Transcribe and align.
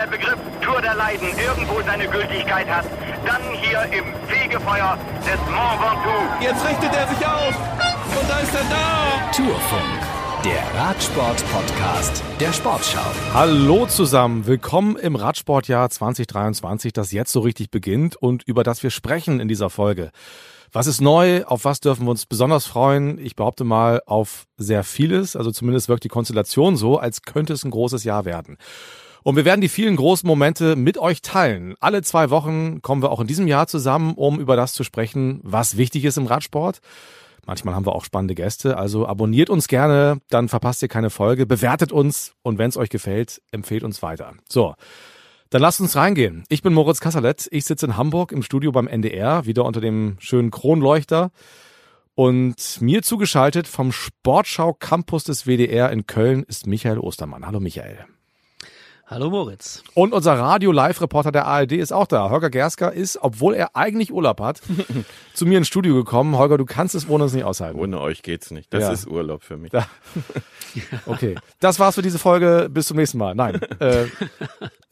der 0.00 0.06
Begriff 0.06 0.38
Tour 0.62 0.80
der 0.80 0.94
Leiden 0.94 1.28
irgendwo 1.36 1.82
seine 1.82 2.08
Gültigkeit 2.08 2.66
hat, 2.68 2.86
dann 3.26 3.42
hier 3.60 3.82
im 3.92 4.04
Fegefeuer 4.28 4.96
des 5.26 5.38
Mont 5.50 5.78
Ventoux. 5.78 6.42
Jetzt 6.42 6.66
richtet 6.66 6.94
er 6.94 7.06
sich 7.06 7.26
auf 7.26 7.54
und 8.18 8.30
da 8.30 8.38
ist 8.38 8.54
er 8.54 8.64
da. 8.70 9.30
Tourfunk, 9.36 10.42
der 10.42 10.80
Radsport-Podcast 10.80 12.22
der 12.40 12.52
Sportschau. 12.52 13.04
Hallo 13.34 13.86
zusammen, 13.86 14.46
willkommen 14.46 14.96
im 14.96 15.16
Radsportjahr 15.16 15.90
2023, 15.90 16.94
das 16.94 17.12
jetzt 17.12 17.32
so 17.32 17.40
richtig 17.40 17.70
beginnt 17.70 18.16
und 18.16 18.42
über 18.44 18.62
das 18.62 18.82
wir 18.82 18.90
sprechen 18.90 19.38
in 19.38 19.48
dieser 19.48 19.68
Folge. 19.68 20.12
Was 20.72 20.86
ist 20.86 21.02
neu? 21.02 21.44
Auf 21.44 21.64
was 21.64 21.80
dürfen 21.80 22.06
wir 22.06 22.10
uns 22.12 22.24
besonders 22.24 22.64
freuen? 22.64 23.18
Ich 23.18 23.36
behaupte 23.36 23.64
mal 23.64 24.00
auf 24.06 24.46
sehr 24.56 24.84
vieles. 24.84 25.36
Also 25.36 25.50
zumindest 25.50 25.88
wirkt 25.88 26.04
die 26.04 26.08
Konstellation 26.08 26.76
so, 26.76 26.96
als 26.96 27.22
könnte 27.22 27.52
es 27.52 27.64
ein 27.64 27.72
großes 27.72 28.04
Jahr 28.04 28.24
werden. 28.24 28.56
Und 29.22 29.36
wir 29.36 29.44
werden 29.44 29.60
die 29.60 29.68
vielen 29.68 29.96
großen 29.96 30.26
Momente 30.26 30.76
mit 30.76 30.98
euch 30.98 31.22
teilen. 31.22 31.74
Alle 31.80 32.02
zwei 32.02 32.30
Wochen 32.30 32.82
kommen 32.82 33.02
wir 33.02 33.10
auch 33.10 33.20
in 33.20 33.26
diesem 33.26 33.46
Jahr 33.46 33.66
zusammen, 33.66 34.14
um 34.14 34.40
über 34.40 34.56
das 34.56 34.72
zu 34.72 34.84
sprechen, 34.84 35.40
was 35.42 35.76
wichtig 35.76 36.04
ist 36.04 36.16
im 36.16 36.26
Radsport. 36.26 36.80
Manchmal 37.46 37.74
haben 37.74 37.86
wir 37.86 37.94
auch 37.94 38.04
spannende 38.04 38.34
Gäste, 38.34 38.76
also 38.76 39.06
abonniert 39.06 39.50
uns 39.50 39.66
gerne, 39.66 40.20
dann 40.28 40.48
verpasst 40.48 40.82
ihr 40.82 40.88
keine 40.88 41.10
Folge, 41.10 41.46
bewertet 41.46 41.90
uns 41.90 42.34
und 42.42 42.58
wenn 42.58 42.68
es 42.68 42.76
euch 42.76 42.90
gefällt, 42.90 43.42
empfehlt 43.50 43.82
uns 43.82 44.02
weiter. 44.02 44.34
So, 44.48 44.74
dann 45.48 45.62
lasst 45.62 45.80
uns 45.80 45.96
reingehen. 45.96 46.44
Ich 46.48 46.62
bin 46.62 46.72
Moritz 46.72 47.00
Kasserlet. 47.00 47.48
Ich 47.50 47.64
sitze 47.64 47.86
in 47.86 47.96
Hamburg 47.96 48.30
im 48.30 48.42
Studio 48.42 48.70
beim 48.70 48.86
NDR, 48.86 49.46
wieder 49.46 49.64
unter 49.64 49.80
dem 49.80 50.16
schönen 50.20 50.50
Kronleuchter. 50.50 51.32
Und 52.14 52.80
mir 52.80 53.02
zugeschaltet 53.02 53.66
vom 53.66 53.90
Sportschau 53.90 54.74
Campus 54.74 55.24
des 55.24 55.46
WDR 55.46 55.90
in 55.90 56.06
Köln 56.06 56.44
ist 56.44 56.66
Michael 56.66 56.98
Ostermann. 56.98 57.46
Hallo 57.46 57.58
Michael. 57.58 58.06
Hallo 59.10 59.28
Moritz. 59.28 59.82
Und 59.94 60.12
unser 60.12 60.34
Radio-Live-Reporter 60.38 61.32
der 61.32 61.44
ARD 61.44 61.72
ist 61.72 61.90
auch 61.92 62.06
da. 62.06 62.30
Holger 62.30 62.48
Gersker 62.48 62.92
ist, 62.92 63.18
obwohl 63.20 63.54
er 63.54 63.74
eigentlich 63.74 64.12
Urlaub 64.12 64.40
hat, 64.40 64.62
zu 65.34 65.46
mir 65.46 65.58
ins 65.58 65.66
Studio 65.66 65.96
gekommen. 65.96 66.38
Holger, 66.38 66.58
du 66.58 66.64
kannst 66.64 66.94
es 66.94 67.08
ohne 67.08 67.24
uns 67.24 67.32
nicht 67.32 67.42
aushalten. 67.42 67.80
Ohne 67.80 67.98
euch 67.98 68.22
geht's 68.22 68.52
nicht. 68.52 68.72
Das 68.72 68.82
Ja. 68.84 68.92
ist 68.92 69.08
Urlaub 69.08 69.42
für 69.42 69.56
mich. 69.56 69.72
Da. 69.72 69.86
Okay, 71.06 71.34
das 71.58 71.80
war's 71.80 71.96
für 71.96 72.02
diese 72.02 72.20
Folge. 72.20 72.68
Bis 72.70 72.86
zum 72.86 72.96
nächsten 72.98 73.18
Mal. 73.18 73.34
Nein. 73.34 73.58
Äh, 73.80 74.04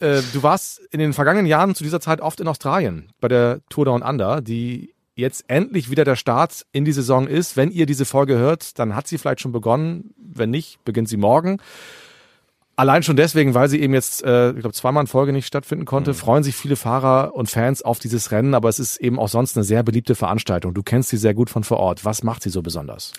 äh, 0.01 0.23
du 0.33 0.43
warst 0.43 0.81
in 0.91 0.99
den 0.99 1.13
vergangenen 1.13 1.47
Jahren 1.47 1.77
zu 1.77 1.85
dieser 1.85 2.01
Zeit 2.01 2.21
oft 2.21 2.41
in 2.41 2.49
Australien 2.49 3.13
bei 3.21 3.29
der 3.29 3.61
Tour 3.71 3.85
Down 3.85 4.03
Under, 4.03 4.41
die 4.41 4.93
jetzt 5.15 5.45
endlich 5.47 5.89
wieder 5.89 6.03
der 6.05 6.17
Start 6.17 6.67
in 6.73 6.85
die 6.85 6.91
Saison 6.91 7.29
ist. 7.29 7.57
Wenn 7.57 7.71
ihr 7.71 7.87
diese 7.87 8.05
Folge 8.07 8.37
hört, 8.39 8.81
dann 8.81 8.97
hat 8.97 9.07
sie 9.07 9.19
vielleicht 9.19 9.41
schon 9.41 9.53
begonnen. 9.53 10.13
Wenn 10.17 10.51
nicht, 10.51 10.85
beginnt 10.85 11.09
sie 11.09 11.17
morgen. 11.17 11.59
Allein 12.79 13.03
schon 13.03 13.17
deswegen, 13.17 13.55
weil 13.55 13.69
sie 13.69 13.81
eben 13.81 13.93
jetzt, 13.93 14.23
äh, 14.23 14.51
ich 14.51 14.61
glaube, 14.61 14.73
zweimal 14.73 15.01
in 15.01 15.09
Folge 15.09 15.33
nicht 15.33 15.49
stattfinden 15.49 15.85
konnte, 15.85 16.15
freuen 16.15 16.45
sich 16.45 16.55
viele 16.55 16.77
Fahrer 16.77 17.35
und 17.35 17.51
Fans 17.51 17.83
auf 17.83 17.99
dieses 17.99 18.31
Rennen, 18.31 18.55
aber 18.55 18.69
es 18.69 18.79
ist 18.79 18.99
eben 18.99 19.19
auch 19.19 19.29
sonst 19.29 19.57
eine 19.57 19.65
sehr 19.65 19.83
beliebte 19.83 20.15
Veranstaltung. 20.15 20.75
Du 20.75 20.85
kennst 20.85 21.09
sie 21.09 21.17
sehr 21.17 21.35
gut 21.35 21.51
von 21.51 21.65
vor 21.65 21.79
Ort. 21.79 22.05
Was 22.05 22.23
macht 22.23 22.45
sie 22.45 22.51
so 22.51 22.63
besonders? 22.63 23.15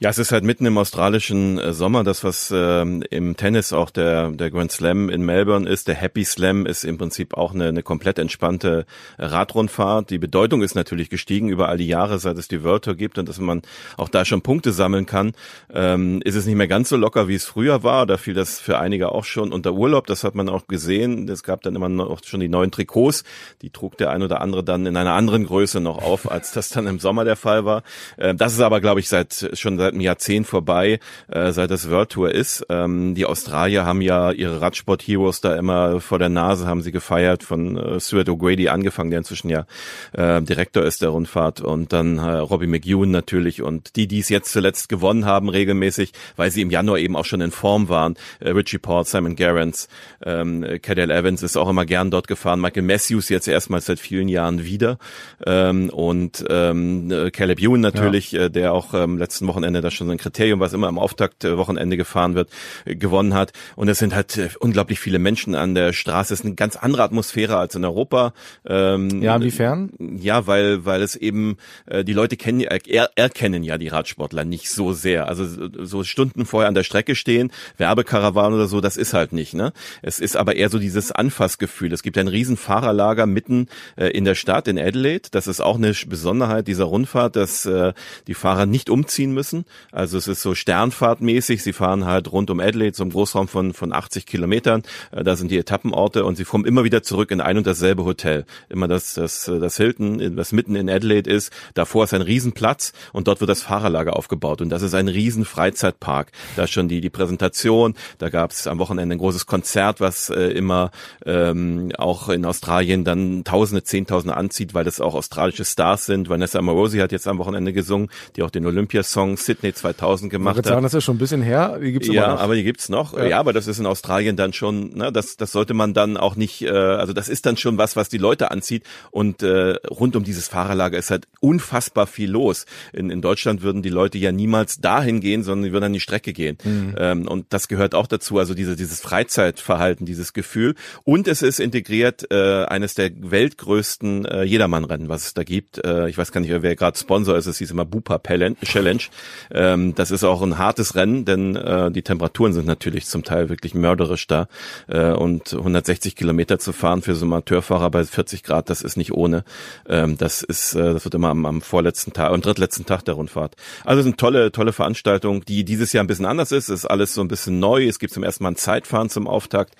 Ja, 0.00 0.10
es 0.10 0.18
ist 0.18 0.32
halt 0.32 0.42
mitten 0.42 0.66
im 0.66 0.76
australischen 0.76 1.56
äh, 1.56 1.72
Sommer, 1.72 2.02
das 2.02 2.24
was 2.24 2.52
ähm, 2.52 3.04
im 3.10 3.36
Tennis 3.36 3.72
auch 3.72 3.90
der 3.90 4.30
der 4.30 4.50
Grand 4.50 4.72
Slam 4.72 5.08
in 5.08 5.22
Melbourne 5.22 5.68
ist, 5.68 5.86
der 5.86 5.94
Happy 5.94 6.24
Slam 6.24 6.66
ist 6.66 6.82
im 6.82 6.98
Prinzip 6.98 7.34
auch 7.34 7.54
eine, 7.54 7.68
eine 7.68 7.84
komplett 7.84 8.18
entspannte 8.18 8.86
Radrundfahrt. 9.18 10.10
Die 10.10 10.18
Bedeutung 10.18 10.62
ist 10.62 10.74
natürlich 10.74 11.10
gestiegen 11.10 11.48
über 11.48 11.68
all 11.68 11.78
die 11.78 11.86
Jahre, 11.86 12.18
seit 12.18 12.36
es 12.38 12.48
die 12.48 12.64
World 12.64 12.84
Tour 12.84 12.96
gibt 12.96 13.18
und 13.18 13.28
dass 13.28 13.38
man 13.38 13.62
auch 13.96 14.08
da 14.08 14.24
schon 14.24 14.42
Punkte 14.42 14.72
sammeln 14.72 15.06
kann, 15.06 15.32
ähm, 15.72 16.20
ist 16.24 16.34
es 16.34 16.44
nicht 16.44 16.56
mehr 16.56 16.66
ganz 16.66 16.88
so 16.88 16.96
locker, 16.96 17.28
wie 17.28 17.36
es 17.36 17.44
früher 17.44 17.84
war. 17.84 18.04
Da 18.04 18.16
fiel 18.16 18.34
das 18.34 18.58
für 18.58 18.80
einige 18.80 19.12
auch 19.12 19.24
schon 19.24 19.52
unter 19.52 19.74
Urlaub. 19.74 20.08
Das 20.08 20.24
hat 20.24 20.34
man 20.34 20.48
auch 20.48 20.66
gesehen. 20.66 21.28
Es 21.28 21.44
gab 21.44 21.62
dann 21.62 21.76
immer 21.76 21.88
noch 21.88 22.24
schon 22.24 22.40
die 22.40 22.48
neuen 22.48 22.72
Trikots. 22.72 23.22
Die 23.62 23.70
trug 23.70 23.96
der 23.98 24.10
ein 24.10 24.22
oder 24.22 24.40
andere 24.40 24.64
dann 24.64 24.86
in 24.86 24.96
einer 24.96 25.12
anderen 25.12 25.46
Größe 25.46 25.80
noch 25.80 26.02
auf, 26.02 26.28
als 26.28 26.50
das 26.50 26.70
dann 26.70 26.88
im 26.88 26.98
Sommer 26.98 27.24
der 27.24 27.36
Fall 27.36 27.64
war. 27.64 27.84
Äh, 28.16 28.34
das 28.34 28.54
ist 28.54 28.60
aber, 28.60 28.80
glaube 28.80 28.98
ich, 28.98 29.08
seit 29.08 29.50
schon 29.52 29.78
seit 29.78 29.83
einem 29.92 30.00
Jahrzehnt 30.00 30.46
vorbei, 30.46 31.00
äh, 31.28 31.52
seit 31.52 31.70
das 31.70 31.90
World 31.90 32.10
Tour 32.10 32.30
ist. 32.32 32.66
Ähm, 32.68 33.14
die 33.14 33.26
Australier 33.26 33.84
haben 33.84 34.00
ja 34.00 34.30
ihre 34.30 34.60
Radsport-Heroes 34.60 35.40
da 35.40 35.56
immer 35.56 36.00
vor 36.00 36.18
der 36.18 36.28
Nase, 36.28 36.66
haben 36.66 36.82
sie 36.82 36.92
gefeiert, 36.92 37.42
von 37.42 37.76
äh, 37.76 38.00
Stuart 38.00 38.28
O'Grady 38.28 38.68
angefangen, 38.68 39.10
der 39.10 39.18
inzwischen 39.18 39.50
ja 39.50 39.66
äh, 40.12 40.40
Direktor 40.42 40.84
ist 40.84 41.02
der 41.02 41.10
Rundfahrt 41.10 41.60
und 41.60 41.92
dann 41.92 42.18
äh, 42.18 42.22
Robbie 42.22 42.66
McEwen 42.66 43.10
natürlich 43.10 43.62
und 43.62 43.96
die, 43.96 44.06
die 44.06 44.20
es 44.20 44.28
jetzt 44.28 44.52
zuletzt 44.52 44.88
gewonnen 44.88 45.24
haben 45.24 45.48
regelmäßig, 45.48 46.12
weil 46.36 46.50
sie 46.50 46.62
im 46.62 46.70
Januar 46.70 46.98
eben 46.98 47.16
auch 47.16 47.24
schon 47.24 47.40
in 47.40 47.50
Form 47.50 47.88
waren. 47.88 48.16
Äh, 48.40 48.50
Richie 48.50 48.78
Paul, 48.78 49.04
Simon 49.04 49.36
Gerrans, 49.36 49.88
ähm, 50.24 50.64
Cadel 50.82 51.10
Evans 51.10 51.42
ist 51.42 51.56
auch 51.56 51.68
immer 51.68 51.86
gern 51.86 52.10
dort 52.10 52.28
gefahren. 52.28 52.60
Michael 52.60 52.82
Matthews 52.82 53.28
jetzt 53.28 53.48
erstmals 53.48 53.86
seit 53.86 54.00
vielen 54.00 54.28
Jahren 54.28 54.64
wieder 54.64 54.98
ähm, 55.46 55.90
und 55.90 56.44
ähm, 56.48 57.10
äh, 57.10 57.30
Caleb 57.30 57.60
Ewan 57.60 57.80
natürlich, 57.80 58.34
äh, 58.34 58.48
der 58.50 58.72
auch 58.72 58.94
ähm, 58.94 59.18
letzten 59.18 59.46
Wochenende 59.46 59.73
da 59.82 59.90
schon 59.90 60.06
so 60.06 60.12
ein 60.12 60.18
Kriterium, 60.18 60.60
was 60.60 60.72
immer 60.72 60.88
am 60.88 60.98
Auftaktwochenende 60.98 61.96
gefahren 61.96 62.34
wird, 62.34 62.50
äh, 62.84 62.94
gewonnen 62.96 63.34
hat. 63.34 63.52
Und 63.76 63.88
es 63.88 63.98
sind 63.98 64.14
halt 64.14 64.36
äh, 64.36 64.48
unglaublich 64.60 65.00
viele 65.00 65.18
Menschen 65.18 65.54
an 65.54 65.74
der 65.74 65.92
Straße. 65.92 66.34
Es 66.34 66.40
ist 66.40 66.46
eine 66.46 66.54
ganz 66.54 66.76
andere 66.76 67.02
Atmosphäre 67.02 67.56
als 67.56 67.74
in 67.74 67.84
Europa. 67.84 68.32
Ähm, 68.66 69.22
Ja, 69.22 69.36
inwiefern? 69.36 69.90
ja, 70.20 70.46
weil 70.46 70.84
weil 70.84 71.02
es 71.02 71.16
eben 71.16 71.56
äh, 71.86 72.04
die 72.04 72.12
Leute 72.12 72.36
kennen 72.36 72.60
er, 72.60 73.10
erkennen 73.16 73.62
ja 73.64 73.78
die 73.78 73.88
Radsportler 73.88 74.44
nicht 74.44 74.70
so 74.70 74.92
sehr. 74.92 75.28
Also 75.28 75.46
so- 75.84 76.04
Stunden 76.04 76.44
vorher 76.44 76.68
an 76.68 76.74
der 76.74 76.82
Strecke 76.84 77.14
stehen, 77.14 77.50
Werbekarawan 77.78 78.52
oder 78.52 78.66
so, 78.66 78.80
das 78.80 78.96
ist 78.96 79.14
halt 79.14 79.32
nicht. 79.32 79.54
Ne, 79.54 79.72
es 80.02 80.20
ist 80.20 80.36
aber 80.36 80.56
eher 80.56 80.68
so 80.68 80.78
dieses 80.78 81.12
Anfassgefühl. 81.12 81.92
Es 81.92 82.02
gibt 82.02 82.18
ein 82.18 82.28
riesen 82.28 82.56
Fahrerlager 82.56 83.26
mitten 83.26 83.68
äh, 83.96 84.08
in 84.08 84.24
der 84.24 84.34
Stadt 84.34 84.68
in 84.68 84.78
Adelaide. 84.78 85.28
Das 85.30 85.46
ist 85.46 85.60
auch 85.60 85.76
eine 85.76 85.92
Besonderheit 86.06 86.68
dieser 86.68 86.84
Rundfahrt, 86.84 87.36
dass 87.36 87.64
äh, 87.66 87.92
die 88.26 88.34
Fahrer 88.34 88.66
nicht 88.66 88.90
umziehen 88.90 89.32
müssen. 89.32 89.63
Also 89.92 90.18
es 90.18 90.28
ist 90.28 90.42
so 90.42 90.54
Sternfahrtmäßig. 90.54 91.62
Sie 91.62 91.72
fahren 91.72 92.04
halt 92.04 92.30
rund 92.32 92.50
um 92.50 92.60
Adelaide, 92.60 92.96
so 92.96 93.04
im 93.04 93.10
Großraum 93.10 93.48
von 93.48 93.72
von 93.72 93.92
80 93.92 94.26
Kilometern. 94.26 94.82
Äh, 95.12 95.24
da 95.24 95.36
sind 95.36 95.50
die 95.50 95.58
Etappenorte 95.58 96.24
und 96.24 96.36
sie 96.36 96.44
kommen 96.44 96.64
immer 96.64 96.84
wieder 96.84 97.02
zurück 97.02 97.30
in 97.30 97.40
ein 97.40 97.56
und 97.56 97.66
dasselbe 97.66 98.04
Hotel. 98.04 98.44
Immer 98.68 98.88
das 98.88 99.14
das 99.14 99.48
äh, 99.48 99.58
das 99.58 99.76
Hilton, 99.76 100.36
was 100.36 100.52
mitten 100.52 100.76
in 100.76 100.88
Adelaide 100.88 101.30
ist. 101.30 101.52
Davor 101.74 102.04
ist 102.04 102.14
ein 102.14 102.22
Riesenplatz 102.22 102.92
und 103.12 103.28
dort 103.28 103.40
wird 103.40 103.50
das 103.50 103.62
Fahrerlager 103.62 104.16
aufgebaut 104.16 104.60
und 104.60 104.70
das 104.70 104.82
ist 104.82 104.94
ein 104.94 105.08
riesen 105.08 105.44
Freizeitpark. 105.44 106.32
Da 106.56 106.66
schon 106.66 106.88
die 106.88 107.00
die 107.00 107.10
Präsentation. 107.10 107.94
Da 108.18 108.28
gab 108.28 108.50
es 108.50 108.66
am 108.66 108.78
Wochenende 108.78 109.14
ein 109.14 109.18
großes 109.18 109.46
Konzert, 109.46 110.00
was 110.00 110.30
äh, 110.30 110.48
immer 110.48 110.90
ähm, 111.26 111.92
auch 111.98 112.28
in 112.28 112.44
Australien 112.44 113.04
dann 113.04 113.44
Tausende, 113.44 113.84
Zehntausende 113.84 114.36
anzieht, 114.36 114.74
weil 114.74 114.84
das 114.84 115.00
auch 115.00 115.14
australische 115.14 115.64
Stars 115.64 116.06
sind. 116.06 116.28
Vanessa 116.28 116.58
Amorosi 116.58 116.98
hat 116.98 117.12
jetzt 117.12 117.28
am 117.28 117.38
Wochenende 117.38 117.72
gesungen, 117.72 118.08
die 118.36 118.42
auch 118.42 118.50
den 118.50 118.66
Olympiasong 118.66 119.36
Sydney 119.54 119.72
2000 119.72 120.32
Ich 120.32 120.36
gemacht 120.36 120.56
hat. 120.58 120.66
sagen, 120.66 120.82
das 120.82 120.94
ist 120.94 121.04
schon 121.04 121.16
ein 121.16 121.18
bisschen 121.18 121.42
her. 121.42 121.78
Die 121.82 121.92
gibt's 121.92 122.08
Ja, 122.08 122.32
noch. 122.32 122.40
aber 122.40 122.54
die 122.54 122.64
gibt's 122.64 122.88
noch. 122.88 123.16
Ja. 123.16 123.24
Ja. 123.26 123.40
aber 123.40 123.52
das 123.52 123.66
ist 123.66 123.78
in 123.78 123.86
Australien 123.86 124.36
dann 124.36 124.52
schon, 124.52 124.96
ne, 124.96 125.12
das, 125.12 125.36
das 125.36 125.52
sollte 125.52 125.74
man 125.74 125.94
dann 125.94 126.16
auch 126.16 126.36
nicht, 126.36 126.62
äh, 126.62 126.70
also 126.70 127.12
das 127.12 127.28
ist 127.28 127.46
dann 127.46 127.56
schon 127.56 127.78
was, 127.78 127.96
was 127.96 128.08
die 128.08 128.18
Leute 128.18 128.50
anzieht. 128.50 128.84
Und 129.10 129.42
äh, 129.42 129.76
rund 129.90 130.16
um 130.16 130.24
dieses 130.24 130.48
Fahrerlager 130.48 130.98
ist 130.98 131.10
halt 131.10 131.26
unfassbar 131.40 132.06
viel 132.06 132.30
los. 132.30 132.66
In, 132.92 133.10
in 133.10 133.20
Deutschland 133.20 133.62
würden 133.62 133.82
die 133.82 133.88
Leute 133.90 134.18
ja 134.18 134.32
niemals 134.32 134.78
dahin 134.80 135.20
gehen, 135.20 135.42
sondern 135.42 135.66
die 135.66 135.72
würden 135.72 135.84
an 135.84 135.92
die 135.92 136.00
Strecke 136.00 136.32
gehen. 136.32 136.58
Mhm. 136.64 136.94
Ähm, 136.98 137.28
und 137.28 137.46
das 137.50 137.68
gehört 137.68 137.94
auch 137.94 138.06
dazu, 138.06 138.38
also 138.38 138.54
diese, 138.54 138.76
dieses 138.76 139.00
Freizeitverhalten, 139.00 140.06
dieses 140.06 140.32
Gefühl. 140.32 140.74
Und 141.04 141.28
es 141.28 141.42
ist 141.42 141.60
integriert 141.60 142.30
äh, 142.30 142.64
eines 142.64 142.94
der 142.94 143.10
weltgrößten 143.14 144.24
äh, 144.24 144.42
Jedermannrennen, 144.42 145.08
was 145.08 145.26
es 145.26 145.34
da 145.34 145.44
gibt. 145.44 145.84
Äh, 145.84 146.08
ich 146.08 146.18
weiß 146.18 146.32
gar 146.32 146.40
nicht, 146.40 146.50
wer 146.50 146.76
gerade 146.76 146.98
Sponsor 146.98 147.36
ist, 147.36 147.46
es 147.46 147.58
hieß 147.58 147.70
immer 147.70 147.84
Bupa 147.84 148.18
Challenge. 148.64 149.02
Ähm, 149.50 149.94
das 149.94 150.10
ist 150.10 150.24
auch 150.24 150.42
ein 150.42 150.58
hartes 150.58 150.94
Rennen, 150.94 151.24
denn 151.24 151.56
äh, 151.56 151.90
die 151.90 152.02
Temperaturen 152.02 152.52
sind 152.52 152.66
natürlich 152.66 153.06
zum 153.06 153.24
Teil 153.24 153.48
wirklich 153.48 153.74
mörderisch 153.74 154.26
da. 154.26 154.48
Äh, 154.88 155.12
und 155.12 155.52
160 155.52 156.16
Kilometer 156.16 156.58
zu 156.58 156.72
fahren 156.72 157.02
für 157.02 157.14
so 157.14 157.24
einen 157.24 157.32
Amateurfahrer 157.34 157.90
bei 157.90 158.04
40 158.04 158.42
Grad, 158.42 158.70
das 158.70 158.82
ist 158.82 158.96
nicht 158.96 159.12
ohne. 159.12 159.44
Ähm, 159.88 160.16
das 160.16 160.42
ist, 160.42 160.74
äh, 160.74 160.92
das 160.92 161.04
wird 161.04 161.14
immer 161.14 161.30
am, 161.30 161.46
am 161.46 161.60
vorletzten 161.60 162.12
Tag, 162.12 162.30
am 162.30 162.40
drittletzten 162.40 162.86
Tag 162.86 163.04
der 163.04 163.14
Rundfahrt. 163.14 163.56
Also 163.84 164.00
es 164.00 164.06
ist 164.06 164.12
eine 164.12 164.16
tolle, 164.16 164.52
tolle 164.52 164.72
Veranstaltung, 164.72 165.44
die 165.44 165.64
dieses 165.64 165.92
Jahr 165.92 166.04
ein 166.04 166.08
bisschen 166.08 166.26
anders 166.26 166.52
ist. 166.52 166.68
Es 166.68 166.80
ist 166.80 166.86
alles 166.86 167.14
so 167.14 167.20
ein 167.20 167.28
bisschen 167.28 167.58
neu. 167.60 167.86
Es 167.86 167.98
gibt 167.98 168.12
zum 168.12 168.22
ersten 168.22 168.44
Mal 168.44 168.50
ein 168.50 168.56
Zeitfahren 168.56 169.10
zum 169.10 169.26
Auftakt. 169.26 169.74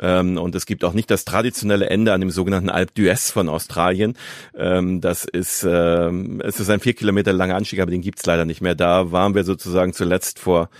Ähm, 0.00 0.38
und 0.38 0.54
es 0.54 0.66
gibt 0.66 0.84
auch 0.84 0.92
nicht 0.92 1.10
das 1.10 1.24
traditionelle 1.24 1.88
Ende 1.90 2.12
an 2.12 2.20
dem 2.20 2.30
sogenannten 2.30 2.70
Alpe 2.70 2.92
d'Huez 2.94 3.32
von 3.32 3.48
Australien. 3.48 4.16
Ähm, 4.56 5.00
das 5.00 5.24
ist, 5.24 5.66
ähm, 5.68 6.40
es 6.44 6.60
ist 6.60 6.70
ein 6.70 6.80
vier 6.80 6.94
Kilometer 6.94 7.32
langer 7.32 7.56
Anstieg, 7.56 7.80
aber 7.80 7.90
den 7.90 8.02
gibt's 8.02 8.26
leider 8.26 8.44
nicht 8.44 8.60
mehr. 8.60 8.74
Da 8.74 9.12
waren 9.12 9.34
wir 9.34 9.44
sozusagen 9.44 9.92
zuletzt 9.92 10.38
vor 10.38 10.70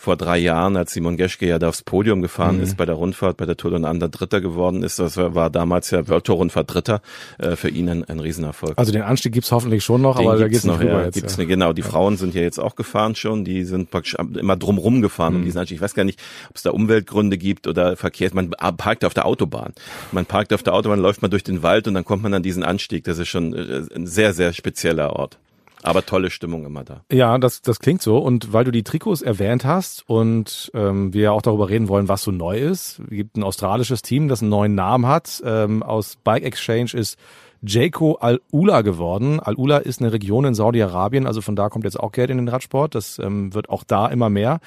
vor 0.00 0.16
drei 0.16 0.38
Jahren, 0.38 0.76
als 0.76 0.92
Simon 0.92 1.16
Geschke 1.16 1.48
ja 1.48 1.58
da 1.58 1.68
aufs 1.68 1.82
Podium 1.82 2.22
gefahren 2.22 2.58
mhm. 2.58 2.62
ist 2.62 2.76
bei 2.76 2.86
der 2.86 2.94
Rundfahrt, 2.94 3.36
bei 3.36 3.46
der 3.46 3.56
Tour 3.56 3.72
de 3.72 3.84
Ander 3.84 4.08
Dritter 4.08 4.40
geworden 4.40 4.84
ist. 4.84 5.00
Das 5.00 5.16
war 5.16 5.50
damals 5.50 5.90
ja 5.90 6.06
World 6.06 6.22
Tour 6.22 6.36
Rundfahrt 6.36 6.72
Dritter. 6.72 7.02
Äh, 7.38 7.56
für 7.56 7.68
ihn 7.68 7.88
ein, 7.88 8.04
ein 8.04 8.20
Riesenerfolg. 8.20 8.74
Also 8.78 8.92
den 8.92 9.02
Anstieg 9.02 9.32
gibt's 9.32 9.50
hoffentlich 9.50 9.82
schon 9.82 10.00
noch, 10.00 10.18
den 10.18 10.28
aber 10.28 10.38
da 10.38 10.46
geht's 10.46 10.62
noch. 10.62 10.80
Ja, 10.80 11.02
jetzt, 11.02 11.14
gibt's 11.14 11.34
ja. 11.34 11.40
Eine, 11.40 11.48
genau, 11.48 11.72
die 11.72 11.82
ja. 11.82 11.88
Frauen 11.88 12.16
sind 12.16 12.32
ja 12.34 12.42
jetzt 12.42 12.60
auch 12.60 12.76
gefahren 12.76 13.16
schon. 13.16 13.44
Die 13.44 13.64
sind 13.64 13.90
praktisch 13.90 14.14
immer 14.14 14.56
drumrum 14.56 15.02
gefahren 15.02 15.32
mhm. 15.32 15.40
um 15.40 15.44
diesen 15.46 15.58
Anstieg. 15.58 15.78
Ich 15.78 15.82
weiß 15.82 15.94
gar 15.94 16.04
nicht, 16.04 16.20
ob 16.48 16.54
es 16.54 16.62
da 16.62 16.70
Umweltgründe 16.70 17.36
gibt 17.36 17.66
oder 17.66 17.96
Verkehrs. 17.96 18.32
Man 18.34 18.50
parkt 18.50 19.04
auf 19.04 19.14
der 19.14 19.26
Autobahn. 19.26 19.72
Man 20.12 20.26
parkt 20.26 20.52
auf 20.52 20.62
der 20.62 20.74
Autobahn, 20.74 21.00
läuft 21.00 21.22
man 21.22 21.32
durch 21.32 21.42
den 21.42 21.64
Wald 21.64 21.88
und 21.88 21.94
dann 21.94 22.04
kommt 22.04 22.22
man 22.22 22.32
an 22.34 22.44
diesen 22.44 22.62
Anstieg. 22.62 23.02
Das 23.02 23.18
ist 23.18 23.28
schon 23.28 23.52
äh, 23.52 23.82
ein 23.96 24.06
sehr, 24.06 24.32
sehr 24.32 24.52
spezieller 24.52 25.14
Ort. 25.14 25.38
Aber 25.82 26.04
tolle 26.04 26.30
Stimmung 26.30 26.64
immer 26.64 26.84
da. 26.84 27.04
Ja, 27.12 27.38
das, 27.38 27.62
das 27.62 27.78
klingt 27.78 28.02
so. 28.02 28.18
Und 28.18 28.52
weil 28.52 28.64
du 28.64 28.70
die 28.70 28.82
Trikots 28.82 29.22
erwähnt 29.22 29.64
hast 29.64 30.08
und 30.08 30.70
ähm, 30.74 31.12
wir 31.14 31.32
auch 31.32 31.42
darüber 31.42 31.68
reden 31.68 31.88
wollen, 31.88 32.08
was 32.08 32.22
so 32.22 32.30
neu 32.30 32.58
ist, 32.58 33.00
gibt 33.08 33.36
ein 33.36 33.44
australisches 33.44 34.02
Team, 34.02 34.28
das 34.28 34.42
einen 34.42 34.50
neuen 34.50 34.74
Namen 34.74 35.06
hat. 35.06 35.42
Ähm, 35.44 35.82
aus 35.82 36.16
Bike 36.16 36.44
Exchange 36.44 36.94
ist 36.94 37.16
Jayco 37.62 38.14
Al-Ula 38.14 38.82
geworden. 38.82 39.40
Al-Ula 39.40 39.78
ist 39.78 40.00
eine 40.00 40.12
Region 40.12 40.44
in 40.44 40.54
Saudi-Arabien, 40.54 41.26
also 41.26 41.40
von 41.40 41.56
da 41.56 41.68
kommt 41.68 41.84
jetzt 41.84 41.98
auch 41.98 42.12
Geld 42.12 42.30
in 42.30 42.38
den 42.38 42.48
Radsport. 42.48 42.94
Das 42.94 43.18
ähm, 43.18 43.54
wird 43.54 43.68
auch 43.68 43.84
da 43.84 44.08
immer 44.08 44.30
mehr. 44.30 44.60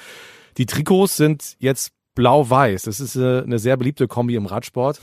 Die 0.58 0.66
Trikots 0.66 1.16
sind 1.16 1.56
jetzt 1.58 1.92
blau-weiß. 2.14 2.82
Das 2.82 3.00
ist 3.00 3.16
äh, 3.16 3.42
eine 3.42 3.58
sehr 3.58 3.76
beliebte 3.76 4.08
Kombi 4.08 4.34
im 4.34 4.46
Radsport 4.46 5.00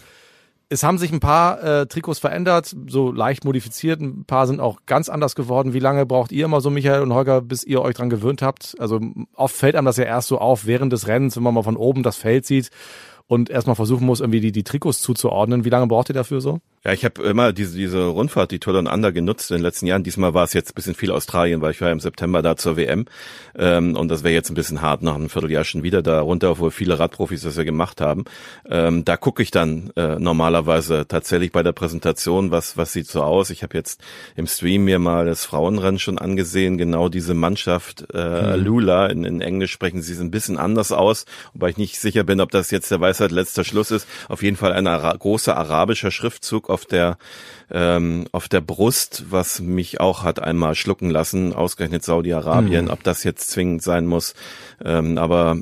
es 0.70 0.84
haben 0.84 1.00
sich 1.00 1.12
ein 1.12 1.20
paar 1.20 1.64
äh, 1.64 1.88
Trikots 1.88 2.20
verändert, 2.20 2.76
so 2.88 3.12
leicht 3.12 3.44
modifiziert. 3.44 4.02
Ein 4.02 4.26
paar 4.26 4.46
sind 4.46 4.60
auch 4.60 4.82
ganz 4.86 5.10
anders 5.10 5.34
geworden. 5.34 5.74
Wie 5.74 5.80
lange 5.80 6.06
braucht 6.06 6.32
ihr 6.32 6.46
immer 6.46 6.62
so, 6.62 6.70
Michael 6.70 7.02
und 7.02 7.14
Holger, 7.14 7.42
bis 7.42 7.64
ihr 7.64 7.82
euch 7.82 7.96
dran 7.96 8.12
gewöhnt 8.12 8.44
habt? 8.44 8.76
Also 8.80 9.00
oft 9.34 9.56
fällt 9.56 9.76
einem 9.76 9.86
das 9.86 9.98
ja 9.98 10.04
erst 10.04 10.28
so 10.28 10.38
auf 10.38 10.68
während 10.68 10.94
des 10.94 11.08
Rennens, 11.08 11.36
wenn 11.36 11.44
man 11.44 11.56
mal 11.56 11.64
von 11.64 11.76
oben 11.76 12.04
das 12.04 12.18
Feld 12.18 12.46
sieht 12.46 12.70
und 13.26 13.50
erstmal 13.50 13.76
versuchen 13.76 14.06
muss, 14.06 14.22
irgendwie 14.22 14.42
die, 14.42 14.52
die 14.52 14.64
Trikots 14.64 15.02
zuzuordnen. 15.02 15.66
Wie 15.66 15.70
lange 15.70 15.88
braucht 15.88 16.10
ihr 16.10 16.16
dafür 16.16 16.40
so? 16.40 16.60
Ja, 16.86 16.94
ich 16.94 17.04
habe 17.04 17.22
immer 17.24 17.52
diese, 17.52 17.76
diese 17.76 18.06
Rundfahrt, 18.06 18.52
die 18.52 18.60
Tour 18.60 18.78
und 18.80 18.88
Under 18.88 19.12
genutzt 19.12 19.52
in 19.52 19.58
den 19.58 19.64
letzten 19.64 19.86
Jahren. 19.86 20.04
Diesmal 20.04 20.34
war 20.34 20.46
es 20.46 20.54
jetzt 20.54 20.72
ein 20.72 20.76
bisschen 20.76 20.96
viel 20.96 21.12
Australien, 21.12 21.60
weil 21.60 21.72
ich 21.72 21.82
war 21.82 21.90
ja 21.90 21.92
im 21.92 22.00
September 22.00 22.42
da 22.42 22.56
zur 22.56 22.78
WM. 22.78 23.06
Ähm, 23.58 23.98
und 23.98 24.08
das 24.08 24.24
wäre 24.24 24.34
jetzt 24.34 24.50
ein 24.50 24.56
bisschen 24.56 24.82
hart 24.82 25.02
nach 25.02 25.16
einem 25.16 25.30
Vierteljahr 25.30 25.66
schon 25.66 25.84
wieder 25.84 26.02
da 26.02 26.22
runter, 26.22 26.52
obwohl 26.52 26.72
viele 26.72 26.98
Radprofis 26.98 27.42
das 27.42 27.58
ja 27.58 27.64
gemacht 27.64 28.00
haben. 28.00 28.24
Ähm, 28.70 29.04
da 29.04 29.18
gucke 29.18 29.44
ich 29.44 29.52
dann 29.52 29.92
äh, 29.98 30.18
normalerweise 30.20 31.06
tatsächlich 31.06 31.52
bei 31.52 31.64
der 31.64 31.74
Präsentation, 31.74 32.52
was, 32.52 32.78
was 32.78 32.94
sieht 32.94 33.08
so 33.08 33.24
aus. 33.24 33.50
Ich 33.50 33.62
habe 33.62 33.76
jetzt 33.76 34.00
im 34.38 34.48
Stream 34.48 34.86
mir 34.86 35.00
mal 35.00 35.26
das 35.26 35.44
Frauenrennen 35.44 36.00
schon 36.00 36.18
angesehen. 36.18 36.78
Genau 36.78 37.10
diese 37.10 37.34
Mannschaft 37.34 38.06
äh, 38.14 38.56
mhm. 38.56 38.64
Lula, 38.64 39.08
in, 39.08 39.26
in 39.26 39.42
Englisch 39.42 39.74
sprechen 39.74 40.02
sie 40.02 40.14
es 40.14 40.22
ein 40.22 40.32
bisschen 40.32 40.58
anders 40.58 40.94
aus, 40.94 41.26
wobei 41.54 41.72
ich 41.72 41.78
nicht 41.78 42.00
sicher 42.00 42.24
bin, 42.24 42.40
ob 42.40 42.52
das 42.52 42.72
jetzt 42.72 42.90
der 42.90 43.02
Weisheit 43.02 43.32
letzter 43.32 43.66
Schluss 43.66 43.92
ist. 43.92 44.08
Auf 44.30 44.44
jeden 44.44 44.56
Fall 44.56 44.72
ein 44.72 44.88
Ara 44.88 45.14
großer 45.14 45.58
arabischer 45.58 46.12
Schriftzug 46.12 46.69
auf 46.70 46.86
der 46.86 47.18
ähm, 47.72 48.26
auf 48.32 48.48
der 48.48 48.62
Brust, 48.62 49.26
was 49.30 49.60
mich 49.60 50.00
auch 50.00 50.24
hat 50.24 50.42
einmal 50.42 50.76
schlucken 50.76 51.10
lassen, 51.10 51.54
ausgerechnet 51.54 52.04
Saudi-Arabien, 52.04 52.86
mhm. 52.86 52.92
ob 52.92 53.04
das 53.04 53.24
jetzt 53.24 53.50
zwingend 53.52 53.84
sein 53.84 54.06
muss. 54.06 54.34
Ähm, 54.84 55.18
aber 55.18 55.58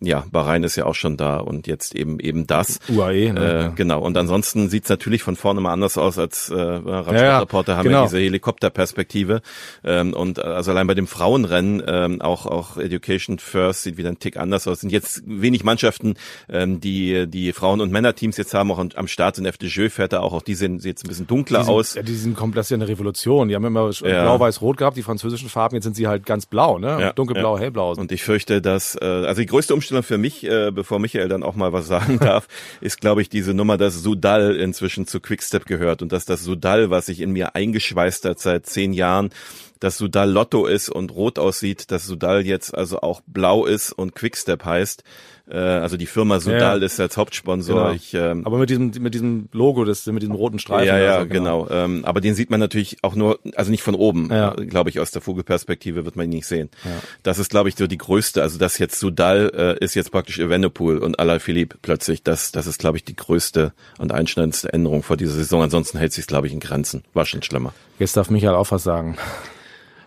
ja, 0.00 0.24
Bahrain 0.30 0.64
ist 0.64 0.76
ja 0.76 0.84
auch 0.86 0.94
schon 0.94 1.16
da 1.16 1.38
und 1.38 1.66
jetzt 1.66 1.94
eben 1.94 2.18
eben 2.18 2.46
das. 2.46 2.80
UAE, 2.88 3.32
ne? 3.32 3.70
Äh, 3.72 3.76
genau. 3.76 4.00
Und 4.00 4.16
ansonsten 4.16 4.68
sieht's 4.68 4.88
natürlich 4.88 5.22
von 5.22 5.36
vorne 5.36 5.60
mal 5.60 5.72
anders 5.72 5.96
aus 5.98 6.18
als 6.18 6.50
äh, 6.50 6.54
Radsportreporter 6.54 7.72
ja, 7.72 7.78
haben 7.78 7.84
genau. 7.84 7.98
ja 8.00 8.04
diese 8.06 8.18
Helikopterperspektive. 8.18 9.42
Ähm, 9.84 10.12
und 10.12 10.38
äh, 10.38 10.42
also 10.42 10.72
allein 10.72 10.86
bei 10.86 10.94
dem 10.94 11.06
Frauenrennen 11.06 11.82
ähm, 11.86 12.20
auch 12.20 12.46
auch 12.46 12.76
Education 12.76 13.38
First 13.38 13.84
sieht 13.84 13.96
wieder 13.96 14.08
ein 14.08 14.18
Tick 14.18 14.36
anders 14.36 14.66
aus. 14.66 14.80
Sind 14.80 14.90
jetzt 14.90 15.22
wenig 15.26 15.64
Mannschaften, 15.64 16.14
ähm, 16.48 16.80
die 16.80 17.26
die 17.28 17.52
Frauen- 17.52 17.80
und 17.80 17.92
Männerteams 17.92 18.36
jetzt 18.36 18.54
haben, 18.54 18.72
auch 18.72 18.78
am 18.78 19.08
Start 19.08 19.36
sind 19.36 19.46
FDJ 19.46 19.88
fährt 19.88 20.12
da 20.12 20.20
auch, 20.20 20.32
auch 20.32 20.42
die 20.42 20.54
sehen 20.54 20.78
jetzt 20.78 21.04
ein 21.04 21.08
bisschen 21.08 21.26
dunkler 21.30 21.60
die 21.60 21.64
sind, 21.66 21.74
aus. 21.74 21.94
Ja, 21.94 22.02
die 22.02 22.14
sind 22.14 22.36
komplett, 22.36 22.60
das 22.60 22.66
ist 22.66 22.70
ja 22.70 22.76
eine 22.76 22.88
Revolution. 22.88 23.48
Die 23.48 23.54
haben 23.54 23.64
immer 23.64 23.90
ja. 23.90 24.22
blau-weiß-rot 24.22 24.76
gehabt, 24.76 24.96
die 24.96 25.02
französischen 25.02 25.48
Farben, 25.48 25.76
jetzt 25.76 25.84
sind 25.84 25.96
sie 25.96 26.08
halt 26.08 26.26
ganz 26.26 26.46
blau, 26.46 26.78
ne? 26.78 26.98
Ja, 27.00 27.12
Dunkelblau, 27.12 27.56
ja. 27.56 27.62
hellblau. 27.62 27.92
Und 27.94 28.10
ich 28.12 28.22
fürchte, 28.22 28.60
dass, 28.60 28.96
äh, 29.00 29.04
also 29.04 29.40
die 29.40 29.46
größte 29.46 29.74
Umstellung 29.74 30.02
für 30.02 30.18
mich, 30.18 30.44
äh, 30.44 30.70
bevor 30.72 30.98
Michael 30.98 31.28
dann 31.28 31.42
auch 31.42 31.54
mal 31.54 31.72
was 31.72 31.86
sagen 31.86 32.18
darf, 32.20 32.48
ist, 32.80 33.00
glaube 33.00 33.22
ich, 33.22 33.28
diese 33.28 33.54
Nummer, 33.54 33.76
dass 33.76 34.02
Sudal 34.02 34.56
inzwischen 34.56 35.06
zu 35.06 35.20
Quickstep 35.20 35.66
gehört 35.66 36.02
und 36.02 36.12
dass 36.12 36.24
das 36.24 36.42
Sudal, 36.42 36.90
was 36.90 37.06
sich 37.06 37.20
in 37.20 37.30
mir 37.30 37.54
eingeschweißt 37.54 38.24
hat 38.24 38.40
seit 38.40 38.66
zehn 38.66 38.92
Jahren, 38.92 39.30
dass 39.78 39.96
Sudal 39.96 40.30
Lotto 40.30 40.66
ist 40.66 40.90
und 40.90 41.12
rot 41.12 41.38
aussieht, 41.38 41.90
dass 41.90 42.06
Sudal 42.06 42.44
jetzt 42.44 42.76
also 42.76 43.00
auch 43.00 43.22
blau 43.26 43.64
ist 43.64 43.92
und 43.92 44.14
Quickstep 44.14 44.64
heißt. 44.64 45.02
Äh, 45.50 45.56
also 45.56 45.96
die 45.96 46.06
Firma 46.06 46.40
Sudal 46.40 46.80
ja, 46.80 46.86
ist 46.86 47.00
als 47.00 47.16
Hauptsponsor. 47.16 47.82
Genau. 47.82 47.94
Ich, 47.94 48.14
ähm, 48.14 48.46
aber 48.46 48.58
mit 48.58 48.70
diesem 48.70 48.92
mit 49.00 49.14
diesem 49.14 49.48
Logo, 49.52 49.84
das 49.84 50.06
mit 50.06 50.22
diesem 50.22 50.34
roten 50.34 50.58
Streifen. 50.58 50.86
Ja, 50.86 50.98
ja, 50.98 51.16
also, 51.16 51.28
genau. 51.28 51.64
genau. 51.64 51.84
Ähm, 51.84 52.04
aber 52.04 52.20
den 52.20 52.34
sieht 52.34 52.50
man 52.50 52.60
natürlich 52.60 52.98
auch 53.02 53.14
nur, 53.14 53.40
also 53.56 53.70
nicht 53.70 53.82
von 53.82 53.94
oben. 53.94 54.28
Ja. 54.30 54.54
Glaube 54.54 54.90
ich, 54.90 55.00
aus 55.00 55.10
der 55.10 55.22
Vogelperspektive 55.22 56.04
wird 56.04 56.16
man 56.16 56.26
ihn 56.26 56.36
nicht 56.36 56.46
sehen. 56.46 56.70
Ja. 56.84 56.90
Das 57.22 57.38
ist, 57.38 57.50
glaube 57.50 57.68
ich, 57.68 57.76
so 57.76 57.86
die 57.86 57.98
größte. 57.98 58.42
Also 58.42 58.58
das 58.58 58.78
jetzt 58.78 58.98
Sudal 58.98 59.50
äh, 59.54 59.84
ist 59.84 59.94
jetzt 59.94 60.12
praktisch 60.12 60.38
Evenepoel 60.38 60.98
und 60.98 61.18
Alaphilippe 61.18 61.78
plötzlich. 61.82 62.22
Das, 62.22 62.52
das 62.52 62.66
ist, 62.66 62.78
glaube 62.78 62.96
ich, 62.96 63.04
die 63.04 63.16
größte 63.16 63.72
und 63.98 64.12
einschneidendste 64.12 64.72
Änderung 64.72 65.02
vor 65.02 65.16
dieser 65.16 65.32
Saison. 65.32 65.62
Ansonsten 65.62 65.98
hält 65.98 66.12
sich, 66.12 66.26
glaube 66.26 66.46
ich, 66.46 66.52
in 66.52 66.60
Grenzen. 66.60 67.02
War 67.12 67.26
schon 67.26 67.42
schlimmer. 67.42 67.72
Jetzt 67.98 68.16
darf 68.16 68.30
Michael 68.30 68.54
auch 68.54 68.70
was 68.70 68.82
sagen. 68.82 69.16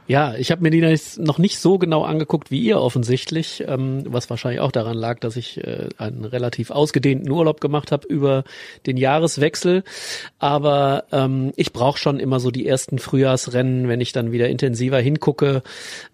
Ja, 0.06 0.36
ich 0.36 0.52
habe 0.52 0.62
mir 0.62 0.70
die 0.70 1.00
noch 1.18 1.38
nicht 1.38 1.60
so 1.60 1.78
genau 1.78 2.04
angeguckt 2.04 2.52
wie 2.52 2.62
ihr 2.62 2.82
offensichtlich, 2.82 3.64
ähm, 3.66 4.04
was 4.06 4.30
wahrscheinlich 4.30 4.60
auch 4.60 4.74
daran 4.74 4.98
lag, 4.98 5.20
dass 5.20 5.38
ich 5.38 5.64
äh, 5.64 5.88
einen 5.98 6.26
relativ 6.26 6.72
ausgedehnten 6.72 7.32
Urlaub 7.32 7.62
gemacht 7.62 7.94
habe 7.94 8.06
über 8.08 8.44
den 8.86 8.98
Jahreswechsel. 8.98 9.84
Aber 10.40 11.06
ähm, 11.14 11.54
ich 11.56 11.72
brauche 11.72 11.98
schon 11.98 12.20
immer 12.20 12.42
so 12.42 12.52
die 12.52 12.68
ersten 12.68 13.00
Frühjahrsrennen, 13.00 13.88
wenn 13.88 14.02
ich 14.02 14.12
dann 14.12 14.34
wieder 14.34 14.50
intensiver 14.50 15.00
hingucke, 15.00 15.64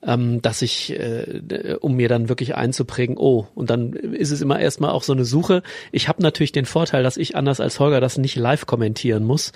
ähm, 0.06 0.40
dass 0.44 0.62
ich, 0.62 0.92
äh, 0.92 1.76
um 1.80 1.96
mir 1.96 2.10
dann 2.10 2.30
wirklich 2.30 2.54
einzuprägen, 2.54 3.18
oh, 3.18 3.48
und 3.56 3.72
dann 3.72 3.94
ist 3.94 4.30
es 4.30 4.42
immer 4.42 4.60
erstmal 4.60 4.92
auch 4.92 5.04
so 5.04 5.14
eine 5.14 5.26
Suche. 5.26 5.64
Ich 5.92 6.08
habe 6.08 6.22
natürlich 6.22 6.52
den 6.52 6.66
Vorteil, 6.66 7.02
dass 7.02 7.18
ich 7.18 7.36
anders 7.36 7.60
als 7.60 7.80
Holger 7.80 8.02
das 8.02 8.20
nicht 8.20 8.36
live 8.36 8.68
kommentieren 8.68 9.24
muss. 9.24 9.52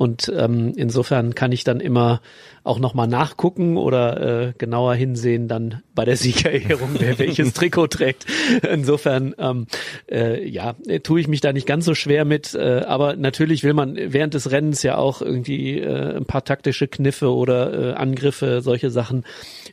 Und 0.00 0.32
ähm, 0.34 0.72
insofern 0.76 1.34
kann 1.34 1.52
ich 1.52 1.62
dann 1.62 1.78
immer 1.78 2.22
auch 2.64 2.78
nochmal 2.78 3.06
nachgucken 3.06 3.76
oder 3.76 4.48
äh, 4.48 4.52
genauer 4.56 4.94
hinsehen 4.94 5.46
dann 5.46 5.82
bei 5.94 6.06
der 6.06 6.16
Siegerehrung, 6.16 6.88
wer 6.98 7.18
welches 7.18 7.52
Trikot 7.54 7.88
trägt. 7.88 8.24
Insofern 8.66 9.34
ähm, 9.38 9.66
äh, 10.10 10.48
ja, 10.48 10.74
tue 11.02 11.20
ich 11.20 11.28
mich 11.28 11.42
da 11.42 11.52
nicht 11.52 11.66
ganz 11.66 11.84
so 11.84 11.94
schwer 11.94 12.24
mit, 12.24 12.54
äh, 12.54 12.82
aber 12.86 13.14
natürlich 13.16 13.62
will 13.62 13.74
man 13.74 13.94
während 13.94 14.32
des 14.32 14.50
Rennens 14.50 14.82
ja 14.82 14.96
auch 14.96 15.20
irgendwie 15.20 15.78
äh, 15.78 16.16
ein 16.16 16.24
paar 16.24 16.44
taktische 16.44 16.88
Kniffe 16.88 17.34
oder 17.34 17.90
äh, 17.90 17.92
Angriffe, 17.92 18.62
solche 18.62 18.90
Sachen 18.90 19.24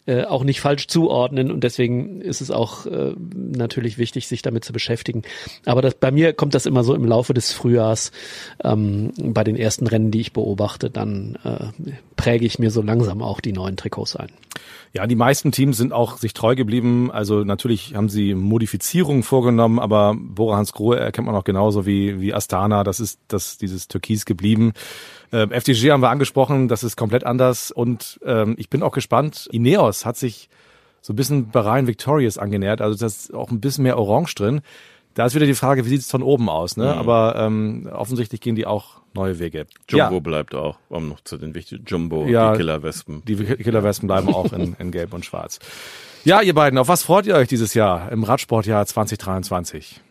äh, 0.07 0.23
auch 0.23 0.43
nicht 0.43 0.59
falsch 0.59 0.87
zuordnen 0.87 1.51
und 1.51 1.63
deswegen 1.63 2.19
ist 2.19 2.41
es 2.41 2.51
auch 2.51 2.85
äh, 2.85 3.13
natürlich 3.33 3.97
wichtig, 3.97 4.27
sich 4.27 4.41
damit 4.41 4.65
zu 4.65 4.73
beschäftigen. 4.73 5.21
Aber 5.65 5.81
das, 5.81 5.95
bei 5.95 6.11
mir 6.11 6.33
kommt 6.33 6.53
das 6.53 6.65
immer 6.65 6.83
so 6.83 6.93
im 6.95 7.05
Laufe 7.05 7.33
des 7.33 7.53
Frühjahrs 7.53 8.11
ähm, 8.63 9.11
bei 9.17 9.45
den 9.45 9.55
ersten 9.55 9.87
Rennen, 9.87 10.11
die 10.17 10.21
ich 10.21 10.33
beobachte, 10.33 10.89
dann 10.89 11.37
äh, 11.43 11.67
präge 12.15 12.43
ich 12.43 12.57
mir 12.57 12.71
so 12.71 12.81
langsam 12.81 13.21
auch 13.21 13.39
die 13.39 13.53
neuen 13.53 13.77
Trikots 13.77 14.15
ein. 14.15 14.29
Ja, 14.91 15.05
die 15.05 15.15
meisten 15.15 15.51
Teams 15.51 15.77
sind 15.77 15.93
auch 15.93 16.17
sich 16.17 16.33
treu 16.33 16.55
geblieben. 16.55 17.11
Also 17.11 17.43
natürlich 17.43 17.93
haben 17.93 18.09
sie 18.09 18.33
Modifizierungen 18.33 19.21
vorgenommen, 19.21 19.77
aber 19.77 20.15
Bora 20.17 20.57
Hans 20.57 20.73
Grohe 20.73 20.99
erkennt 20.99 21.27
man 21.27 21.35
auch 21.35 21.43
genauso 21.43 21.85
wie, 21.85 22.19
wie 22.19 22.33
Astana. 22.33 22.83
Das 22.83 22.99
ist 22.99 23.19
das, 23.27 23.59
dieses 23.59 23.89
Türkis 23.89 24.25
geblieben. 24.25 24.73
Ähm, 25.31 25.51
FDG 25.51 25.91
haben 25.91 26.01
wir 26.01 26.09
angesprochen, 26.09 26.67
das 26.67 26.83
ist 26.83 26.95
komplett 26.95 27.23
anders. 27.23 27.69
Und 27.69 28.19
ähm, 28.25 28.55
ich 28.57 28.71
bin 28.71 28.81
auch 28.81 28.93
gespannt. 28.93 29.47
Ineos 29.51 30.03
hat 30.03 30.17
sich 30.17 30.49
so 31.01 31.13
ein 31.13 31.15
bisschen 31.15 31.51
Bahrain 31.51 31.85
Victorious 31.85 32.39
angenähert. 32.39 32.81
Also 32.81 32.97
das 32.97 33.25
ist 33.25 33.33
auch 33.35 33.51
ein 33.51 33.61
bisschen 33.61 33.83
mehr 33.83 33.99
Orange 33.99 34.33
drin. 34.33 34.61
Da 35.13 35.27
ist 35.27 35.35
wieder 35.35 35.45
die 35.45 35.53
Frage, 35.53 35.85
wie 35.85 35.89
sieht 35.89 36.01
es 36.01 36.09
von 36.09 36.23
oben 36.23 36.49
aus? 36.49 36.75
Ne? 36.75 36.85
Mhm. 36.85 36.99
Aber 36.99 37.35
ähm, 37.35 37.89
offensichtlich 37.93 38.41
gehen 38.41 38.55
die 38.55 38.65
auch 38.65 39.01
neue 39.17 39.39
Wege. 39.39 39.67
Jumbo 39.89 40.15
ja. 40.15 40.19
bleibt 40.19 40.55
auch, 40.55 40.77
um 40.89 41.09
noch 41.09 41.21
zu 41.21 41.37
den 41.37 41.53
wichtigen 41.53 41.83
Jumbo, 41.85 42.25
ja, 42.25 42.51
die 42.51 42.57
Killerwespen. 42.57 43.23
Die 43.25 43.35
Killerwespen 43.35 44.07
bleiben 44.07 44.33
auch 44.33 44.53
in, 44.53 44.75
in 44.79 44.91
Gelb 44.91 45.13
und 45.13 45.25
Schwarz. 45.25 45.59
Ja, 46.23 46.41
ihr 46.41 46.53
beiden, 46.53 46.79
auf 46.79 46.87
was 46.87 47.03
freut 47.03 47.25
ihr 47.25 47.35
euch 47.35 47.47
dieses 47.47 47.73
Jahr 47.73 48.11
im 48.11 48.23
Radsportjahr 48.23 48.85
2023? 48.85 50.01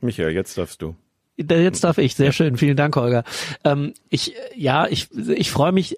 Michael, 0.00 0.30
jetzt 0.30 0.56
darfst 0.58 0.82
du. 0.82 0.96
Jetzt 1.36 1.82
darf 1.84 1.98
ich, 1.98 2.14
sehr 2.14 2.32
schön, 2.32 2.56
vielen 2.56 2.76
Dank, 2.76 2.94
Holger. 2.94 3.24
Ähm, 3.64 3.94
ich, 4.10 4.34
ja, 4.54 4.86
ich, 4.86 5.10
ich 5.12 5.50
freue 5.50 5.72
mich 5.72 5.96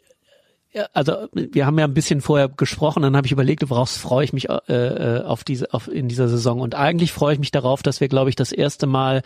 also 0.92 1.28
wir 1.32 1.66
haben 1.66 1.78
ja 1.78 1.84
ein 1.84 1.94
bisschen 1.94 2.20
vorher 2.20 2.48
gesprochen, 2.48 3.02
dann 3.02 3.16
habe 3.16 3.26
ich 3.26 3.32
überlegt, 3.32 3.68
worauf 3.70 3.90
freue 3.90 4.24
ich 4.24 4.32
mich 4.32 4.48
äh, 4.48 4.54
äh, 4.68 5.22
auf 5.22 5.44
diese 5.44 5.72
auf 5.72 5.88
in 5.88 6.08
dieser 6.08 6.28
Saison 6.28 6.60
und 6.60 6.74
eigentlich 6.74 7.12
freue 7.12 7.34
ich 7.34 7.38
mich 7.38 7.52
darauf, 7.52 7.82
dass 7.82 8.00
wir 8.00 8.08
glaube 8.08 8.30
ich 8.30 8.36
das 8.36 8.50
erste 8.50 8.86
Mal 8.86 9.22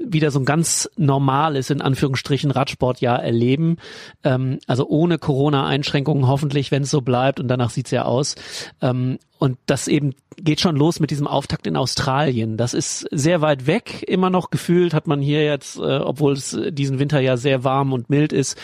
wieder 0.00 0.30
so 0.30 0.40
ein 0.40 0.44
ganz 0.44 0.90
normales, 0.96 1.70
in 1.70 1.80
Anführungsstrichen, 1.80 2.50
Radsportjahr 2.50 3.22
erleben. 3.22 3.76
Ähm, 4.22 4.58
also 4.66 4.88
ohne 4.88 5.18
Corona-Einschränkungen 5.18 6.26
hoffentlich, 6.26 6.70
wenn 6.70 6.82
es 6.82 6.90
so 6.90 7.00
bleibt 7.00 7.40
und 7.40 7.48
danach 7.48 7.70
sieht's 7.70 7.90
ja 7.90 8.04
aus. 8.04 8.34
Ähm, 8.80 9.18
und 9.44 9.58
das 9.66 9.88
eben 9.88 10.14
geht 10.36 10.60
schon 10.60 10.74
los 10.74 11.00
mit 11.00 11.10
diesem 11.10 11.26
Auftakt 11.26 11.66
in 11.66 11.76
Australien. 11.76 12.56
Das 12.56 12.74
ist 12.74 13.06
sehr 13.10 13.40
weit 13.40 13.66
weg, 13.66 14.02
immer 14.08 14.30
noch 14.30 14.50
gefühlt 14.50 14.94
hat 14.94 15.06
man 15.06 15.20
hier 15.20 15.44
jetzt, 15.44 15.76
äh, 15.76 15.98
obwohl 15.98 16.32
es 16.32 16.58
diesen 16.70 16.98
Winter 16.98 17.20
ja 17.20 17.36
sehr 17.36 17.62
warm 17.62 17.92
und 17.92 18.10
mild 18.10 18.32
ist, 18.32 18.58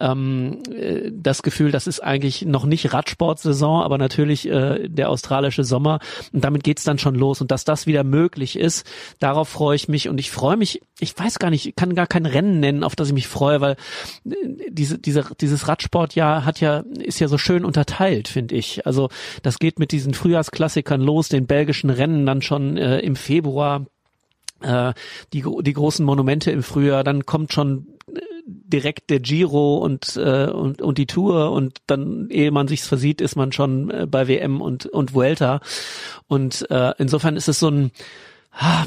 ähm, 0.00 0.62
äh, 0.72 1.10
das 1.12 1.42
Gefühl, 1.42 1.72
das 1.72 1.86
ist 1.86 2.00
eigentlich 2.00 2.42
noch 2.42 2.64
nicht 2.64 2.92
Radsportsaison, 2.92 3.82
aber 3.82 3.98
natürlich 3.98 4.48
äh, 4.48 4.88
der 4.88 5.10
australische 5.10 5.64
Sommer. 5.64 5.98
Und 6.32 6.44
damit 6.44 6.64
geht's 6.64 6.84
dann 6.84 6.98
schon 6.98 7.14
los. 7.14 7.40
Und 7.40 7.50
dass 7.50 7.64
das 7.64 7.86
wieder 7.86 8.04
möglich 8.04 8.56
ist, 8.56 8.86
darauf 9.18 9.48
freue 9.48 9.76
ich 9.76 9.88
mich. 9.88 10.08
Und 10.08 10.18
ich 10.18 10.30
freue 10.30 10.56
mich, 10.56 10.80
ich 11.00 11.18
weiß 11.18 11.38
gar 11.38 11.50
nicht, 11.50 11.66
ich 11.66 11.74
kann 11.74 11.94
gar 11.94 12.06
kein 12.06 12.26
Rennen 12.26 12.60
nennen, 12.60 12.84
auf 12.84 12.96
das 12.96 13.08
ich 13.08 13.14
mich 13.14 13.28
freue, 13.28 13.60
weil 13.60 13.76
äh, 14.24 14.34
diese, 14.70 14.98
diese, 14.98 15.24
dieses 15.40 15.68
Radsportjahr 15.68 16.44
hat 16.44 16.60
ja, 16.60 16.84
ist 16.98 17.20
ja 17.20 17.28
so 17.28 17.38
schön 17.38 17.64
unterteilt, 17.64 18.28
finde 18.28 18.54
ich. 18.54 18.86
Also 18.86 19.08
das 19.42 19.58
geht 19.58 19.78
mit 19.78 19.92
diesen 19.92 20.14
Frühjahrsklassikern 20.20 21.00
los, 21.00 21.28
den 21.28 21.46
belgischen 21.46 21.88
Rennen 21.88 22.26
dann 22.26 22.42
schon 22.42 22.76
äh, 22.76 23.00
im 23.00 23.16
Februar, 23.16 23.86
äh, 24.60 24.92
die, 25.32 25.42
die 25.62 25.72
großen 25.72 26.04
Monumente 26.04 26.50
im 26.50 26.62
Frühjahr, 26.62 27.04
dann 27.04 27.24
kommt 27.24 27.54
schon 27.54 27.86
äh, 28.06 28.20
direkt 28.46 29.08
der 29.08 29.20
Giro 29.20 29.78
und, 29.78 30.16
äh, 30.16 30.50
und, 30.50 30.82
und 30.82 30.98
die 30.98 31.06
Tour 31.06 31.52
und 31.52 31.78
dann, 31.86 32.28
ehe 32.28 32.50
man 32.50 32.68
sich's 32.68 32.86
versieht, 32.86 33.22
ist 33.22 33.36
man 33.36 33.52
schon 33.52 33.90
äh, 33.90 34.06
bei 34.06 34.28
WM 34.28 34.60
und, 34.60 34.84
und 34.84 35.14
Vuelta. 35.14 35.60
Und 36.28 36.70
äh, 36.70 36.92
insofern 36.98 37.36
ist 37.36 37.48
es 37.48 37.58
so 37.58 37.70
ein, 37.70 37.90
ah, 38.52 38.84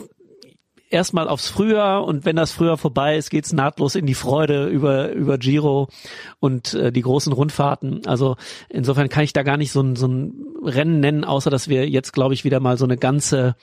erstmal 0.93 1.27
aufs 1.27 1.49
Frühjahr 1.49 2.05
und 2.05 2.23
wenn 2.23 2.35
das 2.35 2.51
Frühjahr 2.51 2.77
vorbei 2.77 3.17
ist, 3.17 3.29
geht's 3.29 3.51
nahtlos 3.51 3.95
in 3.95 4.05
die 4.05 4.13
Freude 4.13 4.67
über 4.67 5.11
über 5.11 5.37
Giro 5.37 5.89
und 6.39 6.73
äh, 6.75 6.91
die 6.91 7.01
großen 7.01 7.33
Rundfahrten. 7.33 8.05
Also 8.05 8.37
insofern 8.69 9.09
kann 9.09 9.23
ich 9.23 9.33
da 9.33 9.43
gar 9.43 9.57
nicht 9.57 9.71
so 9.71 9.81
ein, 9.81 9.95
so 9.95 10.07
ein 10.07 10.33
Rennen 10.63 10.99
nennen, 10.99 11.25
außer 11.25 11.49
dass 11.49 11.67
wir 11.67 11.89
jetzt, 11.89 12.13
glaube 12.13 12.33
ich, 12.33 12.45
wieder 12.45 12.59
mal 12.59 12.77
so 12.77 12.85
eine 12.85 12.97
ganze, 12.97 13.55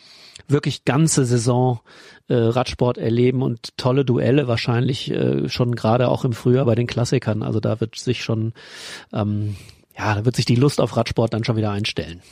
wirklich 0.48 0.84
ganze 0.84 1.24
Saison 1.24 1.80
äh, 2.28 2.34
Radsport 2.34 2.98
erleben 2.98 3.42
und 3.42 3.76
tolle 3.76 4.04
Duelle 4.04 4.48
wahrscheinlich 4.48 5.10
äh, 5.10 5.48
schon 5.48 5.74
gerade 5.74 6.08
auch 6.08 6.24
im 6.24 6.32
Frühjahr 6.32 6.66
bei 6.66 6.74
den 6.74 6.86
Klassikern. 6.86 7.42
Also 7.42 7.60
da 7.60 7.80
wird 7.80 7.96
sich 7.96 8.22
schon, 8.22 8.52
ähm, 9.12 9.56
ja, 9.96 10.16
da 10.16 10.24
wird 10.24 10.36
sich 10.36 10.44
die 10.44 10.56
Lust 10.56 10.80
auf 10.80 10.96
Radsport 10.96 11.32
dann 11.32 11.44
schon 11.44 11.56
wieder 11.56 11.70
einstellen. 11.70 12.22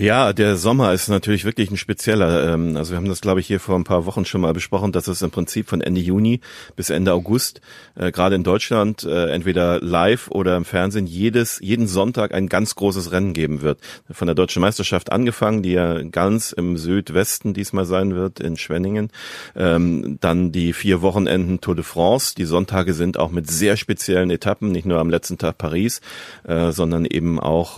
Ja, 0.00 0.32
der 0.32 0.56
Sommer 0.56 0.94
ist 0.94 1.08
natürlich 1.08 1.44
wirklich 1.44 1.70
ein 1.70 1.76
spezieller. 1.76 2.54
Ähm, 2.54 2.74
also 2.74 2.92
wir 2.92 2.96
haben 2.96 3.08
das, 3.08 3.20
glaube 3.20 3.40
ich, 3.40 3.46
hier 3.46 3.60
vor 3.60 3.76
ein 3.76 3.84
paar 3.84 4.06
Wochen 4.06 4.24
schon 4.24 4.40
mal 4.40 4.54
besprochen, 4.54 4.92
dass 4.92 5.08
es 5.08 5.20
im 5.20 5.30
Prinzip 5.30 5.68
von 5.68 5.82
Ende 5.82 6.00
Juni 6.00 6.40
bis 6.74 6.88
Ende 6.88 7.12
August, 7.12 7.60
äh, 7.96 8.10
gerade 8.10 8.34
in 8.34 8.42
Deutschland, 8.42 9.04
äh, 9.04 9.26
entweder 9.26 9.78
live 9.82 10.30
oder 10.30 10.56
im 10.56 10.64
Fernsehen, 10.64 11.06
jedes, 11.06 11.60
jeden 11.60 11.86
Sonntag 11.86 12.32
ein 12.32 12.48
ganz 12.48 12.76
großes 12.76 13.12
Rennen 13.12 13.34
geben 13.34 13.60
wird. 13.60 13.78
Von 14.10 14.24
der 14.24 14.34
Deutschen 14.34 14.62
Meisterschaft 14.62 15.12
angefangen, 15.12 15.62
die 15.62 15.72
ja 15.72 16.00
ganz 16.00 16.52
im 16.52 16.78
Südwesten 16.78 17.52
diesmal 17.52 17.84
sein 17.84 18.14
wird, 18.14 18.40
in 18.40 18.56
Schwenningen. 18.56 19.10
Ähm, 19.54 20.16
dann 20.22 20.50
die 20.50 20.72
vier 20.72 21.02
Wochenenden 21.02 21.60
Tour 21.60 21.74
de 21.74 21.84
France. 21.84 22.34
Die 22.34 22.46
Sonntage 22.46 22.94
sind 22.94 23.18
auch 23.18 23.30
mit 23.30 23.50
sehr 23.50 23.76
speziellen 23.76 24.30
Etappen, 24.30 24.72
nicht 24.72 24.86
nur 24.86 24.98
am 24.98 25.10
letzten 25.10 25.36
Tag 25.36 25.58
Paris, 25.58 26.00
äh, 26.44 26.72
sondern 26.72 27.04
eben 27.04 27.38
auch 27.38 27.76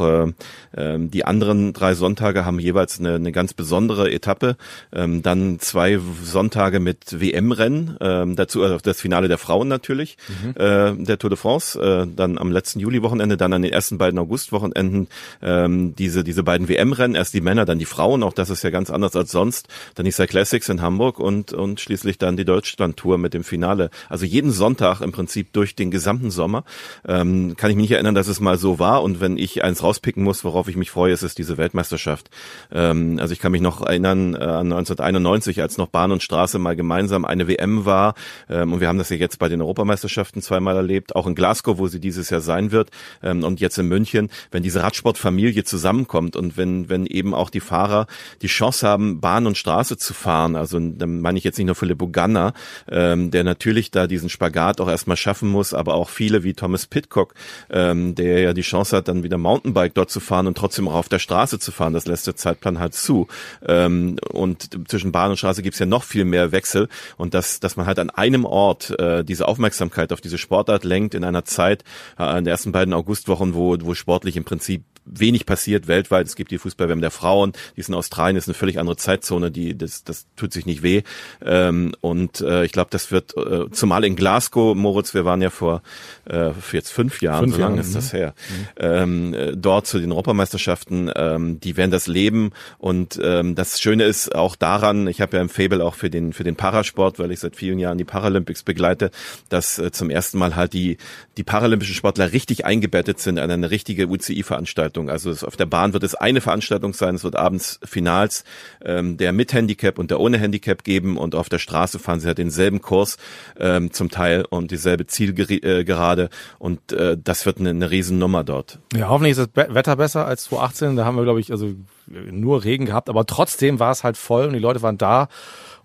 die 0.75 1.25
anderen 1.25 1.73
drei 1.73 1.95
Sonntage 1.95 2.12
Sonntage 2.13 2.45
haben 2.45 2.59
jeweils 2.59 3.01
eine, 3.01 3.15
eine 3.15 3.33
ganz 3.33 3.55
besondere 3.55 4.13
Etappe. 4.13 4.57
Ähm, 4.93 5.23
dann 5.23 5.59
zwei 5.61 5.99
Sonntage 6.23 6.79
mit 6.79 7.19
WM-Rennen, 7.21 7.97
ähm, 8.01 8.37
dazu 8.37 8.63
also 8.63 8.77
das 8.83 9.01
Finale 9.01 9.29
der 9.29 9.39
Frauen 9.39 9.69
natürlich, 9.69 10.19
mhm. 10.29 10.51
äh, 10.51 11.05
der 11.05 11.19
Tour 11.19 11.31
de 11.31 11.39
France. 11.39 11.81
Äh, 11.81 12.07
dann 12.15 12.37
am 12.37 12.53
letzten 12.53 12.81
Juli-Wochenende, 12.81 13.39
dann 13.39 13.55
an 13.55 13.63
den 13.63 13.73
ersten 13.73 13.97
beiden 13.97 14.19
August-Wochenenden 14.19 15.09
ähm, 15.41 15.95
diese 15.97 16.23
diese 16.23 16.43
beiden 16.43 16.69
WM-Rennen. 16.69 17.15
Erst 17.15 17.33
die 17.33 17.41
Männer, 17.41 17.65
dann 17.65 17.79
die 17.79 17.87
Frauen. 17.87 18.23
Auch 18.23 18.35
das 18.35 18.51
ist 18.51 18.63
ja 18.63 18.69
ganz 18.69 18.91
anders 18.91 19.17
als 19.17 19.33
sonst. 19.33 19.69
Dann 19.95 20.05
die 20.05 20.13
Cyclassics 20.13 20.69
in 20.69 20.83
Hamburg 20.83 21.19
und 21.19 21.55
und 21.55 21.81
schließlich 21.81 22.19
dann 22.19 22.37
die 22.37 22.45
Deutschland-Tour 22.45 23.17
mit 23.17 23.33
dem 23.33 23.43
Finale. 23.43 23.89
Also 24.11 24.27
jeden 24.27 24.51
Sonntag 24.51 25.01
im 25.01 25.13
Prinzip 25.13 25.55
durch 25.55 25.75
den 25.75 25.91
gesamten 25.91 26.31
Sommer. 26.31 26.65
Ähm, 27.09 27.57
kann 27.57 27.71
ich 27.71 27.77
mich 27.77 27.85
nicht 27.85 27.93
erinnern, 27.93 28.15
dass 28.15 28.29
es 28.29 28.39
mal 28.39 28.59
so 28.59 28.79
war. 28.79 29.03
Und 29.03 29.23
wenn 29.23 29.39
ich 29.39 29.65
eins 29.65 29.83
rauspicken 29.83 30.23
muss, 30.23 30.45
worauf 30.45 30.69
ich 30.69 30.77
mich 30.77 30.91
freue, 30.91 31.15
ist 31.15 31.23
es 31.23 31.35
diese 31.35 31.57
Weltmeisterschaft 31.57 31.92
Weltmeisterschaft. 31.93 32.31
Ähm, 32.73 33.19
also 33.21 33.33
ich 33.33 33.41
kann 33.41 33.53
mich 33.53 33.61
noch 33.61 33.83
erinnern 33.83 34.35
äh, 34.35 34.39
an 34.39 34.73
1991, 34.73 35.61
als 35.61 35.79
noch 35.79 35.89
Bahn 35.89 36.13
und 36.13 36.23
Straße 36.23 36.59
mal 36.59 36.77
gemeinsam 36.77 37.25
eine 37.25 37.49
WM 37.49 37.85
war. 37.85 38.15
Ähm, 38.49 38.73
und 38.73 38.81
wir 38.81 38.89
haben 38.89 38.99
das 38.99 39.11
ja 39.11 39.17
jetzt 39.17 39.39
bei 39.39 39.49
den 39.49 39.61
Europameisterschaften 39.61 40.43
zweimal 40.43 40.77
erlebt, 40.77 41.15
auch 41.15 41.27
in 41.27 41.35
Glasgow, 41.35 41.79
wo 41.79 41.89
sie 41.89 42.01
dieses 42.01 42.31
Jahr 42.31 42.41
sein 42.41 42.73
wird, 42.73 42.91
ähm, 43.23 43.45
und 43.45 43.61
jetzt 43.61 43.79
in 43.79 43.89
München, 43.89 44.31
wenn 44.51 44.63
diese 44.63 44.83
Radsportfamilie 44.83 45.65
zusammenkommt 45.65 46.37
und 46.37 46.57
wenn, 46.57 46.89
wenn 46.89 47.07
eben 47.07 47.35
auch 47.35 47.51
die 47.51 47.61
Fahrer 47.61 48.07
die 48.41 48.47
Chance 48.47 48.87
haben, 48.87 49.21
Bahn 49.21 49.47
und 49.47 49.59
Straße 49.59 49.97
zu 49.97 50.15
fahren. 50.15 50.57
Also 50.57 50.79
dann 50.79 51.21
meine 51.21 51.39
ich 51.39 51.45
jetzt 51.45 51.59
nicht 51.59 51.67
nur 51.67 51.75
Philipp 51.75 52.03
Ganna, 52.11 52.53
ähm, 52.91 53.31
der 53.31 53.45
natürlich 53.45 53.93
da 53.93 54.09
diesen 54.09 54.29
Spagat 54.29 54.81
auch 54.81 54.89
erstmal 54.89 55.17
schaffen 55.17 55.49
muss, 55.49 55.73
aber 55.73 55.95
auch 55.95 56.09
viele 56.09 56.43
wie 56.43 56.55
Thomas 56.55 56.87
Pitcock, 56.87 57.35
ähm, 57.71 58.15
der 58.17 58.41
ja 58.41 58.53
die 58.53 58.63
Chance 58.63 58.97
hat, 58.97 59.07
dann 59.07 59.23
wieder 59.23 59.39
Mountainbike 59.39 59.95
dort 59.95 60.11
zu 60.11 60.19
fahren 60.19 60.49
und 60.49 60.57
trotzdem 60.57 60.89
auch 60.89 60.95
auf 60.95 61.09
der 61.09 61.21
Straße 61.21 61.59
zu 61.59 61.71
fahren 61.71 61.82
fahren. 61.83 61.95
Das 61.95 62.07
lässt 62.07 62.27
der 62.27 62.37
Zeitplan 62.37 62.79
halt 62.79 62.95
zu. 62.95 63.27
Ähm, 63.67 64.17
und 64.31 64.89
zwischen 64.89 65.11
Bahn 65.11 65.31
und 65.31 65.37
Straße 65.37 65.63
gibt's 65.63 65.81
ja 65.81 65.87
noch 65.87 66.05
viel 66.05 66.25
mehr 66.25 66.53
Wechsel. 66.53 66.89
Und 67.17 67.35
dass, 67.35 67.59
dass 67.59 67.77
man 67.77 67.87
halt 67.87 67.99
an 67.99 68.11
einem 68.11 68.45
Ort 68.45 68.99
äh, 69.01 69.25
diese 69.25 69.49
Aufmerksamkeit 69.49 70.13
auf 70.13 70.21
diese 70.21 70.39
Sportart 70.39 70.85
lenkt 70.85 71.15
in 71.15 71.25
einer 71.25 71.45
Zeit, 71.45 71.83
äh, 72.19 72.39
in 72.39 72.45
den 72.45 72.53
ersten 72.53 72.71
beiden 72.71 72.95
Augustwochen, 72.95 73.55
wo, 73.55 73.77
wo 73.81 73.95
sportlich 73.95 74.37
im 74.37 74.45
Prinzip 74.45 74.85
wenig 75.05 75.47
passiert 75.47 75.89
weltweit. 75.89 76.27
Es 76.27 76.37
gibt 76.37 76.51
die 76.51 76.59
Fußballwärme 76.59 77.01
der 77.01 77.11
Frauen, 77.11 77.53
die 77.77 77.81
ist 77.81 77.89
in 77.89 77.95
Australien, 77.95 78.37
ist 78.37 78.49
eine 78.49 78.55
völlig 78.55 78.79
andere 78.79 78.97
Zeitzone, 78.97 79.51
die 79.51 79.77
das, 79.77 80.05
das 80.05 80.27
tut 80.37 80.53
sich 80.53 80.67
nicht 80.67 80.83
weh. 80.83 81.03
Ähm, 81.45 81.95
und 82.01 82.41
äh, 82.41 82.65
ich 82.65 82.73
glaube, 82.73 82.89
das 82.91 83.11
wird 83.11 83.37
äh, 83.37 83.71
zumal 83.71 84.05
in 84.05 84.17
Glasgow, 84.17 84.77
Moritz, 84.77 85.15
wir 85.15 85.25
waren 85.25 85.43
ja 85.43 85.51
vor 85.51 85.83
äh, 86.29 86.51
jetzt 86.73 86.91
fünf 86.91 87.21
Jahren, 87.21 87.45
fünf 87.45 87.55
so 87.57 87.61
lange 87.61 87.77
Jahre, 87.77 87.87
ist 87.87 87.95
das 87.95 88.13
mhm. 88.13 88.17
her, 88.17 88.35
mhm. 88.49 88.65
ähm, 88.79 89.35
äh, 89.35 89.57
dort 89.57 89.87
zu 89.87 89.99
den 89.99 90.13
Europameisterschaften, 90.13 91.11
ähm, 91.15 91.61
die 91.61 91.77
werden 91.77 91.91
das 91.91 92.07
leben. 92.07 92.53
Und 92.79 93.19
ähm, 93.23 93.55
das 93.55 93.81
Schöne 93.81 94.05
ist 94.05 94.35
auch 94.35 94.57
daran, 94.57 95.07
ich 95.09 95.21
habe 95.21 95.37
ja 95.37 95.43
im 95.43 95.49
Fable 95.49 95.85
auch 95.85 95.95
für 95.95 96.11
den 96.11 96.33
für 96.33 96.45
den 96.45 96.57
Parasport, 96.57 97.19
weil 97.19 97.33
ich 97.33 97.41
seit 97.41 97.57
vielen 97.57 97.79
Jahren 97.79 97.99
die 97.99 98.05
Paralympics 98.05 98.63
begleite, 98.63 99.11
dass 99.49 99.79
äh, 99.79 99.91
zum 99.91 100.11
ersten 100.11 100.39
Mal 100.39 100.57
halt 100.57 100.73
die 100.73 100.97
die 101.37 101.45
paralympischen 101.45 101.95
Sportler 101.95 102.33
richtig 102.33 102.65
eingebettet 102.65 103.19
sind 103.19 103.39
in 103.39 103.51
eine 103.51 103.71
richtige 103.71 104.07
UCI-Veranstaltung. 104.07 104.92
Veranstaltung. 104.93 105.11
Also 105.11 105.31
es, 105.31 105.45
auf 105.45 105.57
der 105.57 105.67
Bahn 105.67 105.93
wird 105.93 106.03
es 106.03 106.15
eine 106.15 106.41
Veranstaltung 106.41 106.93
sein, 106.95 107.15
es 107.15 107.25
wird 107.25 107.37
abends 107.37 107.81
Finals 107.85 108.45
ähm, 108.85 109.17
der 109.17 109.33
mit 109.33 109.53
Handicap 109.53 109.99
und 109.99 110.11
der 110.11 110.21
ohne 110.21 110.39
Handicap 110.39 110.85
geben 110.85 111.17
und 111.17 111.35
auf 111.35 111.49
der 111.49 111.59
Straße 111.59 111.99
fahren 111.99 112.21
sie 112.21 112.27
halt 112.27 112.39
denselben 112.39 112.81
Kurs 112.81 113.17
ähm, 113.59 113.93
zum 113.93 114.11
Teil 114.11 114.45
und 114.49 114.71
dieselbe 114.71 115.07
Zielgerade 115.07 116.29
und 116.59 116.93
äh, 116.93 117.17
das 117.23 117.47
wird 117.47 117.59
eine, 117.59 117.71
eine 117.71 117.91
Riesennummer 117.91 118.45
dort. 118.45 118.79
Ja, 118.95 119.09
hoffentlich 119.09 119.37
ist 119.37 119.51
das 119.55 119.75
Wetter 119.75 119.97
besser 119.97 120.27
als 120.27 120.45
2018. 120.45 120.97
Da 120.97 121.05
haben 121.05 121.17
wir, 121.17 121.25
glaube 121.25 121.41
ich, 121.41 121.51
also 121.51 121.73
nur 122.07 122.65
Regen 122.65 122.87
gehabt, 122.87 123.09
aber 123.09 123.27
trotzdem 123.27 123.79
war 123.79 123.93
es 123.93 124.05
halt 124.05 124.17
voll 124.17 124.47
und 124.47 124.53
die 124.53 124.59
Leute 124.59 124.83
waren 124.83 124.99
da 124.99 125.29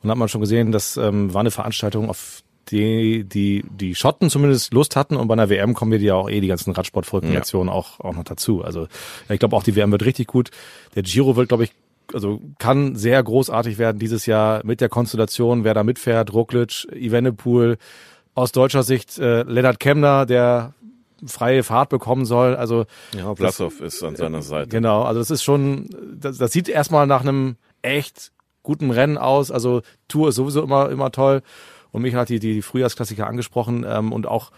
und 0.04 0.10
hat 0.10 0.18
man 0.18 0.28
schon 0.28 0.42
gesehen, 0.42 0.72
das 0.72 0.98
ähm, 0.98 1.34
war 1.34 1.42
eine 1.42 1.52
Veranstaltung, 1.52 2.10
auf 2.10 2.44
die, 2.72 3.24
die, 3.24 3.64
die 3.70 3.96
Schotten 3.96 4.30
zumindest 4.30 4.74
Lust 4.74 4.96
hatten 4.96 5.16
und 5.16 5.28
bei 5.28 5.34
einer 5.34 5.50
WM 5.50 5.74
kommen 5.74 5.92
wir 5.92 6.00
ja 6.00 6.16
auch 6.16 6.30
eh 6.30 6.42
die 6.42 6.48
ganzen 6.48 6.72
Radsportvolksnationen 6.72 7.68
ja. 7.68 7.74
auch, 7.74 8.00
auch 8.00 8.16
noch 8.16 8.24
dazu. 8.24 8.64
Also 8.64 8.88
ich 9.30 9.40
glaube 9.40 9.56
auch 9.56 9.64
die 9.64 9.76
WM 9.76 9.92
wird 9.92 10.06
richtig 10.06 10.28
gut. 10.28 10.52
Der 10.96 11.04
Giro 11.04 11.36
wird, 11.36 11.50
glaube 11.50 11.64
ich, 11.64 11.72
also 12.14 12.40
kann 12.60 12.96
sehr 12.96 13.22
großartig 13.22 13.78
werden 13.78 14.00
dieses 14.00 14.26
Jahr 14.26 14.62
mit 14.66 14.82
der 14.82 14.90
Konstellation, 14.90 15.64
wer 15.64 15.74
da 15.74 15.84
mitfährt, 15.84 16.34
Roglic, 16.34 16.88
Ivenepoel, 16.94 17.78
aus 18.34 18.52
deutscher 18.52 18.84
Sicht 18.84 19.18
äh, 19.18 19.44
Lennart 19.44 19.80
Kemner, 19.80 20.26
der 20.26 20.74
freie 21.26 21.64
Fahrt 21.64 21.90
bekommen 21.90 22.26
soll. 22.26 22.56
Also 22.56 22.86
ja, 23.18 23.34
Vlasov 23.36 23.82
ist 23.82 24.04
an 24.04 24.16
seiner 24.16 24.42
Seite. 24.42 24.70
Genau, 24.70 25.04
also 25.04 25.20
das 25.20 25.32
ist 25.32 25.44
schon, 25.44 25.90
das, 26.16 26.38
das 26.38 26.52
sieht 26.52 26.70
erstmal 26.70 27.08
nach 27.08 27.22
einem 27.22 27.56
echt 27.82 28.32
guten 28.64 28.92
Rennen 28.92 29.18
aus. 29.18 29.50
Also 29.50 29.82
Tour 30.08 30.30
ist 30.30 30.36
sowieso 30.36 30.62
immer 30.62 30.90
immer 30.90 31.12
toll. 31.12 31.42
Und 31.98 32.04
mich 32.04 32.16
hat 32.16 32.30
die, 32.30 32.40
die 32.40 32.62
Frühjahrsklassiker 32.62 33.28
angesprochen 33.28 33.84
ähm, 33.88 34.14
und 34.14 34.28
auch 34.28 34.52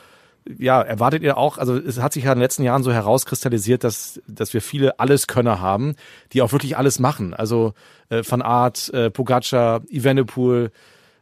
ja, 0.58 0.82
erwartet 0.82 1.24
ihr 1.24 1.38
auch, 1.38 1.58
also 1.58 1.78
es 1.78 2.02
hat 2.02 2.14
sich 2.14 2.26
ja 2.26 2.34
in 2.34 2.38
den 2.38 2.44
letzten 2.44 2.64
Jahren 2.64 2.84
so 2.84 2.92
herauskristallisiert, 2.92 3.84
dass, 3.84 4.22
dass 4.28 4.54
wir 4.54 4.62
viele 4.62 5.00
Alleskönner 5.00 5.62
haben, 5.62 5.96
die 6.34 6.42
auch 6.42 6.52
wirklich 6.52 6.78
alles 6.78 7.00
machen. 7.00 7.34
Also 7.34 7.74
äh, 8.10 8.24
Van 8.28 8.42
Art, 8.42 8.94
äh, 8.94 9.10
Pogacar, 9.10 9.82
Evenepoel, 9.90 10.72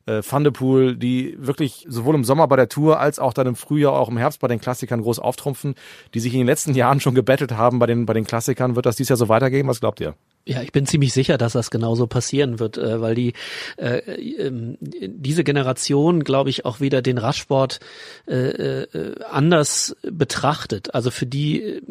äh, 0.08 0.22
Van 0.28 0.44
die 1.00 1.36
wirklich 1.40 1.86
sowohl 1.88 2.16
im 2.16 2.24
Sommer 2.24 2.48
bei 2.48 2.56
der 2.56 2.70
Tour 2.70 3.00
als 3.00 3.20
auch 3.20 3.34
dann 3.34 3.46
im 3.46 3.56
Frühjahr, 3.56 3.94
auch 3.94 4.10
im 4.10 4.18
Herbst 4.18 4.40
bei 4.40 4.48
den 4.48 4.60
Klassikern 4.60 5.04
groß 5.04 5.20
auftrumpfen, 5.20 5.76
die 6.16 6.20
sich 6.20 6.34
in 6.34 6.40
den 6.40 6.48
letzten 6.48 6.74
Jahren 6.76 7.00
schon 7.00 7.14
gebettelt 7.14 7.52
haben 7.52 7.78
bei 7.78 7.86
den, 7.86 8.08
bei 8.08 8.14
den 8.14 8.26
Klassikern. 8.26 8.76
Wird 8.76 8.88
das 8.88 8.96
dieses 8.96 9.10
Jahr 9.10 9.18
so 9.18 9.30
weitergehen? 9.30 9.68
Was 9.68 9.82
glaubt 9.82 10.00
ihr? 10.00 10.16
Ja, 10.48 10.62
ich 10.62 10.72
bin 10.72 10.86
ziemlich 10.86 11.12
sicher, 11.12 11.38
dass 11.38 11.52
das 11.52 11.72
genauso 11.72 12.08
passieren 12.08 12.60
wird, 12.60 12.78
äh, 12.78 13.02
weil 13.02 13.16
die 13.16 13.34
äh, 13.76 13.98
äh, 13.98 14.78
diese 14.80 15.44
Generation, 15.44 16.24
glaube 16.24 16.50
ich, 16.50 16.64
auch 16.64 16.80
wieder 16.80 17.02
den 17.02 17.18
Radsport 17.18 17.82
äh, 18.30 18.84
äh, 18.84 19.16
anders 19.30 19.98
betrachtet. 20.04 20.96
Also 20.96 21.12
für 21.12 21.26
die, 21.26 21.62
äh, 21.62 21.82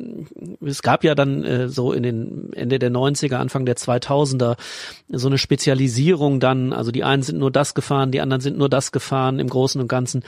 es 0.65 0.81
gab 0.81 1.05
ja 1.05 1.15
dann 1.15 1.45
äh, 1.45 1.69
so 1.69 1.93
in 1.93 2.03
den 2.03 2.53
Ende 2.55 2.79
der 2.79 2.91
90er, 2.91 3.37
Anfang 3.37 3.67
der 3.67 3.77
2000er 3.77 4.57
so 5.11 5.29
eine 5.29 5.37
Spezialisierung 5.37 6.41
dann. 6.41 6.73
Also 6.73 6.91
die 6.93 7.05
einen 7.05 7.23
sind 7.23 7.39
nur 7.39 7.51
das 7.51 7.75
gefahren, 7.75 8.11
die 8.11 8.23
anderen 8.23 8.41
sind 8.41 8.57
nur 8.57 8.71
das 8.71 8.91
gefahren 8.91 9.39
im 9.39 9.49
Großen 9.49 9.79
und 9.79 9.89
Ganzen. 9.89 10.25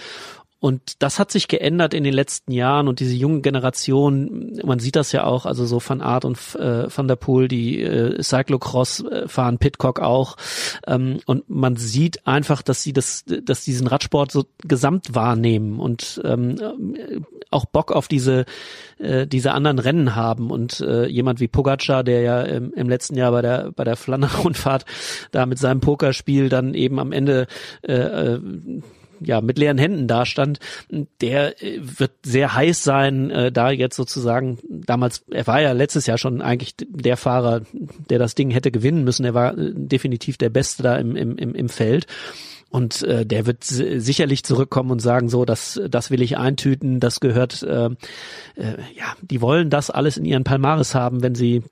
Und 0.61 1.03
das 1.03 1.21
hat 1.21 1.31
sich 1.31 1.47
geändert 1.47 1.95
in 1.95 2.03
den 2.03 2.13
letzten 2.13 2.51
Jahren 2.51 2.89
und 2.89 2.99
diese 2.99 3.15
junge 3.15 3.43
Generation, 3.43 4.59
man 4.65 4.81
sieht 4.81 4.97
das 4.97 5.13
ja 5.13 5.23
auch, 5.23 5.47
also 5.47 5.65
so 5.67 5.81
Van 5.81 6.01
Art 6.01 6.25
und 6.25 6.37
äh, 6.57 6.89
Van 6.95 7.07
der 7.07 7.15
Poel, 7.15 7.47
die 7.47 7.81
äh, 7.81 8.21
Cyclocross 8.21 9.05
äh, 9.05 9.29
fahren, 9.29 9.59
Pitcock 9.59 10.01
auch. 10.01 10.37
Ähm, 10.85 11.21
und 11.27 11.49
man 11.49 11.77
sieht 11.77 12.27
einfach, 12.27 12.63
dass 12.63 12.83
sie 12.83 12.93
das, 12.93 13.25
dass 13.25 13.65
diesen 13.65 13.87
Radsport 13.87 14.33
so 14.33 14.47
gesamt 14.65 15.15
wahrnehmen 15.15 15.79
und 15.79 16.21
ähm, 16.25 16.57
auch 17.51 17.65
Bock 17.65 17.93
auf 17.93 18.09
diese 18.09 18.45
äh, 18.99 19.29
diese 19.29 19.53
anderen 19.53 19.79
Rennen 19.79 20.17
haben 20.17 20.51
und 20.51 20.81
äh, 20.81 21.07
jemand 21.07 21.39
wie 21.39 21.47
Pogacar, 21.47 22.03
der 22.03 22.23
ja 22.23 22.43
im, 22.43 22.73
im 22.75 22.89
letzten 22.89 23.17
Jahr 23.17 23.31
bei 23.31 23.43
der 23.43 23.71
bei 23.71 23.85
der 23.85 23.97
Flandern-Rundfahrt 23.97 24.85
da 25.31 25.47
mit 25.47 25.59
seinem 25.59 25.81
Pokerspiel 25.81 26.49
dann 26.49 26.75
eben 26.75 26.99
am 26.99 27.13
Ende 27.13 27.47
äh, 27.83 27.93
äh 27.95 28.41
ja 29.21 29.41
mit 29.41 29.59
leeren 29.59 29.79
Händen 29.79 30.07
dastand, 30.07 30.59
der 31.21 31.63
äh, 31.63 31.81
wird 31.81 32.13
sehr 32.25 32.55
heiß 32.55 32.83
sein, 32.85 33.31
äh, 33.31 33.53
da 33.53 33.71
jetzt 33.71 33.97
sozusagen 33.97 34.59
damals, 34.69 35.25
er 35.31 35.47
war 35.47 35.61
ja 35.61 35.73
letztes 35.73 36.07
Jahr 36.07 36.19
schon 36.19 36.41
eigentlich 36.41 36.75
der 36.79 37.17
Fahrer, 37.17 37.63
der 38.11 38.19
das 38.19 38.35
Ding 38.35 38.51
hätte 38.51 38.71
gewinnen 38.71 39.05
müssen. 39.05 39.25
Er 39.25 39.35
war 39.35 39.57
äh, 39.57 39.73
definitiv 39.75 40.37
der 40.39 40.51
Beste 40.51 40.83
da 40.83 40.97
im, 40.97 41.17
im, 41.17 41.37
im 41.37 41.69
Feld. 41.69 42.07
Und 42.71 43.03
äh, 43.03 43.25
der 43.25 43.47
wird 43.47 43.65
sicherlich 43.65 44.45
zurückkommen 44.45 44.91
und 44.91 45.01
sagen, 45.01 45.31
so, 45.31 45.47
das, 45.47 45.81
das 45.89 46.11
will 46.11 46.21
ich 46.21 46.37
eintüten, 46.37 47.01
das 47.01 47.21
gehört, 47.21 47.63
äh, 47.63 47.87
äh, 47.87 48.77
ja, 48.95 49.15
die 49.23 49.41
wollen 49.41 49.71
das 49.71 49.89
alles 49.89 50.19
in 50.19 50.27
ihren 50.27 50.45
Palmares 50.45 50.95
haben, 50.95 51.23
wenn 51.23 51.35
sie 51.35 51.63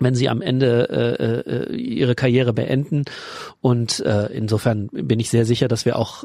wenn 0.00 0.14
sie 0.14 0.28
am 0.28 0.42
Ende 0.42 0.88
äh, 0.90 1.50
äh, 1.50 1.76
ihre 1.76 2.14
Karriere 2.14 2.52
beenden. 2.52 3.04
Und 3.60 4.00
äh, 4.00 4.26
insofern 4.32 4.88
bin 4.88 5.20
ich 5.20 5.30
sehr 5.30 5.44
sicher, 5.44 5.68
dass 5.68 5.84
wir 5.84 5.96
auch 5.96 6.24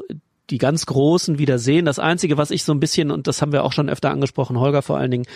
die 0.50 0.58
ganz 0.58 0.86
Großen 0.86 1.38
wieder 1.38 1.58
sehen. 1.58 1.86
Das 1.86 1.98
Einzige, 1.98 2.36
was 2.36 2.50
ich 2.50 2.64
so 2.64 2.72
ein 2.72 2.80
bisschen, 2.80 3.10
und 3.10 3.26
das 3.26 3.42
haben 3.42 3.52
wir 3.52 3.64
auch 3.64 3.72
schon 3.72 3.88
öfter 3.88 4.10
angesprochen, 4.10 4.60
Holger 4.60 4.82
vor 4.82 4.96
allen 4.96 5.10
Dingen, 5.10 5.26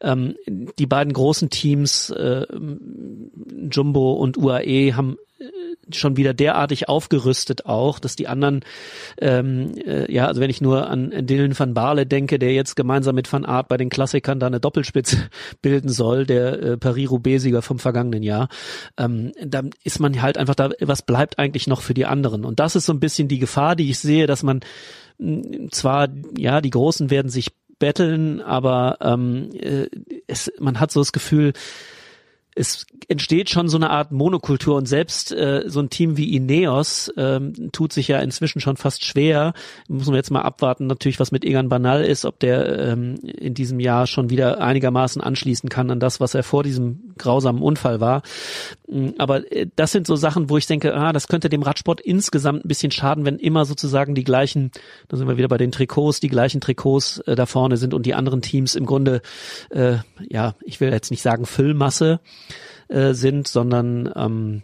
ähm, 0.00 0.36
die 0.78 0.86
beiden 0.86 1.12
großen 1.12 1.50
Teams, 1.50 2.10
äh, 2.10 2.46
Jumbo 3.70 4.12
und 4.14 4.36
UAE, 4.36 4.94
haben 4.94 5.16
schon 5.90 6.16
wieder 6.16 6.34
derartig 6.34 6.88
aufgerüstet 6.88 7.66
auch, 7.66 7.98
dass 7.98 8.16
die 8.16 8.28
anderen, 8.28 8.64
ähm, 9.20 9.74
äh, 9.84 10.12
ja, 10.12 10.26
also 10.26 10.40
wenn 10.40 10.50
ich 10.50 10.60
nur 10.60 10.88
an 10.88 11.12
Dylan 11.26 11.58
van 11.58 11.74
Baarle 11.74 12.06
denke, 12.06 12.38
der 12.38 12.52
jetzt 12.52 12.74
gemeinsam 12.74 13.14
mit 13.14 13.32
Van 13.32 13.44
Aert 13.44 13.68
bei 13.68 13.76
den 13.76 13.88
Klassikern 13.88 14.40
da 14.40 14.46
eine 14.46 14.60
Doppelspitze 14.60 15.28
bilden 15.62 15.88
soll, 15.88 16.26
der 16.26 16.62
äh, 16.62 16.76
Paris-Roubaix-Sieger 16.76 17.62
vom 17.62 17.78
vergangenen 17.78 18.22
Jahr, 18.22 18.48
ähm, 18.96 19.32
dann 19.40 19.70
ist 19.84 20.00
man 20.00 20.20
halt 20.20 20.38
einfach 20.38 20.54
da, 20.54 20.70
was 20.80 21.02
bleibt 21.02 21.38
eigentlich 21.38 21.66
noch 21.66 21.82
für 21.82 21.94
die 21.94 22.06
anderen? 22.06 22.44
Und 22.44 22.60
das 22.60 22.76
ist 22.76 22.86
so 22.86 22.92
ein 22.92 23.00
bisschen 23.00 23.28
die 23.28 23.38
Gefahr, 23.38 23.76
die 23.76 23.90
ich 23.90 23.98
sehe, 23.98 24.26
dass 24.26 24.42
man 24.42 24.60
mh, 25.18 25.70
zwar, 25.70 26.08
ja, 26.36 26.60
die 26.60 26.70
Großen 26.70 27.10
werden 27.10 27.30
sich 27.30 27.52
betteln, 27.78 28.40
aber 28.40 28.98
ähm, 29.00 29.50
äh, 29.52 29.88
es, 30.26 30.50
man 30.58 30.80
hat 30.80 30.90
so 30.90 31.00
das 31.00 31.12
Gefühl, 31.12 31.52
es 32.58 32.86
entsteht 33.08 33.50
schon 33.50 33.68
so 33.68 33.76
eine 33.76 33.90
Art 33.90 34.12
Monokultur 34.12 34.76
und 34.76 34.86
selbst 34.86 35.30
äh, 35.30 35.64
so 35.66 35.80
ein 35.80 35.90
Team 35.90 36.16
wie 36.16 36.34
Ineos 36.34 37.12
ähm, 37.18 37.70
tut 37.70 37.92
sich 37.92 38.08
ja 38.08 38.18
inzwischen 38.18 38.60
schon 38.60 38.78
fast 38.78 39.04
schwer. 39.04 39.52
Muss 39.88 40.06
man 40.06 40.16
jetzt 40.16 40.30
mal 40.30 40.40
abwarten, 40.40 40.86
natürlich, 40.86 41.20
was 41.20 41.32
mit 41.32 41.44
Egan 41.44 41.68
Banal 41.68 42.02
ist, 42.02 42.24
ob 42.24 42.40
der 42.40 42.78
ähm, 42.78 43.16
in 43.16 43.52
diesem 43.52 43.78
Jahr 43.78 44.06
schon 44.06 44.30
wieder 44.30 44.62
einigermaßen 44.62 45.20
anschließen 45.20 45.68
kann 45.68 45.90
an 45.90 46.00
das, 46.00 46.18
was 46.18 46.34
er 46.34 46.42
vor 46.42 46.62
diesem 46.62 47.14
grausamen 47.18 47.60
Unfall 47.60 48.00
war. 48.00 48.22
Mm, 48.88 49.10
aber 49.18 49.52
äh, 49.52 49.66
das 49.76 49.92
sind 49.92 50.06
so 50.06 50.16
Sachen, 50.16 50.48
wo 50.48 50.56
ich 50.56 50.66
denke, 50.66 50.94
ah, 50.94 51.12
das 51.12 51.28
könnte 51.28 51.50
dem 51.50 51.62
Radsport 51.62 52.00
insgesamt 52.00 52.64
ein 52.64 52.68
bisschen 52.68 52.90
schaden, 52.90 53.26
wenn 53.26 53.38
immer 53.38 53.66
sozusagen 53.66 54.14
die 54.14 54.24
gleichen, 54.24 54.70
da 55.08 55.18
sind 55.18 55.28
wir 55.28 55.36
wieder 55.36 55.48
bei 55.48 55.58
den 55.58 55.72
Trikots, 55.72 56.20
die 56.20 56.28
gleichen 56.28 56.62
Trikots 56.62 57.18
äh, 57.20 57.36
da 57.36 57.44
vorne 57.44 57.76
sind 57.76 57.92
und 57.92 58.06
die 58.06 58.14
anderen 58.14 58.40
Teams 58.40 58.74
im 58.76 58.86
Grunde, 58.86 59.20
äh, 59.68 59.98
ja, 60.30 60.54
ich 60.64 60.80
will 60.80 60.90
jetzt 60.90 61.10
nicht 61.10 61.22
sagen 61.22 61.44
Füllmasse, 61.44 62.20
äh, 62.88 63.14
sind, 63.14 63.48
sondern 63.48 64.12
ähm, 64.16 64.62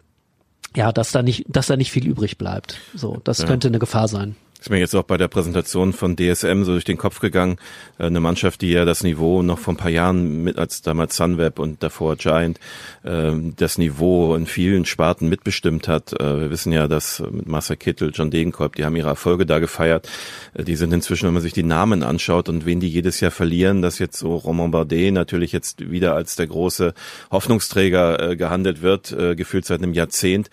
ja, 0.74 0.92
dass 0.92 1.12
da 1.12 1.22
nicht, 1.22 1.44
dass 1.48 1.66
da 1.66 1.76
nicht 1.76 1.92
viel 1.92 2.06
übrig 2.06 2.38
bleibt. 2.38 2.78
So, 2.94 3.20
das 3.24 3.38
ja. 3.38 3.46
könnte 3.46 3.68
eine 3.68 3.78
Gefahr 3.78 4.08
sein. 4.08 4.36
Ist 4.62 4.70
mir 4.70 4.78
jetzt 4.78 4.94
auch 4.94 5.02
bei 5.02 5.16
der 5.16 5.26
Präsentation 5.26 5.92
von 5.92 6.14
DSM 6.14 6.62
so 6.62 6.70
durch 6.70 6.84
den 6.84 6.96
Kopf 6.96 7.18
gegangen. 7.18 7.56
Äh, 7.98 8.04
eine 8.04 8.20
Mannschaft, 8.20 8.60
die 8.60 8.70
ja 8.70 8.84
das 8.84 9.02
Niveau 9.02 9.42
noch 9.42 9.58
vor 9.58 9.74
ein 9.74 9.76
paar 9.76 9.90
Jahren 9.90 10.44
mit 10.44 10.56
als 10.56 10.82
damals 10.82 11.16
Sunweb 11.16 11.58
und 11.58 11.82
davor 11.82 12.14
Giant 12.14 12.60
ähm, 13.04 13.54
das 13.56 13.76
Niveau 13.76 14.36
in 14.36 14.46
vielen 14.46 14.84
Sparten 14.84 15.28
mitbestimmt 15.28 15.88
hat. 15.88 16.12
Äh, 16.12 16.42
wir 16.42 16.50
wissen 16.52 16.70
ja, 16.70 16.86
dass 16.86 17.18
mit 17.28 17.48
Marcel 17.48 17.74
Kittel, 17.74 18.12
John 18.14 18.30
Degenkolb, 18.30 18.76
die 18.76 18.84
haben 18.84 18.94
ihre 18.94 19.08
Erfolge 19.08 19.46
da 19.46 19.58
gefeiert. 19.58 20.08
Äh, 20.54 20.62
die 20.62 20.76
sind 20.76 20.92
inzwischen, 20.92 21.26
wenn 21.26 21.34
man 21.34 21.42
sich 21.42 21.54
die 21.54 21.64
Namen 21.64 22.04
anschaut 22.04 22.48
und 22.48 22.64
wen 22.64 22.78
die 22.78 22.88
jedes 22.88 23.18
Jahr 23.18 23.32
verlieren, 23.32 23.82
dass 23.82 23.98
jetzt 23.98 24.16
so 24.16 24.36
Romain 24.36 24.70
Bardet 24.70 25.12
natürlich 25.12 25.50
jetzt 25.50 25.90
wieder 25.90 26.14
als 26.14 26.36
der 26.36 26.46
große 26.46 26.94
Hoffnungsträger 27.32 28.36
gehandelt 28.36 28.80
wird, 28.80 29.12
gefühlt 29.36 29.64
seit 29.64 29.82
einem 29.82 29.92
Jahrzehnt. 29.92 30.50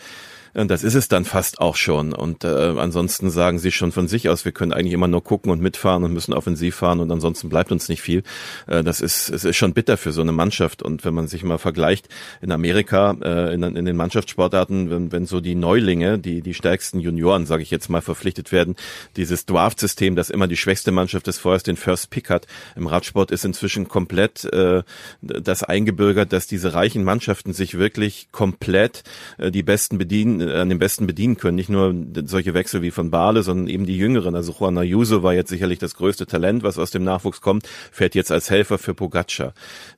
Und 0.54 0.72
das 0.72 0.84
ist 0.84 0.96
es 0.96 1.08
dann 1.08 1.26
fast 1.26 1.60
auch 1.60 1.76
schon. 1.76 2.14
Und 2.14 2.44
äh, 2.44 2.48
ansonsten 2.48 3.30
sagen 3.30 3.60
sie 3.60 3.72
schon 3.72 3.92
von 3.92 4.08
sich 4.08 4.30
aus, 4.30 4.46
wir 4.46 4.52
können 4.52 4.74
eigentlich 4.74 4.94
immer 4.94 5.08
nur 5.08 5.24
gucken 5.24 5.52
und 5.52 5.62
mitfahren 5.62 6.04
und 6.04 6.14
müssen 6.14 6.34
offensiv 6.34 6.76
fahren 6.76 7.00
und 7.00 7.12
ansonsten 7.12 7.50
bleibt 7.50 7.72
uns 7.72 7.90
nicht 7.90 8.02
viel. 8.02 8.24
Äh, 8.68 8.84
das 8.84 9.02
ist, 9.02 9.30
es 9.30 9.44
ist 9.44 9.58
schon 9.58 9.74
bitter 9.74 9.98
für 9.98 10.12
so 10.12 10.22
eine 10.22 10.32
Mannschaft. 10.32 10.82
Und 10.82 11.06
wenn 11.06 11.14
man 11.14 11.28
sich 11.28 11.44
mal 11.44 11.58
vergleicht 11.58 12.08
in 12.42 12.52
Amerika, 12.52 13.16
äh, 13.22 13.54
in, 13.54 13.64
in 13.64 13.86
den 13.86 13.96
Mannschaftssportarten, 13.96 14.90
wenn, 14.90 15.12
wenn 15.12 15.26
so 15.26 15.40
die 15.40 15.56
Neulinge, 15.56 16.20
die, 16.20 16.42
die 16.42 16.54
stärksten 16.54 17.00
Junioren, 17.00 17.46
sage 17.46 17.64
ich 17.64 17.72
jetzt 17.72 17.90
mal, 17.90 18.02
verpflichtet 18.02 18.52
werden, 18.52 18.76
dieses 19.16 19.46
Draft-System, 19.46 20.16
das 20.16 20.30
immer 20.30 20.48
die 20.48 20.58
schwächste 20.58 20.92
Mannschaft 20.92 21.28
des 21.28 21.38
Vorjahres 21.38 21.64
den 21.64 21.78
First 21.78 22.10
Pick 22.10 22.30
hat, 22.30 22.48
im 22.76 22.88
Radsport 22.88 23.32
ist 23.32 23.46
inzwischen 23.46 23.88
komplett 23.88 24.46
äh, 24.46 24.84
das 25.22 25.64
eingebürgert, 25.64 26.34
dass 26.34 26.48
diese 26.48 26.74
reichen 26.74 27.04
Mannschaften 27.04 27.54
sich 27.54 27.78
wirklich 27.78 28.30
komplett 28.32 29.04
äh, 29.38 29.52
die 29.52 29.64
Besten 29.64 29.98
bedienen 29.98 30.39
äh, 30.42 30.60
an 30.60 30.70
den 30.70 30.80
besten 30.80 31.08
bedienen 31.08 31.38
können. 31.38 31.56
Nicht 31.56 31.70
nur 31.70 31.94
solche 32.26 32.54
Wechsel 32.54 32.82
wie 32.82 32.92
von 32.92 33.12
Bale, 33.12 33.44
sondern 33.44 33.68
eben 33.68 33.86
die 33.86 33.98
Jüngeren. 33.98 34.36
Also 34.36 34.56
Juan 34.60 34.78
Ayuso 34.78 35.24
war 35.24 35.34
jetzt 35.34 35.50
sicherlich 35.50 35.80
das 35.80 35.96
größte 35.96 36.26
Talent, 36.26 36.64
was 36.64 36.78
aus 36.78 36.92
dem 36.92 37.04
Nachwuchs 37.04 37.42
kommt, 37.42 37.68
fährt 37.92 38.16
jetzt 38.16 38.32
als 38.32 38.50
Helfer 38.50 38.78
für 38.78 38.94
Pogacar. 38.94 39.54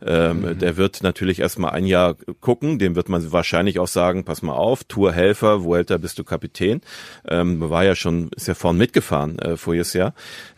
Ähm, 0.05 0.41
mhm. 0.41 0.59
Der 0.59 0.77
wird 0.77 1.03
natürlich 1.03 1.39
erstmal 1.39 1.71
ein 1.71 1.85
Jahr 1.85 2.15
gucken, 2.39 2.79
dem 2.79 2.95
wird 2.95 3.09
man 3.09 3.31
wahrscheinlich 3.31 3.79
auch 3.79 3.87
sagen, 3.87 4.23
pass 4.23 4.41
mal 4.41 4.53
auf, 4.53 4.83
Tourhelfer, 4.83 5.63
Vuelta 5.63 5.97
bist 5.97 6.19
du 6.19 6.23
Kapitän. 6.23 6.81
Ähm, 7.27 7.69
war 7.69 7.83
ja 7.83 7.95
schon, 7.95 8.29
ist 8.35 8.47
ja 8.47 8.53
vorn 8.53 8.77
mitgefahren 8.77 9.39
äh, 9.39 9.57
voriges 9.57 9.93
Jahr. 9.93 10.13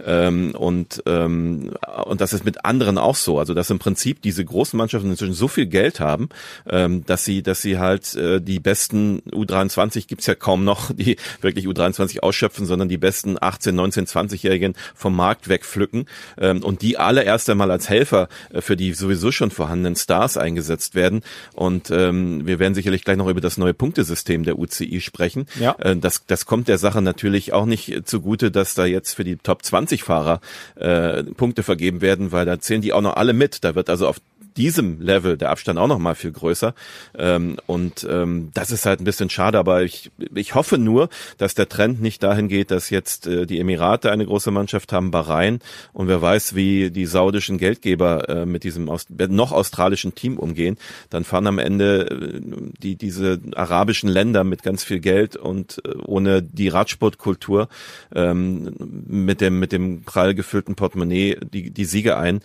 Ähm, 0.06 0.54
und, 0.56 1.04
ähm, 1.06 1.74
und 2.06 2.22
das 2.22 2.34
ist 2.34 2.46
mit 2.46 2.66
anderen 2.66 2.98
auch 2.98 3.16
so. 3.16 3.40
Also 3.40 3.54
dass 3.54 3.70
im 3.70 3.80
Prinzip 3.80 4.22
diese 4.22 4.44
großen 4.44 4.78
Mannschaften 4.78 5.10
inzwischen 5.10 5.34
so 5.34 5.48
viel 5.48 5.66
Geld 5.66 6.00
haben, 6.00 6.30
ähm, 6.70 7.06
dass 7.06 7.26
sie, 7.26 7.44
dass 7.44 7.62
sie 7.62 7.80
halt 7.80 8.16
äh, 8.16 8.42
die 8.42 8.60
besten 8.60 9.22
U23 9.32 9.73
U23 9.74 10.08
gibt's 10.08 10.26
ja 10.26 10.36
kaum 10.36 10.64
noch, 10.64 10.92
die 10.94 11.18
wirklich 11.42 11.68
U23 11.68 12.20
ausschöpfen, 12.20 12.66
sondern 12.66 12.90
die 12.90 12.98
besten 12.98 13.38
18, 13.40 13.76
19, 13.76 14.06
20-Jährigen 14.06 14.76
vom 14.96 15.16
Markt 15.16 15.50
wegpflücken 15.50 16.06
ähm, 16.38 16.64
und 16.64 16.82
die 16.82 16.98
alle 16.98 17.24
erst 17.24 17.50
einmal 17.50 17.72
als 17.72 17.90
Helfer 17.90 18.28
äh, 18.52 18.62
für 18.62 18.76
die 18.76 18.94
sowieso 18.94 19.32
schon 19.32 19.52
vorhandenen 19.52 19.96
Stars 19.96 20.38
eingesetzt 20.38 20.96
werden. 20.96 21.22
Und 21.54 21.92
ähm, 21.92 22.46
wir 22.46 22.60
werden 22.60 22.76
sicherlich 22.76 23.04
gleich 23.04 23.18
noch 23.18 23.28
über 23.28 23.42
das 23.42 23.58
neue 23.58 23.74
Punktesystem 23.74 24.44
der 24.44 24.58
UCI 24.58 25.02
sprechen. 25.02 25.46
Ja. 25.60 25.76
Äh, 25.80 25.96
das, 25.98 26.26
das 26.28 26.46
kommt 26.46 26.68
der 26.68 26.78
Sache 26.78 27.02
natürlich 27.02 27.54
auch 27.54 27.66
nicht 27.66 28.04
zugute, 28.06 28.52
dass 28.52 28.76
da 28.76 28.86
jetzt 28.86 29.14
für 29.14 29.24
die 29.24 29.38
Top 29.38 29.64
20 29.64 30.04
Fahrer 30.04 30.42
äh, 30.76 31.24
Punkte 31.24 31.64
vergeben 31.64 32.02
werden, 32.02 32.32
weil 32.32 32.46
da 32.46 32.60
zählen 32.60 32.82
die 32.82 32.94
auch 32.94 33.02
noch 33.02 33.16
alle 33.16 33.34
mit. 33.34 33.64
Da 33.64 33.76
wird 33.76 33.90
also 33.90 34.08
auf 34.08 34.18
diesem 34.58 35.02
Level 35.02 35.38
der 35.38 35.50
Abstand 35.50 35.80
auch 35.80 35.88
noch 35.88 36.00
mal 36.00 36.16
viel 36.16 36.32
größer. 36.32 36.74
Ähm, 37.18 37.58
und 37.66 38.08
ähm, 38.10 38.52
das 38.54 38.72
ist 38.72 38.86
halt 38.86 39.02
ein 39.02 39.06
bisschen 39.06 39.30
schade, 39.30 39.58
aber 39.58 39.84
ich, 39.84 40.12
ich 40.34 40.56
hoffe 40.56 40.78
nur, 40.78 41.10
dass 41.38 41.56
der 41.56 41.70
Trend 41.70 42.02
nicht 42.02 42.24
dahin 42.24 42.48
geht, 42.48 42.72
dass 42.72 42.90
jetzt 42.90 43.28
äh, 43.28 43.46
die 43.46 43.60
Emirate 43.60 44.12
eine 44.12 44.26
große 44.26 44.52
Mannschaft 44.52 44.94
haben, 44.94 45.12
Bahrain 45.12 45.60
und 45.94 46.08
wer 46.08 46.22
weiß, 46.22 46.56
wie 46.56 46.92
die 46.92 47.06
saudischen 47.06 47.58
Geldgeber 47.58 48.30
äh, 48.30 48.46
mit 48.46 48.64
diesem 48.64 48.90
Aust 48.90 49.10
noch 49.30 49.52
australischen 49.52 50.16
Team 50.16 50.38
umgehen. 50.38 50.78
Dann 51.10 51.24
fahren 51.24 51.48
am 51.48 51.60
Ende 51.60 52.10
äh, 52.10 52.42
die 52.82 52.96
diese 52.96 53.40
arabischen 53.56 54.10
Länder 54.10 54.44
mit 54.44 54.64
ganz 54.64 54.84
viel 54.84 55.00
Geld 55.00 55.36
und 55.36 55.82
äh, 55.86 55.96
ohne 56.06 56.42
die 56.42 56.68
Radsportkultur 56.68 57.70
ähm, 58.14 58.74
mit 59.08 59.42
dem 59.42 59.60
mit 59.60 59.72
dem 59.72 60.04
prall 60.04 60.34
gefüllten 60.36 60.76
Portemonnaie 60.76 61.38
die 61.54 61.72
die 61.72 61.86
Siege 61.86 62.18
ein 62.18 62.42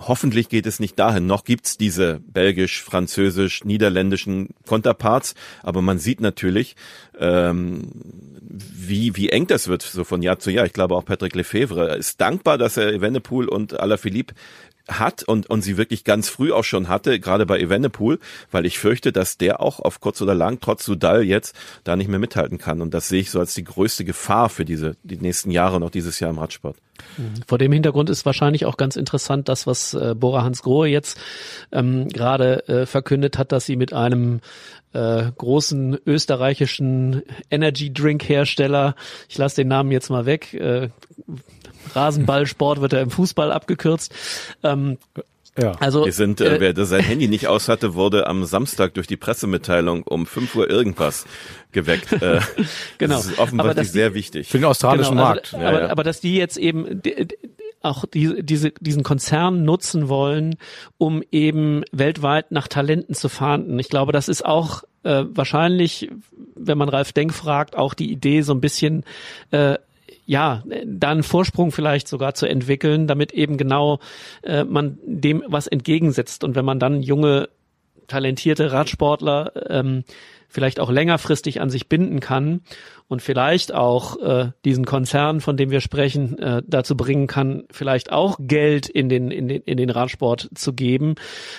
hoffentlich 0.00 0.48
geht 0.48 0.66
es 0.66 0.80
nicht 0.80 0.98
dahin. 0.98 1.26
Noch 1.26 1.44
gibt's 1.44 1.76
diese 1.76 2.20
belgisch, 2.26 2.82
französisch, 2.82 3.64
niederländischen 3.64 4.50
Konterparts, 4.66 5.34
aber 5.62 5.82
man 5.82 5.98
sieht 5.98 6.20
natürlich, 6.20 6.76
ähm, 7.18 7.90
wie, 8.40 9.16
wie 9.16 9.30
eng 9.30 9.46
das 9.46 9.68
wird, 9.68 9.82
so 9.82 10.04
von 10.04 10.22
Jahr 10.22 10.38
zu 10.38 10.50
Jahr. 10.50 10.66
Ich 10.66 10.72
glaube 10.72 10.94
auch 10.94 11.04
Patrick 11.04 11.34
Lefevre 11.34 11.96
ist 11.96 12.20
dankbar, 12.20 12.58
dass 12.58 12.76
er 12.76 12.92
Evenepoel 12.92 13.48
und 13.48 13.78
Alaphilippe 13.78 14.34
hat 14.88 15.22
und, 15.22 15.48
und 15.48 15.62
sie 15.62 15.76
wirklich 15.76 16.04
ganz 16.04 16.28
früh 16.28 16.52
auch 16.52 16.64
schon 16.64 16.88
hatte, 16.88 17.20
gerade 17.20 17.46
bei 17.46 17.60
Evenepoel, 17.60 18.18
weil 18.50 18.66
ich 18.66 18.78
fürchte, 18.78 19.12
dass 19.12 19.38
der 19.38 19.60
auch 19.60 19.80
auf 19.80 20.00
kurz 20.00 20.20
oder 20.20 20.34
lang, 20.34 20.58
trotz 20.60 20.84
Sudal 20.84 21.22
jetzt, 21.22 21.56
da 21.84 21.96
nicht 21.96 22.08
mehr 22.08 22.18
mithalten 22.18 22.58
kann. 22.58 22.80
Und 22.80 22.92
das 22.94 23.08
sehe 23.08 23.20
ich 23.20 23.30
so 23.30 23.38
als 23.38 23.54
die 23.54 23.64
größte 23.64 24.04
Gefahr 24.04 24.48
für 24.48 24.64
diese, 24.64 24.96
die 25.02 25.16
nächsten 25.16 25.50
Jahre 25.50 25.76
und 25.76 25.82
auch 25.82 25.90
dieses 25.90 26.20
Jahr 26.20 26.30
im 26.30 26.38
Radsport. 26.38 26.76
Mhm. 27.16 27.34
Vor 27.46 27.58
dem 27.58 27.72
Hintergrund 27.72 28.10
ist 28.10 28.26
wahrscheinlich 28.26 28.66
auch 28.66 28.76
ganz 28.76 28.96
interessant, 28.96 29.48
das, 29.48 29.66
was 29.66 29.94
äh, 29.94 30.14
Bora 30.16 30.42
Hans 30.42 30.62
Grohe 30.62 30.88
jetzt 30.88 31.18
ähm, 31.70 32.08
gerade 32.08 32.68
äh, 32.68 32.86
verkündet 32.86 33.38
hat, 33.38 33.52
dass 33.52 33.66
sie 33.66 33.76
mit 33.76 33.92
einem 33.92 34.40
äh, 34.92 35.24
großen 35.36 35.98
österreichischen 36.06 37.22
Energy 37.50 37.92
Drink 37.92 38.28
Hersteller, 38.28 38.94
ich 39.28 39.38
lasse 39.38 39.56
den 39.56 39.68
Namen 39.68 39.90
jetzt 39.90 40.10
mal 40.10 40.26
weg, 40.26 40.54
äh, 40.54 40.90
Rasenballsport 41.94 42.80
wird 42.80 42.92
er 42.92 43.02
im 43.02 43.10
Fußball 43.10 43.52
abgekürzt. 43.52 44.14
Ähm, 44.62 44.98
ja. 45.58 45.72
Also 45.80 46.06
wir 46.06 46.12
sind, 46.12 46.40
äh, 46.40 46.60
wer 46.60 46.86
sein 46.86 47.02
Handy 47.02 47.28
nicht 47.28 47.46
aus 47.46 47.68
hatte, 47.68 47.94
wurde 47.94 48.26
am 48.26 48.44
Samstag 48.44 48.94
durch 48.94 49.06
die 49.06 49.18
Pressemitteilung 49.18 50.02
um 50.04 50.24
5 50.24 50.54
Uhr 50.54 50.70
irgendwas 50.70 51.26
geweckt. 51.72 52.10
Äh, 52.12 52.40
genau. 52.98 53.16
Das 53.16 53.26
ist 53.26 53.38
offensichtlich 53.38 53.90
sehr 53.90 54.10
die, 54.10 54.14
wichtig. 54.14 54.48
Für 54.48 54.58
den 54.58 54.64
australischen 54.64 55.16
genau, 55.16 55.24
also, 55.24 55.34
Markt. 55.34 55.54
Also, 55.54 55.64
ja, 55.64 55.68
aber, 55.68 55.80
ja. 55.82 55.88
aber 55.90 56.04
dass 56.04 56.20
die 56.20 56.36
jetzt 56.36 56.56
eben 56.56 57.02
die, 57.02 57.28
auch 57.82 58.06
die, 58.06 58.42
diese, 58.42 58.70
diesen 58.80 59.02
Konzern 59.02 59.64
nutzen 59.64 60.08
wollen, 60.08 60.56
um 60.96 61.22
eben 61.30 61.82
weltweit 61.92 62.50
nach 62.50 62.68
Talenten 62.68 63.14
zu 63.14 63.28
fahnden. 63.28 63.78
Ich 63.78 63.90
glaube, 63.90 64.12
das 64.12 64.28
ist 64.28 64.44
auch 64.44 64.84
äh, 65.02 65.24
wahrscheinlich, 65.28 66.10
wenn 66.54 66.78
man 66.78 66.88
Ralf 66.88 67.12
Denk 67.12 67.34
fragt, 67.34 67.76
auch 67.76 67.92
die 67.94 68.10
Idee 68.10 68.42
so 68.42 68.54
ein 68.54 68.60
bisschen 68.60 69.04
äh, 69.50 69.76
ja, 70.32 70.64
dann 70.86 71.22
Vorsprung 71.22 71.72
vielleicht 71.72 72.08
sogar 72.08 72.32
zu 72.32 72.46
entwickeln, 72.46 73.06
damit 73.06 73.32
eben 73.32 73.58
genau 73.58 73.98
äh, 74.42 74.64
man 74.64 74.98
dem 75.04 75.44
was 75.46 75.66
entgegensetzt. 75.66 76.42
Und 76.42 76.56
wenn 76.56 76.64
man 76.64 76.78
dann 76.78 77.02
junge, 77.02 77.50
talentierte 78.06 78.72
Radsportler 78.72 79.52
ähm, 79.68 80.04
vielleicht 80.48 80.80
auch 80.80 80.90
längerfristig 80.90 81.60
an 81.60 81.68
sich 81.68 81.86
binden 81.86 82.20
kann 82.20 82.62
und 83.08 83.20
vielleicht 83.20 83.74
auch 83.74 84.20
äh, 84.22 84.52
diesen 84.64 84.86
Konzern, 84.86 85.42
von 85.42 85.58
dem 85.58 85.70
wir 85.70 85.82
sprechen, 85.82 86.38
äh, 86.38 86.62
dazu 86.66 86.96
bringen 86.96 87.26
kann, 87.26 87.64
vielleicht 87.70 88.10
auch 88.10 88.38
Geld 88.40 88.88
in 88.88 89.10
den 89.10 89.30
in 89.30 89.48
den 89.48 89.60
in 89.62 89.76
den 89.76 89.90
Radsport 89.90 90.48
zu 90.54 90.72
geben, 90.72 91.16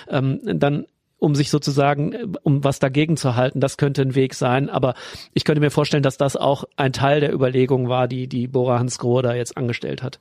ähm, 0.08 0.40
dann 0.42 0.84
um 1.24 1.34
sich 1.34 1.50
sozusagen, 1.50 2.12
äh, 2.12 2.26
um 2.42 2.62
was 2.62 2.78
dagegen 2.78 3.16
zu 3.16 3.34
halten. 3.34 3.58
Das 3.58 3.76
könnte 3.78 4.02
ein 4.02 4.14
Weg 4.14 4.34
sein. 4.34 4.68
Aber 4.68 4.94
ich 5.32 5.44
könnte 5.44 5.60
mir 5.60 5.70
vorstellen, 5.70 6.02
dass 6.02 6.18
das 6.18 6.36
auch 6.36 6.64
ein 6.76 6.92
Teil 6.92 7.20
der 7.20 7.32
Überlegung 7.32 7.88
war, 7.88 8.06
die 8.06 8.28
die 8.28 8.46
Bora 8.46 8.78
Hans 8.78 8.98
Grohe 8.98 9.22
da 9.22 9.34
jetzt 9.34 9.56
angestellt 9.56 10.02
hat. 10.02 10.20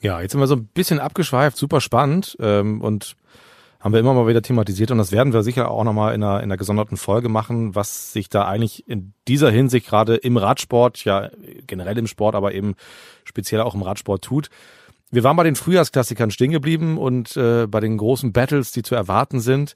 Ja, 0.00 0.20
jetzt 0.20 0.32
sind 0.32 0.40
wir 0.40 0.48
so 0.48 0.56
ein 0.56 0.66
bisschen 0.66 0.98
abgeschweift, 0.98 1.56
super 1.56 1.80
spannend 1.80 2.36
ähm, 2.40 2.80
und 2.80 3.14
haben 3.78 3.92
wir 3.92 4.00
immer 4.00 4.14
mal 4.14 4.26
wieder 4.26 4.42
thematisiert 4.42 4.90
und 4.90 4.98
das 4.98 5.12
werden 5.12 5.32
wir 5.32 5.42
sicher 5.42 5.70
auch 5.70 5.84
nochmal 5.84 6.14
in 6.14 6.22
einer, 6.22 6.38
in 6.38 6.44
einer 6.44 6.56
gesonderten 6.56 6.96
Folge 6.96 7.28
machen, 7.28 7.74
was 7.76 8.12
sich 8.12 8.28
da 8.28 8.44
eigentlich 8.46 8.88
in 8.88 9.12
dieser 9.28 9.50
Hinsicht 9.50 9.86
gerade 9.86 10.16
im 10.16 10.36
Radsport, 10.36 11.04
ja 11.04 11.30
generell 11.66 11.98
im 11.98 12.06
Sport, 12.08 12.34
aber 12.34 12.52
eben 12.54 12.74
speziell 13.24 13.60
auch 13.60 13.74
im 13.74 13.82
Radsport 13.82 14.22
tut. 14.22 14.50
Wir 15.12 15.22
waren 15.24 15.36
bei 15.36 15.44
den 15.44 15.56
Frühjahrsklassikern 15.56 16.30
stehen 16.30 16.52
geblieben 16.52 16.96
und 16.96 17.36
äh, 17.36 17.66
bei 17.66 17.80
den 17.80 17.98
großen 17.98 18.32
Battles, 18.32 18.72
die 18.72 18.82
zu 18.82 18.94
erwarten 18.94 19.40
sind. 19.40 19.74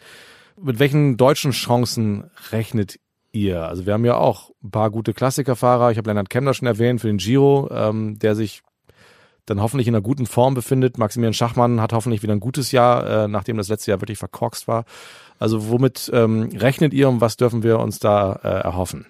Mit 0.60 0.78
welchen 0.78 1.18
deutschen 1.18 1.50
Chancen 1.50 2.30
rechnet 2.52 2.98
ihr? 3.32 3.68
Also 3.68 3.84
wir 3.84 3.92
haben 3.92 4.06
ja 4.06 4.16
auch 4.16 4.50
ein 4.64 4.70
paar 4.70 4.90
gute 4.90 5.12
Klassikerfahrer. 5.12 5.90
Ich 5.90 5.98
habe 5.98 6.08
Lennart 6.08 6.30
Kemner 6.30 6.54
schon 6.54 6.66
erwähnt 6.66 7.02
für 7.02 7.08
den 7.08 7.18
Giro, 7.18 7.68
ähm, 7.70 8.18
der 8.18 8.34
sich 8.34 8.62
dann 9.44 9.60
hoffentlich 9.60 9.86
in 9.86 9.94
einer 9.94 10.02
guten 10.02 10.24
Form 10.24 10.54
befindet. 10.54 10.96
Maximilian 10.96 11.34
Schachmann 11.34 11.82
hat 11.82 11.92
hoffentlich 11.92 12.22
wieder 12.22 12.32
ein 12.32 12.40
gutes 12.40 12.72
Jahr, 12.72 13.24
äh, 13.24 13.28
nachdem 13.28 13.58
das 13.58 13.68
letzte 13.68 13.90
Jahr 13.90 14.00
wirklich 14.00 14.18
verkorkst 14.18 14.66
war. 14.66 14.86
Also 15.38 15.68
womit 15.68 16.10
ähm, 16.14 16.48
rechnet 16.54 16.94
ihr 16.94 17.10
und 17.10 17.20
was 17.20 17.36
dürfen 17.36 17.62
wir 17.62 17.78
uns 17.78 17.98
da 17.98 18.40
äh, 18.42 18.48
erhoffen? 18.48 19.06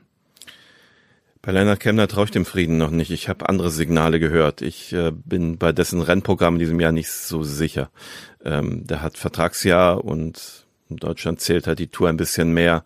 Bei 1.46 1.52
Leonard 1.52 1.78
Kemner 1.78 2.09
traue 2.09 2.24
ich 2.24 2.32
dem 2.32 2.44
Frieden 2.44 2.76
noch 2.76 2.90
nicht. 2.90 3.12
Ich 3.12 3.28
habe 3.28 3.48
andere 3.48 3.70
Signale 3.70 4.18
gehört. 4.18 4.62
Ich 4.62 4.92
äh, 4.92 5.12
bin 5.12 5.59
bei 5.59 5.70
dessen 5.70 6.02
Rennprogramm 6.02 6.54
in 6.54 6.59
diesem 6.59 6.80
Jahr 6.80 6.90
nicht 6.90 7.09
so 7.09 7.44
sicher. 7.44 7.88
Ähm, 8.44 8.85
der 8.85 9.00
hat 9.00 9.16
Vertragsjahr 9.16 10.04
und 10.04 10.66
in 10.90 10.96
Deutschland 10.96 11.40
zählt 11.40 11.68
halt 11.68 11.78
die 11.78 11.87
Tour 11.87 12.09
ein 12.09 12.16
bisschen 12.16 12.52
mehr. 12.52 12.82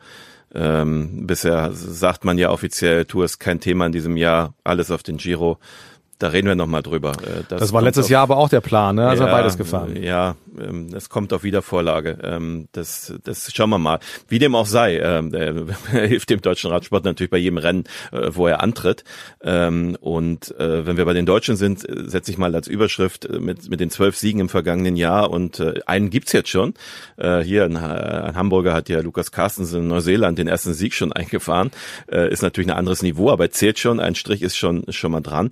Ähm, 0.54 1.26
bisher 1.26 1.72
sagt 1.72 2.26
man 2.26 2.36
ja 2.36 2.50
offiziell, 2.50 3.06
Tour 3.06 3.24
ist 3.24 3.38
kein 3.38 3.60
Thema 3.60 3.86
in 3.86 3.92
diesem 3.92 4.18
Jahr, 4.18 4.52
alles 4.62 4.90
auf 4.90 5.02
den 5.02 5.16
Giro. 5.16 5.58
Da 6.20 6.28
reden 6.28 6.48
wir 6.48 6.54
nochmal 6.54 6.82
drüber. 6.82 7.12
Äh, 7.12 7.44
das, 7.48 7.60
das 7.60 7.72
war 7.72 7.80
letztes 7.80 8.04
auf, 8.04 8.10
Jahr 8.10 8.22
aber 8.22 8.36
auch 8.36 8.50
der 8.50 8.60
Plan, 8.60 8.94
ne? 8.94 9.08
Also 9.08 9.24
ja, 9.24 9.32
beides 9.32 9.56
gefahren. 9.56 9.96
Ja, 9.96 10.36
ähm, 10.60 10.88
es 10.94 11.08
kommt 11.08 11.32
auf 11.32 11.44
Wiedervorlage. 11.44 12.18
Ähm, 12.22 12.68
das, 12.72 13.14
das 13.24 13.50
schauen 13.54 13.70
wir 13.70 13.78
mal. 13.78 14.00
Wie 14.28 14.38
dem 14.38 14.54
auch 14.54 14.66
sei, 14.66 14.98
ähm, 14.98 15.32
er 15.32 15.66
hilft 16.06 16.28
dem 16.28 16.42
deutschen 16.42 16.70
Radsport 16.70 17.06
natürlich 17.06 17.30
bei 17.30 17.38
jedem 17.38 17.56
Rennen, 17.56 17.84
äh, 18.12 18.28
wo 18.32 18.46
er 18.46 18.60
antritt. 18.62 19.02
Und 19.40 20.58
äh, 20.58 20.86
wenn 20.86 20.96
wir 20.98 21.06
bei 21.06 21.14
den 21.14 21.24
Deutschen 21.24 21.56
sind, 21.56 21.86
setze 21.88 22.30
ich 22.30 22.36
mal 22.36 22.54
als 22.54 22.68
Überschrift 22.68 23.30
mit, 23.40 23.70
mit 23.70 23.80
den 23.80 23.88
zwölf 23.88 24.16
Siegen 24.16 24.42
im 24.42 24.48
vergangenen 24.50 24.96
Jahr 24.96 25.30
und 25.30 25.62
einen 25.86 26.10
gibt's 26.10 26.32
jetzt 26.32 26.50
schon. 26.50 26.74
Hier 27.16 27.64
ein, 27.64 27.80
Hamburger 27.80 28.74
hat 28.74 28.88
ja 28.88 29.00
Lukas 29.00 29.32
Carstensen 29.32 29.82
in 29.82 29.88
Neuseeland 29.88 30.38
den 30.38 30.48
ersten 30.48 30.74
Sieg 30.74 30.92
schon 30.92 31.12
eingefahren. 31.12 31.70
Ist 32.08 32.42
natürlich 32.42 32.70
ein 32.70 32.76
anderes 32.76 33.02
Niveau, 33.02 33.30
aber 33.30 33.50
zählt 33.50 33.78
schon. 33.78 33.98
Ein 34.00 34.14
Strich 34.14 34.42
ist 34.42 34.56
schon, 34.56 34.84
schon 34.90 35.12
mal 35.12 35.20
dran. 35.20 35.50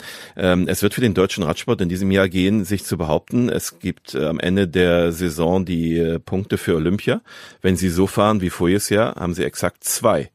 Ähm, 0.58 0.68
es 0.68 0.82
wird 0.82 0.94
für 0.94 1.00
den 1.00 1.14
deutschen 1.14 1.44
Radsport 1.44 1.80
in 1.80 1.88
diesem 1.88 2.10
Jahr 2.10 2.28
gehen, 2.28 2.64
sich 2.64 2.84
zu 2.84 2.96
behaupten. 2.96 3.48
Es 3.48 3.78
gibt 3.78 4.14
äh, 4.14 4.26
am 4.26 4.40
Ende 4.40 4.68
der 4.68 5.12
Saison 5.12 5.64
die 5.64 5.96
äh, 5.98 6.18
Punkte 6.18 6.58
für 6.58 6.76
Olympia. 6.76 7.20
Wenn 7.62 7.76
sie 7.76 7.88
so 7.88 8.06
fahren 8.06 8.40
wie 8.40 8.50
voriges 8.50 8.88
Jahr, 8.88 9.16
haben 9.16 9.34
sie 9.34 9.44
exakt 9.44 9.84
zwei 9.84 10.30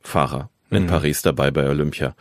Fahrer 0.00 0.50
in 0.70 0.84
mhm. 0.84 0.88
Paris 0.88 1.22
dabei 1.22 1.50
bei 1.50 1.68
Olympia. 1.68 2.14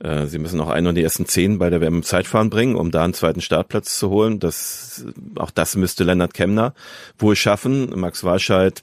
Äh, 0.00 0.26
sie 0.26 0.38
müssen 0.38 0.58
noch 0.58 0.68
einen 0.68 0.88
und 0.88 0.94
die 0.94 1.02
ersten 1.02 1.26
zehn 1.26 1.58
bei 1.58 1.70
der 1.70 1.80
WM 1.80 2.02
Zeitfahren 2.02 2.50
bringen, 2.50 2.76
um 2.76 2.90
da 2.90 3.04
einen 3.04 3.14
zweiten 3.14 3.40
Startplatz 3.40 3.98
zu 3.98 4.10
holen. 4.10 4.40
Das, 4.40 5.04
auch 5.36 5.50
das 5.50 5.76
müsste 5.76 6.04
Lennart 6.04 6.34
Kemner 6.34 6.74
wohl 7.18 7.36
schaffen. 7.36 7.90
Max 7.98 8.24
Walscheid, 8.24 8.82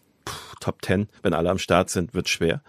Top 0.59 0.81
Ten, 0.81 1.07
wenn 1.23 1.33
alle 1.33 1.49
am 1.49 1.57
Start 1.59 1.89
sind, 1.89 2.13
wird 2.13 2.29
schwer 2.29 2.61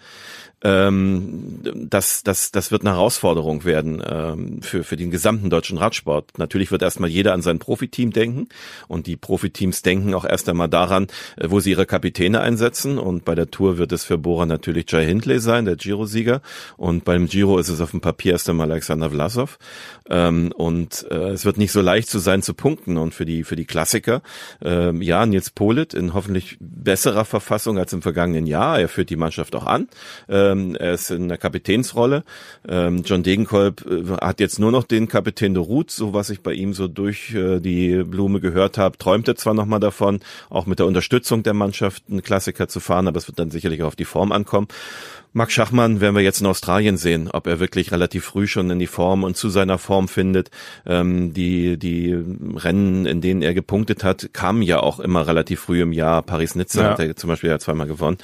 ähm, 0.63 1.61
das, 1.63 2.23
das, 2.25 2.51
das 2.51 2.73
wird 2.73 2.83
eine 2.83 2.91
Herausforderung 2.91 3.65
werden 3.65 4.03
ähm, 4.05 4.63
für, 4.63 4.83
für 4.83 4.97
den 4.97 5.11
gesamten 5.11 5.51
deutschen 5.51 5.79
Radsport. 5.79 6.37
Natürlich 6.39 6.73
wird 6.73 6.83
erstmal 6.83 7.11
jeder 7.11 7.33
an 7.33 7.43
sein 7.43 7.61
Profiteam 7.61 8.13
denken 8.13 8.49
und 8.89 9.07
die 9.07 9.17
Profiteams 9.17 9.83
denken 9.83 10.15
auch 10.15 10.25
erst 10.25 10.49
einmal 10.49 10.69
daran, 10.69 11.07
äh, 11.37 11.49
wo 11.49 11.61
sie 11.61 11.71
ihre 11.71 11.87
Kapitäne 11.87 12.41
einsetzen. 12.41 12.99
Und 12.99 13.25
bei 13.25 13.37
der 13.37 13.51
Tour 13.51 13.79
wird 13.79 13.93
es 13.93 14.05
für 14.05 14.19
Bora 14.19 14.47
natürlich 14.47 14.91
Jai 14.91 15.05
Hindley 15.05 15.39
sein, 15.39 15.65
der 15.65 15.77
Giro-Sieger. 15.77 16.43
Und 16.77 17.05
beim 17.05 17.27
Giro 17.27 17.59
ist 17.59 17.69
es 17.69 17.81
auf 17.81 17.93
dem 17.93 18.01
Papier 18.01 18.33
erst 18.33 18.49
einmal 18.49 18.71
Alexander 18.71 19.11
Vlasov. 19.11 19.59
Ähm, 20.11 20.53
und 20.57 21.07
äh, 21.11 21.31
es 21.31 21.45
wird 21.45 21.59
nicht 21.59 21.73
so 21.73 21.81
leicht 21.81 22.09
zu 22.09 22.19
sein 22.19 22.43
zu 22.43 22.55
punkten. 22.55 22.97
Und 22.97 23.15
für 23.15 23.25
die, 23.25 23.45
für 23.45 23.57
die 23.57 23.67
Klassiker, 23.67 24.23
äh, 24.65 24.93
ja, 25.05 25.25
Nils 25.25 25.51
Polit 25.51 25.95
in 25.95 26.15
hoffentlich 26.15 26.57
besserer 26.59 27.25
Verfassung 27.25 27.79
als 27.79 27.93
im 27.93 28.03
vergangenen 28.03 28.47
Jahr, 28.47 28.81
er 28.81 28.89
führt 28.89 29.11
die 29.11 29.17
Mannschaft 29.17 29.55
auch 29.55 29.67
an, 29.67 29.89
äh, 30.29 30.48
ähm, 30.53 30.77
er 30.77 30.95
ist 30.95 31.11
in 31.11 31.29
der 31.29 31.39
Kapitänsrolle. 31.39 32.25
Ähm, 32.69 33.03
John 33.05 33.23
Degenkolb 33.23 33.85
äh, 33.87 34.17
hat 34.21 34.41
jetzt 34.41 34.59
nur 34.59 34.73
noch 34.73 34.85
den 34.85 35.09
Kapitän 35.09 35.55
de 35.55 35.63
Route, 35.63 35.93
so 35.93 36.15
was 36.15 36.31
ich 36.31 36.41
bei 36.41 36.53
ihm 36.53 36.75
so 36.75 36.89
durch 36.89 37.35
äh, 37.35 37.61
die 37.61 38.03
Blume 38.05 38.41
gehört 38.41 38.79
habe. 38.79 38.99
Träumte 38.99 39.35
zwar 39.35 39.55
nochmal 39.55 39.81
davon, 39.81 40.21
auch 40.51 40.67
mit 40.67 40.79
der 40.79 40.87
Unterstützung 40.87 41.43
der 41.43 41.55
Mannschaft 41.55 42.05
einen 42.11 42.23
Klassiker 42.23 42.69
zu 42.69 42.81
fahren, 42.81 43.09
aber 43.09 43.19
es 43.19 43.29
wird 43.29 43.39
dann 43.39 43.51
sicherlich 43.51 43.83
auch 43.83 43.89
auf 43.89 43.97
die 43.97 44.05
Form 44.05 44.33
ankommen. 44.33 44.69
Max 45.33 45.53
Schachmann 45.53 46.01
werden 46.01 46.15
wir 46.15 46.23
jetzt 46.23 46.41
in 46.41 46.47
Australien 46.47 46.97
sehen, 46.97 47.29
ob 47.31 47.47
er 47.47 47.61
wirklich 47.61 47.93
relativ 47.93 48.25
früh 48.25 48.47
schon 48.47 48.71
in 48.71 48.79
die 48.79 48.87
Form 48.87 49.25
und 49.25 49.37
zu 49.37 49.51
seiner 49.51 49.79
Form 49.79 50.09
findet. 50.09 50.51
Ähm, 50.87 51.35
die, 51.35 51.79
die 51.79 52.17
Rennen, 52.57 53.07
in 53.07 53.21
denen 53.21 53.43
er 53.43 53.55
gepunktet 53.55 54.05
hat, 54.05 54.31
kamen 54.33 54.63
ja 54.63 54.81
auch 54.81 55.01
immer 55.01 55.27
relativ 55.27 55.61
früh 55.61 55.83
im 55.83 55.93
Jahr. 55.93 56.23
Paris-Nizza 56.23 56.83
ja. 56.83 56.91
hat 56.91 57.01
er 57.01 57.17
zum 57.17 57.29
Beispiel 57.29 57.51
ja 57.51 57.59
zweimal 57.59 57.87
gewonnen. 57.87 58.19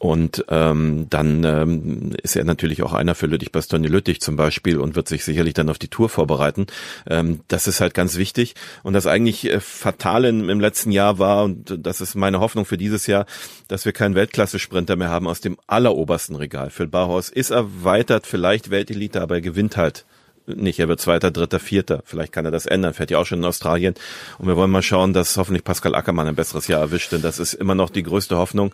Und 0.00 0.46
ähm, 0.48 1.08
dann 1.10 1.44
ähm, 1.44 2.12
ist 2.22 2.34
er 2.34 2.44
natürlich 2.44 2.82
auch 2.82 2.94
einer 2.94 3.14
für 3.14 3.26
Lüttich 3.26 3.52
Bastogne 3.52 3.86
Lüttich 3.86 4.22
zum 4.22 4.34
Beispiel 4.34 4.78
und 4.78 4.96
wird 4.96 5.08
sich 5.08 5.24
sicherlich 5.24 5.52
dann 5.52 5.68
auf 5.68 5.78
die 5.78 5.88
Tour 5.88 6.08
vorbereiten. 6.08 6.68
Ähm, 7.06 7.40
das 7.48 7.66
ist 7.66 7.82
halt 7.82 7.92
ganz 7.92 8.16
wichtig. 8.16 8.54
Und 8.82 8.94
das 8.94 9.06
eigentlich 9.06 9.44
äh, 9.44 9.60
Fatale 9.60 10.30
im, 10.30 10.48
im 10.48 10.58
letzten 10.58 10.90
Jahr 10.90 11.18
war, 11.18 11.44
und 11.44 11.76
das 11.84 12.00
ist 12.00 12.14
meine 12.14 12.40
Hoffnung 12.40 12.64
für 12.64 12.78
dieses 12.78 13.06
Jahr, 13.06 13.26
dass 13.68 13.84
wir 13.84 13.92
keinen 13.92 14.14
Weltklasse-Sprinter 14.14 14.96
mehr 14.96 15.10
haben 15.10 15.28
aus 15.28 15.42
dem 15.42 15.58
allerobersten 15.66 16.34
Regal. 16.34 16.70
Phil 16.70 16.86
Barhaus 16.86 17.28
ist 17.28 17.50
erweitert, 17.50 18.26
vielleicht 18.26 18.70
Weltelite, 18.70 19.20
aber 19.20 19.34
er 19.34 19.42
gewinnt 19.42 19.76
halt 19.76 20.06
nicht. 20.46 20.78
Er 20.78 20.88
wird 20.88 21.00
Zweiter, 21.00 21.30
Dritter, 21.30 21.60
Vierter. 21.60 22.02
Vielleicht 22.04 22.32
kann 22.32 22.44
er 22.44 22.50
das 22.50 22.66
ändern. 22.66 22.94
Fährt 22.94 23.10
ja 23.10 23.18
auch 23.18 23.26
schon 23.26 23.38
in 23.38 23.44
Australien. 23.44 23.94
Und 24.38 24.48
wir 24.48 24.56
wollen 24.56 24.70
mal 24.70 24.82
schauen, 24.82 25.12
dass 25.12 25.36
hoffentlich 25.36 25.64
Pascal 25.64 25.94
Ackermann 25.94 26.26
ein 26.26 26.34
besseres 26.34 26.66
Jahr 26.66 26.80
erwischt. 26.80 27.12
Denn 27.12 27.22
das 27.22 27.38
ist 27.38 27.54
immer 27.54 27.74
noch 27.74 27.90
die 27.90 28.02
größte 28.02 28.36
Hoffnung. 28.36 28.72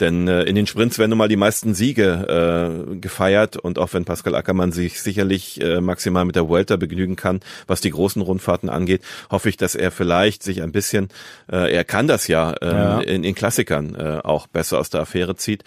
Denn 0.00 0.28
äh, 0.28 0.44
in 0.44 0.54
den 0.54 0.66
Sprints 0.66 0.98
werden 0.98 1.10
nun 1.10 1.18
mal 1.18 1.28
die 1.28 1.36
meisten 1.36 1.74
Siege 1.74 2.92
äh, 2.92 2.96
gefeiert. 2.96 3.56
Und 3.56 3.78
auch 3.78 3.92
wenn 3.92 4.04
Pascal 4.04 4.34
Ackermann 4.34 4.72
sich 4.72 5.00
sicherlich 5.00 5.60
äh, 5.60 5.80
maximal 5.80 6.24
mit 6.24 6.36
der 6.36 6.48
Vuelta 6.48 6.76
begnügen 6.76 7.16
kann, 7.16 7.40
was 7.66 7.80
die 7.80 7.90
großen 7.90 8.22
Rundfahrten 8.22 8.68
angeht, 8.68 9.02
hoffe 9.30 9.48
ich, 9.48 9.56
dass 9.56 9.74
er 9.74 9.90
vielleicht 9.90 10.42
sich 10.42 10.62
ein 10.62 10.72
bisschen, 10.72 11.08
äh, 11.50 11.72
er 11.72 11.84
kann 11.84 12.06
das 12.06 12.28
ja, 12.28 12.52
äh, 12.52 12.66
ja. 12.66 13.00
In, 13.00 13.24
in 13.24 13.34
Klassikern 13.34 13.94
äh, 13.94 14.20
auch 14.22 14.46
besser 14.46 14.78
aus 14.78 14.90
der 14.90 15.02
Affäre 15.02 15.36
zieht. 15.36 15.64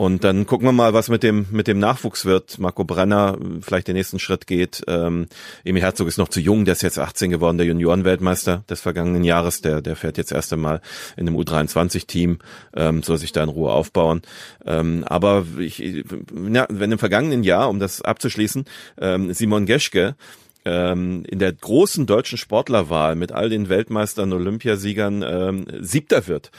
Und 0.00 0.24
dann 0.24 0.46
gucken 0.46 0.66
wir 0.66 0.72
mal, 0.72 0.94
was 0.94 1.10
mit 1.10 1.22
dem 1.22 1.44
mit 1.50 1.66
dem 1.66 1.78
Nachwuchs 1.78 2.24
wird. 2.24 2.58
Marco 2.58 2.84
Brenner 2.84 3.36
vielleicht 3.60 3.86
den 3.86 3.96
nächsten 3.96 4.18
Schritt 4.18 4.46
geht. 4.46 4.82
Ähm, 4.88 5.26
Emil 5.62 5.82
Herzog 5.82 6.08
ist 6.08 6.16
noch 6.16 6.28
zu 6.28 6.40
jung, 6.40 6.64
der 6.64 6.72
ist 6.72 6.80
jetzt 6.80 6.98
18 6.98 7.30
geworden, 7.30 7.58
der 7.58 7.66
Juniorenweltmeister 7.66 8.64
des 8.70 8.80
vergangenen 8.80 9.24
Jahres. 9.24 9.60
Der 9.60 9.82
der 9.82 9.96
fährt 9.96 10.16
jetzt 10.16 10.32
erst 10.32 10.54
einmal 10.54 10.80
in 11.18 11.28
einem 11.28 11.36
U23-Team, 11.36 12.38
ähm, 12.74 13.02
soll 13.02 13.18
sich 13.18 13.32
da 13.32 13.42
in 13.42 13.50
Ruhe 13.50 13.72
aufbauen. 13.72 14.22
Ähm, 14.64 15.04
aber 15.06 15.44
ich, 15.58 15.80
ja, 15.80 16.66
wenn 16.70 16.92
im 16.92 16.98
vergangenen 16.98 17.44
Jahr, 17.44 17.68
um 17.68 17.78
das 17.78 18.00
abzuschließen, 18.00 18.64
ähm, 19.02 19.34
Simon 19.34 19.66
Geschke 19.66 20.16
ähm, 20.64 21.24
in 21.28 21.38
der 21.38 21.52
großen 21.52 22.06
deutschen 22.06 22.38
Sportlerwahl 22.38 23.16
mit 23.16 23.32
all 23.32 23.50
den 23.50 23.68
Weltmeistern, 23.68 24.32
Olympiasiegern 24.32 25.22
ähm, 25.26 25.66
Siebter 25.80 26.26
wird, 26.26 26.50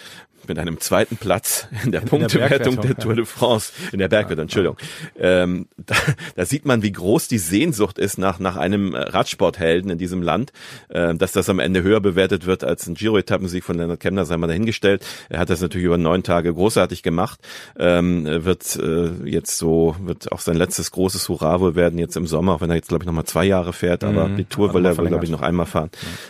mit 0.48 0.60
einem 0.60 0.80
zweiten 0.80 1.18
Platz 1.18 1.68
in 1.84 1.92
der 1.92 2.02
in 2.02 2.08
Punktewertung 2.08 2.76
der, 2.76 2.94
der, 2.94 2.98
Tour 2.98 3.16
de 3.16 3.26
France, 3.26 3.72
in 3.92 4.00
der 4.00 4.08
Bergwertung, 4.08 4.44
Entschuldigung. 4.44 4.78
Ähm, 5.20 5.68
da, 5.78 5.96
da, 6.36 6.46
sieht 6.46 6.66
man, 6.66 6.84
wie 6.84 6.92
groß 6.92 7.28
die 7.28 7.38
Sehnsucht 7.38 7.98
ist 7.98 8.18
nach, 8.18 8.40
nach 8.40 8.58
einem 8.58 8.96
Radsporthelden 8.96 9.92
in 9.92 9.98
diesem 9.98 10.22
Land, 10.22 10.52
äh, 10.90 11.16
dass 11.16 11.32
das 11.32 11.50
am 11.50 11.60
Ende 11.60 11.84
höher 11.84 12.00
bewertet 12.00 12.46
wird 12.46 12.64
als 12.64 12.88
ein 12.88 12.96
Giro-Etappensieg 12.96 13.64
von 13.64 13.78
Leonard 13.78 14.00
Kemner, 14.00 14.26
sei 14.26 14.38
mal 14.38 14.48
dahingestellt. 14.48 15.06
Er 15.30 15.40
hat 15.40 15.50
das 15.50 15.62
natürlich 15.62 15.86
über 15.86 15.98
neun 15.98 16.24
Tage 16.24 16.54
großartig 16.54 17.04
gemacht, 17.04 17.40
ähm, 17.78 18.26
wird 18.26 18.76
äh, 18.76 19.12
jetzt 19.26 19.58
so, 19.58 19.96
wird 20.02 20.32
auch 20.32 20.40
sein 20.40 20.56
letztes 20.56 20.92
großes 20.92 21.30
Hurra 21.30 21.60
wohl 21.60 21.76
werden 21.76 22.00
jetzt 22.00 22.18
im 22.18 22.28
Sommer, 22.28 22.54
auch 22.54 22.62
wenn 22.62 22.70
er 22.70 22.76
jetzt, 22.76 22.90
glaube 22.90 23.04
ich, 23.04 23.06
nochmal 23.06 23.26
zwei 23.26 23.46
Jahre 23.46 23.74
fährt, 23.74 24.04
aber 24.04 24.28
mhm, 24.28 24.38
die 24.38 24.46
Tour 24.46 24.74
will 24.74 24.86
er, 24.86 24.96
glaube 24.96 25.24
ich, 25.24 25.32
noch 25.32 25.42
einmal 25.42 25.66
fahren. 25.66 25.90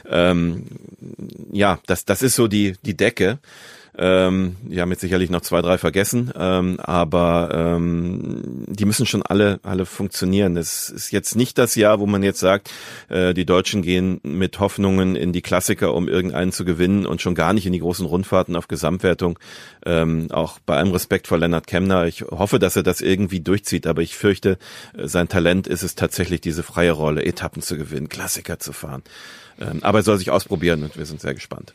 Ja, 0.09 0.31
ähm, 0.31 0.63
ja 1.51 1.79
das, 1.87 2.05
das 2.05 2.21
ist 2.21 2.35
so 2.35 2.47
die, 2.47 2.75
die 2.83 2.95
Decke. 2.95 3.39
Ähm, 3.97 4.55
die 4.63 4.79
haben 4.79 4.89
jetzt 4.91 5.01
sicherlich 5.01 5.29
noch 5.29 5.41
zwei, 5.41 5.61
drei 5.61 5.77
vergessen, 5.77 6.31
ähm, 6.37 6.79
aber 6.79 7.49
ähm, 7.53 8.65
die 8.67 8.85
müssen 8.85 9.05
schon 9.05 9.21
alle, 9.21 9.59
alle 9.63 9.85
funktionieren. 9.85 10.55
Es 10.55 10.89
ist 10.89 11.11
jetzt 11.11 11.35
nicht 11.35 11.57
das 11.57 11.75
Jahr, 11.75 11.99
wo 11.99 12.05
man 12.05 12.23
jetzt 12.23 12.39
sagt, 12.39 12.71
äh, 13.09 13.33
die 13.33 13.45
Deutschen 13.45 13.81
gehen 13.81 14.21
mit 14.23 14.59
Hoffnungen 14.59 15.15
in 15.17 15.33
die 15.33 15.41
Klassiker, 15.41 15.93
um 15.93 16.07
irgendeinen 16.07 16.53
zu 16.53 16.63
gewinnen 16.63 17.05
und 17.05 17.21
schon 17.21 17.35
gar 17.35 17.53
nicht 17.53 17.65
in 17.65 17.73
die 17.73 17.79
großen 17.79 18.05
Rundfahrten 18.05 18.55
auf 18.55 18.69
Gesamtwertung. 18.69 19.37
Ähm, 19.85 20.29
auch 20.31 20.59
bei 20.59 20.77
allem 20.77 20.91
Respekt 20.91 21.27
vor 21.27 21.37
Lennart 21.37 21.67
Kemner. 21.67 22.05
Ich 22.05 22.21
hoffe, 22.21 22.59
dass 22.59 22.77
er 22.77 22.83
das 22.83 23.01
irgendwie 23.01 23.41
durchzieht, 23.41 23.87
aber 23.87 24.01
ich 24.01 24.15
fürchte, 24.15 24.57
äh, 24.97 25.07
sein 25.07 25.27
Talent 25.27 25.67
ist 25.67 25.83
es 25.83 25.95
tatsächlich, 25.95 26.39
diese 26.39 26.63
freie 26.63 26.91
Rolle, 26.91 27.25
Etappen 27.25 27.61
zu 27.61 27.77
gewinnen, 27.77 28.07
Klassiker 28.07 28.57
zu 28.57 28.71
fahren. 28.71 29.03
Ähm, 29.59 29.83
aber 29.83 29.99
er 29.99 30.03
soll 30.03 30.17
sich 30.17 30.31
ausprobieren 30.31 30.83
und 30.83 30.97
wir 30.97 31.05
sind 31.05 31.19
sehr 31.19 31.33
gespannt. 31.33 31.73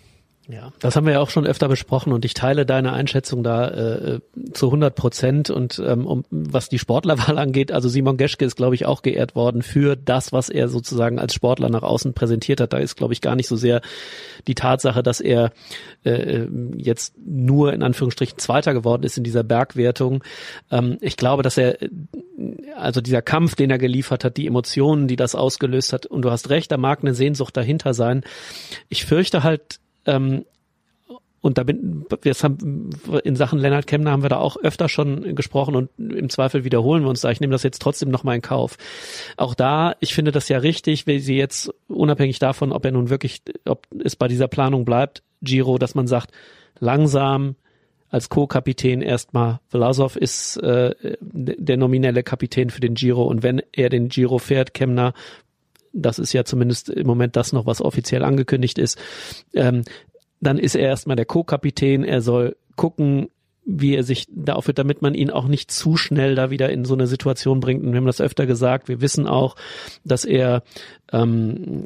Ja, 0.49 0.73
das 0.79 0.95
haben 0.95 1.07
wir 1.07 1.15
ja 1.15 1.21
auch 1.21 1.31
schon 1.31 1.45
öfter 1.45 1.67
besprochen 1.67 2.13
und 2.13 2.25
ich 2.25 2.33
teile 2.33 2.65
deine 2.65 2.93
Einschätzung 2.93 3.43
da 3.43 3.69
äh, 3.69 4.21
zu 4.53 4.67
100 4.67 4.95
Prozent. 4.95 5.51
Und 5.51 5.83
ähm, 5.85 6.07
um, 6.07 6.25
was 6.31 6.69
die 6.69 6.79
Sportlerwahl 6.79 7.37
angeht, 7.39 7.73
also 7.73 7.89
Simon 7.89 8.17
Geschke 8.17 8.45
ist, 8.45 8.55
glaube 8.55 8.77
ich, 8.77 8.87
auch 8.87 9.03
geehrt 9.03 9.35
worden 9.35 9.63
für 9.63 9.97
das, 9.97 10.33
was 10.33 10.49
er 10.49 10.69
sozusagen 10.69 11.19
als 11.19 11.35
Sportler 11.35 11.69
nach 11.69 11.83
außen 11.83 12.15
präsentiert 12.15 12.61
hat. 12.61 12.73
Da 12.73 12.79
ist, 12.79 12.97
glaube 12.97 13.13
ich, 13.13 13.21
gar 13.21 13.35
nicht 13.35 13.49
so 13.49 13.57
sehr 13.57 13.81
die 14.47 14.55
Tatsache, 14.55 15.03
dass 15.03 15.21
er 15.21 15.51
äh, 16.05 16.47
jetzt 16.77 17.15
nur 17.19 17.73
in 17.73 17.83
Anführungsstrichen 17.83 18.39
Zweiter 18.39 18.73
geworden 18.73 19.03
ist 19.03 19.19
in 19.19 19.25
dieser 19.25 19.43
Bergwertung. 19.43 20.23
Ähm, 20.71 20.99
ich 21.01 21.17
glaube, 21.17 21.43
dass 21.43 21.59
er, 21.59 21.77
also 22.77 23.01
dieser 23.01 23.23
Kampf, 23.23 23.57
den 23.57 23.71
er 23.71 23.79
geliefert 23.79 24.23
hat, 24.23 24.37
die 24.37 24.47
Emotionen, 24.47 25.09
die 25.09 25.17
das 25.17 25.35
ausgelöst 25.35 25.93
hat, 25.93 26.07
und 26.07 26.23
du 26.23 26.31
hast 26.31 26.51
recht, 26.51 26.71
da 26.71 26.77
mag 26.77 27.01
eine 27.01 27.15
Sehnsucht 27.15 27.57
dahinter 27.57 27.95
sein. 27.95 28.23
Ich 28.89 29.07
fürchte 29.07 29.43
halt, 29.43 29.81
ähm, 30.07 30.45
und 31.47 31.59
da 31.59 31.63
bin, 31.63 32.05
wir 32.23 32.33
haben, 32.33 32.91
in 33.23 33.37
Sachen 33.37 33.61
Lennart 33.61 33.87
Kemner 33.87 34.11
haben 34.11 34.23
wir 34.23 34.29
da 34.29 34.39
auch 34.39 34.57
öfter 34.57 34.89
schon 34.89 35.37
gesprochen 35.37 35.77
und 35.77 35.91
im 35.97 36.29
Zweifel 36.29 36.65
wiederholen 36.65 37.05
wir 37.05 37.09
uns 37.09 37.21
da. 37.21 37.31
Ich 37.31 37.39
nehme 37.39 37.53
das 37.53 37.63
jetzt 37.63 37.81
trotzdem 37.81 38.11
nochmal 38.11 38.35
in 38.35 38.43
Kauf. 38.43 38.77
Auch 39.37 39.55
da, 39.55 39.95
ich 40.01 40.13
finde 40.13 40.33
das 40.33 40.49
ja 40.49 40.59
richtig, 40.59 41.07
wie 41.07 41.21
sie 41.21 41.37
jetzt 41.37 41.73
unabhängig 41.87 42.41
davon, 42.41 42.73
ob 42.73 42.85
er 42.85 42.91
nun 42.91 43.11
wirklich, 43.11 43.43
ob 43.65 43.87
es 44.03 44.17
bei 44.17 44.27
dieser 44.27 44.49
Planung 44.49 44.85
bleibt, 44.85 45.23
Giro, 45.41 45.79
dass 45.79 45.95
man 45.95 46.09
sagt, 46.09 46.33
langsam 46.81 47.55
als 48.09 48.29
Co-Kapitän 48.29 49.01
erstmal 49.01 49.61
Vlasov 49.69 50.17
ist 50.17 50.57
äh, 50.57 50.95
der 51.21 51.77
nominelle 51.77 52.25
Kapitän 52.25 52.71
für 52.71 52.81
den 52.81 52.95
Giro 52.95 53.23
und 53.23 53.45
wenn 53.45 53.63
er 53.73 53.89
den 53.89 54.09
Giro 54.09 54.39
fährt, 54.39 54.75
Kemner 54.75 55.13
das 55.97 56.19
ist 56.19 56.33
ja 56.33 56.45
zumindest 56.45 56.89
im 56.91 57.07
Moment 57.07 57.37
das 57.37 57.53
noch, 57.53 57.67
was 57.67 57.81
offiziell 57.81 58.25
angekündigt 58.25 58.79
ist, 58.79 58.99
ähm, 59.55 59.83
dann 60.41 60.59
ist 60.59 60.77
er 60.77 60.89
erstmal 60.89 61.17
der 61.17 61.25
Co-Kapitän, 61.25 62.05
er 62.05 62.21
soll 62.21 62.57
gucken, 62.77 63.29
wie 63.69 63.97
er 63.97 64.05
sich 64.05 64.29
da 64.31 64.53
aufhört, 64.53 64.79
damit 64.79 65.03
man 65.03 65.15
ihn 65.15 65.31
auch 65.31 65.49
nicht 65.49 65.73
zu 65.73 65.97
schnell 65.97 66.37
da 66.37 66.51
wieder 66.51 66.71
in 66.71 66.85
so 66.85 66.95
eine 66.95 67.09
Situation 67.09 67.59
bringt. 67.59 67.85
Und 67.85 67.91
wir 67.91 67.97
haben 67.97 68.07
das 68.07 68.21
öfter 68.21 68.47
gesagt. 68.47 68.89
Wir 68.89 69.01
wissen 69.01 69.27
auch, 69.27 69.57
dass 70.05 70.25
er 70.25 70.63
ähm, 71.13 71.85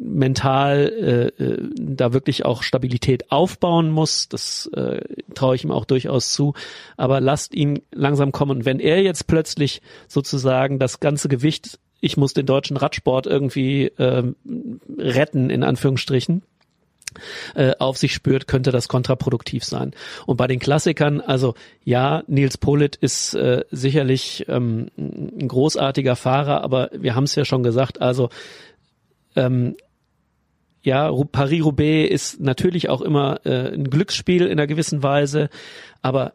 mental 0.00 1.32
äh, 1.38 1.42
äh 1.42 1.68
da 1.76 2.12
wirklich 2.12 2.44
auch 2.44 2.62
Stabilität 2.62 3.32
aufbauen 3.32 3.90
muss. 3.90 4.28
Das 4.28 4.70
äh, 4.74 5.00
traue 5.34 5.56
ich 5.56 5.64
ihm 5.64 5.72
auch 5.72 5.84
durchaus 5.84 6.30
zu. 6.32 6.54
Aber 6.96 7.20
lasst 7.20 7.54
ihn 7.54 7.80
langsam 7.92 8.30
kommen. 8.30 8.58
Und 8.58 8.64
wenn 8.64 8.78
er 8.78 9.02
jetzt 9.02 9.26
plötzlich 9.26 9.82
sozusagen 10.06 10.78
das 10.78 11.00
ganze 11.00 11.28
Gewicht 11.28 11.80
ich 12.00 12.16
muss 12.16 12.34
den 12.34 12.46
deutschen 12.46 12.76
Radsport 12.76 13.26
irgendwie 13.26 13.92
ähm, 13.98 14.36
retten, 14.98 15.50
in 15.50 15.62
Anführungsstrichen, 15.62 16.42
äh, 17.54 17.72
auf 17.78 17.96
sich 17.96 18.12
spürt, 18.12 18.46
könnte 18.46 18.72
das 18.72 18.88
kontraproduktiv 18.88 19.64
sein. 19.64 19.92
Und 20.26 20.36
bei 20.36 20.46
den 20.46 20.58
Klassikern, 20.58 21.20
also 21.20 21.54
ja, 21.84 22.22
Nils 22.26 22.58
Polit 22.58 22.96
ist 22.96 23.34
äh, 23.34 23.64
sicherlich 23.70 24.44
ähm, 24.48 24.90
ein 24.96 25.48
großartiger 25.48 26.16
Fahrer, 26.16 26.62
aber 26.62 26.90
wir 26.92 27.14
haben 27.14 27.24
es 27.24 27.34
ja 27.34 27.44
schon 27.44 27.62
gesagt, 27.62 28.00
also 28.00 28.28
ähm, 29.34 29.76
ja, 30.82 31.10
Paris-Roubaix 31.10 32.10
ist 32.10 32.40
natürlich 32.40 32.88
auch 32.88 33.00
immer 33.00 33.44
äh, 33.44 33.72
ein 33.74 33.90
Glücksspiel 33.90 34.46
in 34.46 34.52
einer 34.52 34.68
gewissen 34.68 35.02
Weise, 35.02 35.48
aber 36.00 36.34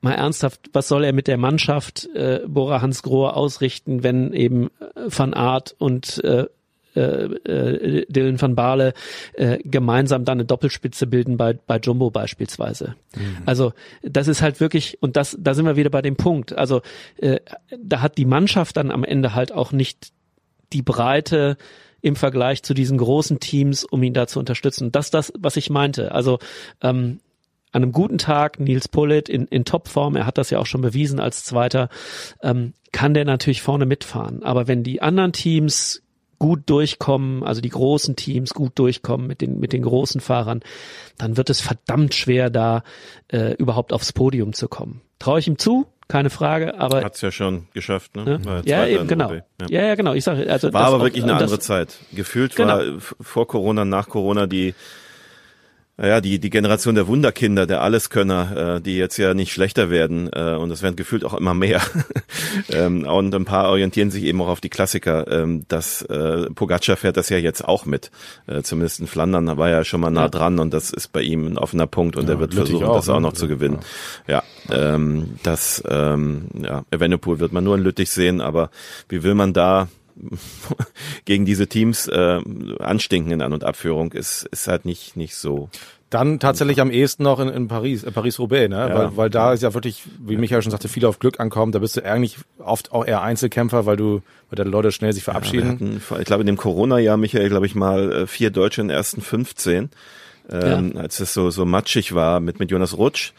mal 0.00 0.14
ernsthaft, 0.14 0.70
was 0.72 0.88
soll 0.88 1.04
er 1.04 1.12
mit 1.12 1.28
der 1.28 1.36
Mannschaft 1.36 2.08
äh, 2.14 2.40
Bora 2.46 2.82
Hans 2.82 3.02
Grohe 3.02 3.34
ausrichten, 3.34 4.02
wenn 4.02 4.32
eben 4.32 4.66
äh, 4.66 5.08
Van 5.08 5.34
Aert 5.34 5.74
und 5.78 6.22
äh, 6.24 6.46
äh, 6.96 7.00
äh, 7.00 8.06
Dylan 8.08 8.40
van 8.40 8.56
Baarle 8.56 8.94
äh, 9.34 9.58
gemeinsam 9.64 10.24
dann 10.24 10.38
eine 10.38 10.44
Doppelspitze 10.44 11.06
bilden 11.06 11.36
bei, 11.36 11.52
bei 11.52 11.78
Jumbo 11.78 12.10
beispielsweise. 12.10 12.96
Mhm. 13.14 13.38
Also 13.46 13.72
das 14.02 14.26
ist 14.26 14.42
halt 14.42 14.58
wirklich, 14.58 14.98
und 15.00 15.16
das, 15.16 15.36
da 15.38 15.54
sind 15.54 15.66
wir 15.66 15.76
wieder 15.76 15.90
bei 15.90 16.02
dem 16.02 16.16
Punkt. 16.16 16.52
Also 16.52 16.82
äh, 17.18 17.38
da 17.80 18.00
hat 18.00 18.18
die 18.18 18.24
Mannschaft 18.24 18.76
dann 18.76 18.90
am 18.90 19.04
Ende 19.04 19.36
halt 19.36 19.52
auch 19.52 19.70
nicht 19.70 20.10
die 20.72 20.82
Breite 20.82 21.56
im 22.00 22.16
Vergleich 22.16 22.64
zu 22.64 22.74
diesen 22.74 22.98
großen 22.98 23.38
Teams, 23.38 23.84
um 23.84 24.02
ihn 24.02 24.14
da 24.14 24.26
zu 24.26 24.40
unterstützen. 24.40 24.90
Das 24.90 25.06
ist 25.06 25.14
das, 25.14 25.32
was 25.38 25.56
ich 25.56 25.70
meinte. 25.70 26.12
Also 26.12 26.40
ähm, 26.80 27.20
an 27.72 27.82
einem 27.82 27.92
guten 27.92 28.18
Tag, 28.18 28.58
Nils 28.60 28.88
Pullet 28.88 29.28
in, 29.28 29.46
in 29.46 29.64
Topform, 29.64 30.16
er 30.16 30.26
hat 30.26 30.38
das 30.38 30.50
ja 30.50 30.58
auch 30.58 30.66
schon 30.66 30.80
bewiesen 30.80 31.20
als 31.20 31.44
Zweiter, 31.44 31.88
ähm, 32.42 32.74
kann 32.92 33.14
der 33.14 33.24
natürlich 33.24 33.62
vorne 33.62 33.86
mitfahren. 33.86 34.42
Aber 34.42 34.66
wenn 34.66 34.82
die 34.82 35.02
anderen 35.02 35.32
Teams 35.32 36.02
gut 36.40 36.62
durchkommen, 36.66 37.44
also 37.44 37.60
die 37.60 37.68
großen 37.68 38.16
Teams 38.16 38.54
gut 38.54 38.78
durchkommen 38.78 39.26
mit 39.26 39.40
den, 39.40 39.60
mit 39.60 39.72
den 39.72 39.82
großen 39.82 40.20
Fahrern, 40.20 40.60
dann 41.18 41.36
wird 41.36 41.50
es 41.50 41.60
verdammt 41.60 42.14
schwer, 42.14 42.50
da 42.50 42.82
äh, 43.28 43.54
überhaupt 43.54 43.92
aufs 43.92 44.12
Podium 44.12 44.54
zu 44.54 44.66
kommen. 44.66 45.02
Traue 45.18 45.38
ich 45.38 45.46
ihm 45.46 45.58
zu, 45.58 45.86
keine 46.08 46.30
Frage, 46.30 46.80
aber 46.80 47.04
hat's 47.04 47.20
ja 47.20 47.30
schon 47.30 47.68
geschafft, 47.74 48.16
ne? 48.16 48.38
ne? 48.38 48.62
Ja, 48.64 48.86
eben, 48.86 49.06
genau. 49.06 49.32
Ja. 49.32 49.42
ja. 49.68 49.82
ja, 49.82 49.94
genau. 49.94 50.14
Ich 50.14 50.24
sage, 50.24 50.50
also 50.50 50.72
war 50.72 50.86
aber 50.86 50.96
auch, 50.96 51.02
wirklich 51.02 51.22
eine 51.22 51.34
andere 51.34 51.60
Zeit. 51.60 51.98
Gefühlt 52.12 52.56
genau. 52.56 52.78
war 52.78 52.84
vor 52.98 53.46
Corona, 53.46 53.84
nach 53.84 54.08
Corona 54.08 54.46
die 54.46 54.74
ja, 56.08 56.20
die, 56.20 56.38
die 56.38 56.50
Generation 56.50 56.94
der 56.94 57.06
Wunderkinder, 57.06 57.66
der 57.66 57.82
Alleskönner, 57.82 58.76
äh, 58.76 58.80
die 58.80 58.96
jetzt 58.96 59.16
ja 59.18 59.34
nicht 59.34 59.52
schlechter 59.52 59.90
werden 59.90 60.30
äh, 60.32 60.54
und 60.54 60.70
es 60.70 60.82
werden 60.82 60.96
gefühlt 60.96 61.24
auch 61.24 61.34
immer 61.34 61.54
mehr. 61.54 61.82
ähm, 62.70 63.06
und 63.06 63.34
ein 63.34 63.44
paar 63.44 63.68
orientieren 63.68 64.10
sich 64.10 64.24
eben 64.24 64.40
auch 64.40 64.48
auf 64.48 64.60
die 64.60 64.70
Klassiker. 64.70 65.30
Ähm, 65.30 65.64
das 65.68 66.02
äh, 66.02 66.50
Pogacar 66.50 66.96
fährt 66.96 67.16
das 67.16 67.28
ja 67.28 67.36
jetzt 67.36 67.64
auch 67.64 67.84
mit. 67.84 68.10
Äh, 68.46 68.62
zumindest 68.62 69.00
in 69.00 69.06
Flandern 69.06 69.58
war 69.58 69.68
er 69.68 69.84
schon 69.84 70.00
mal 70.00 70.10
nah 70.10 70.28
dran 70.28 70.58
und 70.58 70.72
das 70.72 70.90
ist 70.90 71.12
bei 71.12 71.22
ihm 71.22 71.46
ein 71.46 71.58
offener 71.58 71.86
Punkt 71.86 72.16
und 72.16 72.28
ja, 72.28 72.34
er 72.34 72.40
wird 72.40 72.54
versuchen, 72.54 72.86
auch, 72.86 72.96
das 72.96 73.08
auch 73.08 73.20
noch 73.20 73.32
ne? 73.32 73.38
zu 73.38 73.48
gewinnen. 73.48 73.80
Ja, 74.26 74.42
ja 74.68 74.94
ähm, 74.94 75.38
das 75.42 75.82
ähm, 75.88 76.46
ja, 76.62 76.84
Evenepoel 76.90 77.40
wird 77.40 77.52
man 77.52 77.64
nur 77.64 77.76
in 77.76 77.82
Lüttich 77.82 78.10
sehen, 78.10 78.40
aber 78.40 78.70
wie 79.08 79.22
will 79.22 79.34
man 79.34 79.52
da 79.52 79.88
gegen 81.24 81.44
diese 81.44 81.66
Teams 81.66 82.08
äh, 82.08 82.40
anstinken 82.78 83.32
in 83.32 83.42
An- 83.42 83.52
und 83.52 83.64
Abführung, 83.64 84.12
ist, 84.12 84.46
ist 84.50 84.68
halt 84.68 84.84
nicht, 84.84 85.16
nicht 85.16 85.36
so. 85.36 85.68
Dann 86.10 86.40
tatsächlich 86.40 86.80
am 86.80 86.90
ehesten 86.90 87.22
noch 87.22 87.38
in, 87.38 87.48
in 87.48 87.68
Paris, 87.68 88.02
äh, 88.02 88.10
Paris-Roubaix, 88.10 88.68
ne? 88.68 88.88
Ja. 88.88 88.94
Weil, 88.94 89.16
weil 89.16 89.30
da 89.30 89.52
ist 89.52 89.62
ja 89.62 89.74
wirklich, 89.74 90.02
wie 90.18 90.36
Michael 90.36 90.60
schon 90.60 90.72
sagte, 90.72 90.88
viel 90.88 91.04
auf 91.06 91.20
Glück 91.20 91.38
ankommen. 91.38 91.70
Da 91.70 91.78
bist 91.78 91.96
du 91.96 92.04
eigentlich 92.04 92.36
oft 92.58 92.90
auch 92.90 93.06
eher 93.06 93.22
Einzelkämpfer, 93.22 93.86
weil 93.86 93.96
du, 93.96 94.20
weil 94.50 94.56
da 94.56 94.64
Leute 94.64 94.90
schnell 94.90 95.12
sich 95.12 95.22
verabschieden. 95.22 95.68
hatten, 95.68 96.02
ich 96.18 96.24
glaube, 96.24 96.42
in 96.42 96.48
dem 96.48 96.56
Corona-Jahr, 96.56 97.16
Michael, 97.16 97.48
glaube 97.48 97.66
ich 97.66 97.76
mal, 97.76 98.12
äh, 98.12 98.26
vier 98.26 98.50
Deutsche 98.50 98.80
in 98.80 98.88
den 98.88 98.96
ersten 98.96 99.20
15. 99.20 99.90
Ähm, 100.52 100.96
als 100.96 101.20
es 101.20 101.32
so, 101.32 101.50
so 101.50 101.64
matschig 101.64 102.12
war 102.12 102.40
mit, 102.40 102.58
mit 102.58 102.72
Jonas 102.72 102.98
Rutsch, 102.98 103.32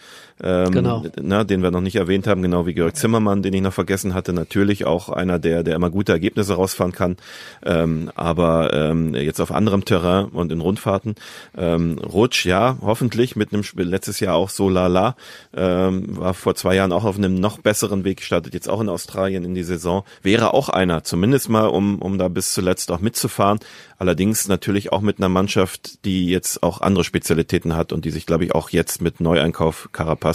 ähm, 0.44 0.72
Genau. 0.72 1.04
na, 1.22 1.44
den 1.44 1.62
wir 1.62 1.72
noch 1.72 1.82
nicht 1.82 1.96
erwähnt 1.96 2.28
haben, 2.28 2.42
genau 2.42 2.66
wie 2.66 2.74
Georg 2.74 2.96
Zimmermann, 2.96 3.42
den 3.44 3.54
ich 3.54 3.62
noch 3.62 3.74
vergessen 3.74 4.14
hatte, 4.14 4.34
natürlich 4.34 4.86
auch 4.86 5.10
einer, 5.10 5.40
der, 5.40 5.64
der 5.64 5.76
immer 5.76 5.90
gute 5.90 6.12
Ergebnisse 6.12 6.56
rausfahren 6.56 6.92
kann, 6.92 7.18
ähm, 7.64 8.12
aber 8.16 8.74
ähm, 8.74 9.14
jetzt 9.14 9.40
auf 9.40 9.52
anderem 9.52 9.86
Terrain 9.86 10.26
und 10.26 10.52
in 10.52 10.62
Rundfahrten. 10.62 11.16
Ähm, 11.58 12.00
Rutsch, 12.00 12.46
ja, 12.46 12.78
hoffentlich 12.82 13.36
mit 13.36 13.54
einem 13.54 13.64
Spiel, 13.64 13.86
letztes 13.86 14.20
Jahr 14.20 14.36
auch 14.36 14.50
so 14.50 14.70
lala, 14.70 15.16
ähm, 15.56 16.18
war 16.18 16.34
vor 16.34 16.56
zwei 16.56 16.76
Jahren 16.76 16.92
auch 16.92 17.04
auf 17.06 17.18
einem 17.18 17.36
noch 17.36 17.60
besseren 17.60 18.04
Weg 18.04 18.18
gestartet, 18.18 18.54
jetzt 18.54 18.70
auch 18.70 18.82
in 18.82 18.90
Australien 18.90 19.44
in 19.44 19.54
die 19.54 19.64
Saison, 19.64 20.04
wäre 20.24 20.54
auch 20.54 20.70
einer, 20.70 21.04
zumindest 21.04 21.50
mal, 21.50 21.68
um, 21.68 22.00
um 22.00 22.18
da 22.18 22.28
bis 22.30 22.54
zuletzt 22.54 22.92
auch 22.92 23.00
mitzufahren, 23.00 23.60
allerdings 23.98 24.48
natürlich 24.48 24.92
auch 24.92 25.02
mit 25.02 25.20
einer 25.20 25.30
Mannschaft, 25.30 26.04
die 26.06 26.28
jetzt 26.28 26.64
auch 26.64 26.82
andere 26.82 27.04
Spezialitäten 27.04 27.76
hat 27.76 27.94
und 27.94 28.06
die 28.06 28.12
sich, 28.12 28.26
glaube 28.26 28.46
ich, 28.46 28.56
auch 28.56 28.72
jetzt 28.72 29.02
mit 29.02 29.20
Neueinkauf 29.20 29.90
Carapaz 29.92 30.31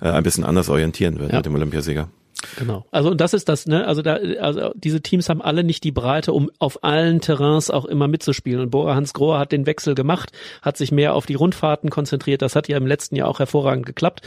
äh, 0.00 0.10
ein 0.10 0.22
bisschen 0.22 0.44
anders 0.44 0.68
orientieren 0.68 1.18
wird 1.18 1.32
Ja. 1.32 1.38
mit 1.38 1.46
dem 1.46 1.54
Olympiasieger. 1.54 2.08
Genau. 2.56 2.86
Also 2.92 3.10
und 3.10 3.20
das 3.20 3.34
ist 3.34 3.48
das, 3.48 3.66
ne? 3.66 3.84
Also 3.84 4.00
da, 4.00 4.14
also 4.40 4.70
diese 4.76 5.00
Teams 5.00 5.28
haben 5.28 5.42
alle 5.42 5.64
nicht 5.64 5.82
die 5.82 5.90
Breite, 5.90 6.32
um 6.32 6.52
auf 6.60 6.84
allen 6.84 7.20
Terrains 7.20 7.68
auch 7.68 7.84
immer 7.84 8.06
mitzuspielen. 8.06 8.60
Und 8.60 8.70
Bora 8.70 8.94
Hans 8.94 9.12
Grohe 9.12 9.40
hat 9.40 9.50
den 9.50 9.66
Wechsel 9.66 9.96
gemacht, 9.96 10.30
hat 10.62 10.76
sich 10.76 10.92
mehr 10.92 11.14
auf 11.14 11.26
die 11.26 11.34
Rundfahrten 11.34 11.90
konzentriert. 11.90 12.40
Das 12.40 12.54
hat 12.54 12.68
ja 12.68 12.76
im 12.76 12.86
letzten 12.86 13.16
Jahr 13.16 13.26
auch 13.26 13.40
hervorragend 13.40 13.86
geklappt, 13.86 14.22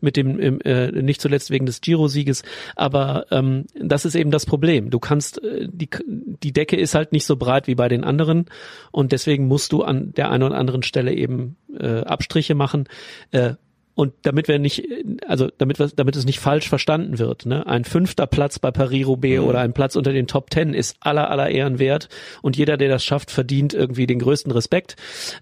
mit 0.00 0.16
dem 0.16 0.38
im, 0.38 0.60
äh, 0.60 0.92
nicht 0.92 1.20
zuletzt 1.20 1.50
wegen 1.50 1.66
des 1.66 1.80
Giro-Sieges. 1.80 2.44
Aber 2.76 3.26
ähm, 3.32 3.64
das 3.74 4.04
ist 4.04 4.14
eben 4.14 4.30
das 4.30 4.46
Problem. 4.46 4.90
Du 4.90 5.00
kannst 5.00 5.42
äh, 5.42 5.66
die 5.68 5.90
die 6.06 6.52
Decke 6.52 6.76
ist 6.76 6.94
halt 6.94 7.10
nicht 7.10 7.26
so 7.26 7.34
breit 7.34 7.66
wie 7.66 7.74
bei 7.74 7.88
den 7.88 8.04
anderen 8.04 8.46
und 8.92 9.10
deswegen 9.10 9.48
musst 9.48 9.72
du 9.72 9.82
an 9.82 10.12
der 10.14 10.30
einen 10.30 10.44
oder 10.44 10.56
anderen 10.56 10.84
Stelle 10.84 11.12
eben 11.12 11.56
äh, 11.76 12.02
Abstriche 12.02 12.54
machen. 12.54 12.84
Äh, 13.32 13.54
und 13.96 14.12
damit 14.22 14.46
wir 14.46 14.58
nicht, 14.58 14.86
also 15.26 15.48
damit 15.56 15.78
wir, 15.78 15.88
damit 15.88 16.14
es 16.16 16.26
nicht 16.26 16.38
falsch 16.38 16.68
verstanden 16.68 17.18
wird, 17.18 17.46
ne, 17.46 17.66
ein 17.66 17.84
fünfter 17.84 18.26
Platz 18.26 18.58
bei 18.58 18.70
Paris-Roubaix 18.70 19.40
oder 19.40 19.60
ein 19.60 19.72
Platz 19.72 19.96
unter 19.96 20.12
den 20.12 20.26
Top 20.26 20.50
Ten 20.50 20.74
ist 20.74 20.96
aller 21.00 21.30
aller 21.30 21.48
Ehren 21.48 21.78
wert 21.78 22.10
und 22.42 22.58
jeder, 22.58 22.76
der 22.76 22.90
das 22.90 23.02
schafft, 23.02 23.30
verdient 23.30 23.72
irgendwie 23.72 24.06
den 24.06 24.18
größten 24.18 24.52
Respekt 24.52 24.96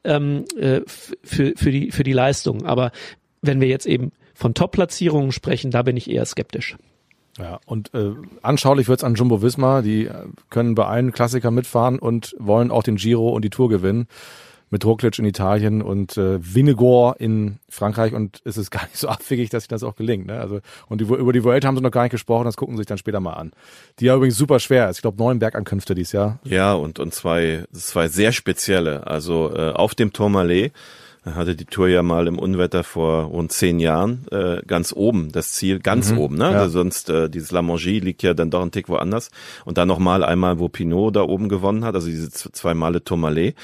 ähm, 0.05 0.45
äh, 0.57 0.83
für 0.87 1.53
für 1.57 1.73
die 1.73 1.91
für 1.91 2.05
die 2.05 2.13
Leistung. 2.13 2.65
Aber 2.65 2.93
wenn 3.43 3.61
wir 3.61 3.69
jetzt 3.69 3.87
eben 3.87 4.13
von 4.35 4.55
Top-Platzierungen 4.55 5.33
sprechen, 5.33 5.73
da 5.73 5.83
bin 5.83 5.97
ich 5.97 6.09
eher 6.09 6.25
skeptisch. 6.25 6.77
Ja, 7.39 7.59
und 7.67 7.93
äh, 7.93 8.13
anschaulich 8.43 8.87
wird's 8.87 9.03
an 9.03 9.17
Jumbo 9.17 9.43
Visma, 9.43 9.83
die 9.83 10.07
äh, 10.07 10.13
können 10.51 10.77
bei 10.77 10.87
allen 10.87 11.11
Klassikern 11.11 11.55
mitfahren 11.55 11.99
und 11.99 12.37
wollen 12.39 12.71
auch 12.71 12.85
den 12.85 12.95
Giro 12.95 13.31
und 13.31 13.45
die 13.45 13.51
Tour 13.51 13.69
gewinnen. 13.69 14.07
Mit 14.75 14.85
Roglic 14.85 15.21
in 15.21 15.25
Italien 15.25 15.83
und 15.83 16.17
äh, 16.17 16.39
Vingegaard 16.43 17.21
in 17.21 17.61
Frankreich 17.69 18.13
und 18.13 18.41
es 18.45 18.57
ist 18.57 18.71
gar 18.73 18.83
nicht 18.83 18.97
so 18.97 19.07
abwegig, 19.07 19.49
dass 19.51 19.63
sich 19.63 19.69
das 19.69 19.85
auch 19.85 19.95
gelingt. 19.95 20.27
Ne? 20.27 20.41
Also 20.41 20.59
und 20.89 21.01
die, 21.01 21.05
über 21.05 21.33
die 21.33 21.45
Welt 21.45 21.65
haben 21.65 21.77
sie 21.77 21.83
noch 21.83 21.93
gar 21.93 22.03
nicht 22.03 22.11
gesprochen, 22.11 22.45
das 22.45 22.57
gucken 22.57 22.75
sie 22.75 22.81
sich 22.81 22.89
dann 22.89 22.99
später 22.99 23.21
mal 23.21 23.35
an. 23.35 23.53
Die 24.01 24.07
ja 24.07 24.17
übrigens 24.17 24.37
super 24.37 24.59
schwer 24.59 24.91
ist. 24.91 24.97
Ich 24.97 25.03
glaube 25.03 25.19
neun 25.19 25.39
Bergankünfte 25.39 25.95
dieses 25.95 26.11
Jahr. 26.11 26.41
Ja, 26.43 26.73
und, 26.73 26.99
und 26.99 27.15
zwei, 27.15 27.63
zwei 27.73 28.09
sehr 28.09 28.33
spezielle. 28.33 29.07
Also 29.07 29.55
äh, 29.55 29.71
auf 29.71 29.95
dem 29.95 30.13
Tourmalet 30.13 30.73
hatte 31.25 31.57
die 31.57 31.65
Tour 31.65 31.89
ja 31.89 32.03
mal 32.03 32.27
im 32.27 32.39
Unwetter 32.39 32.85
vor 32.85 33.25
rund 33.25 33.51
zehn 33.53 33.81
Jahren 33.81 34.27
äh, 34.31 34.61
ganz 34.67 34.93
oben, 34.93 35.33
das 35.33 35.53
Ziel 35.53 35.79
ganz 35.79 36.13
oben. 36.13 36.37
Ne? 36.37 36.45
ja. 36.45 36.61
Also 36.61 36.81
sonst 36.81 37.09
äh, 37.09 37.31
dieses 37.31 37.51
La 37.51 37.63
Mongie 37.63 38.01
liegt 38.01 38.23
ja 38.23 38.35
dann 38.35 38.51
doch 38.51 38.63
ein 38.63 38.71
Tick 38.71 38.89
woanders. 38.89 39.31
Und 39.65 39.79
dann 39.79 39.89
nochmal 39.89 40.23
einmal, 40.23 40.59
wo 40.59 40.69
Pinot 40.69 41.17
da 41.17 41.23
oben 41.23 41.49
gewonnen 41.49 41.85
hat, 41.85 41.95
also 41.95 42.09
diese 42.09 42.31
zwei 42.31 42.75
Male 42.75 43.03
Tourmalet. 43.03 43.55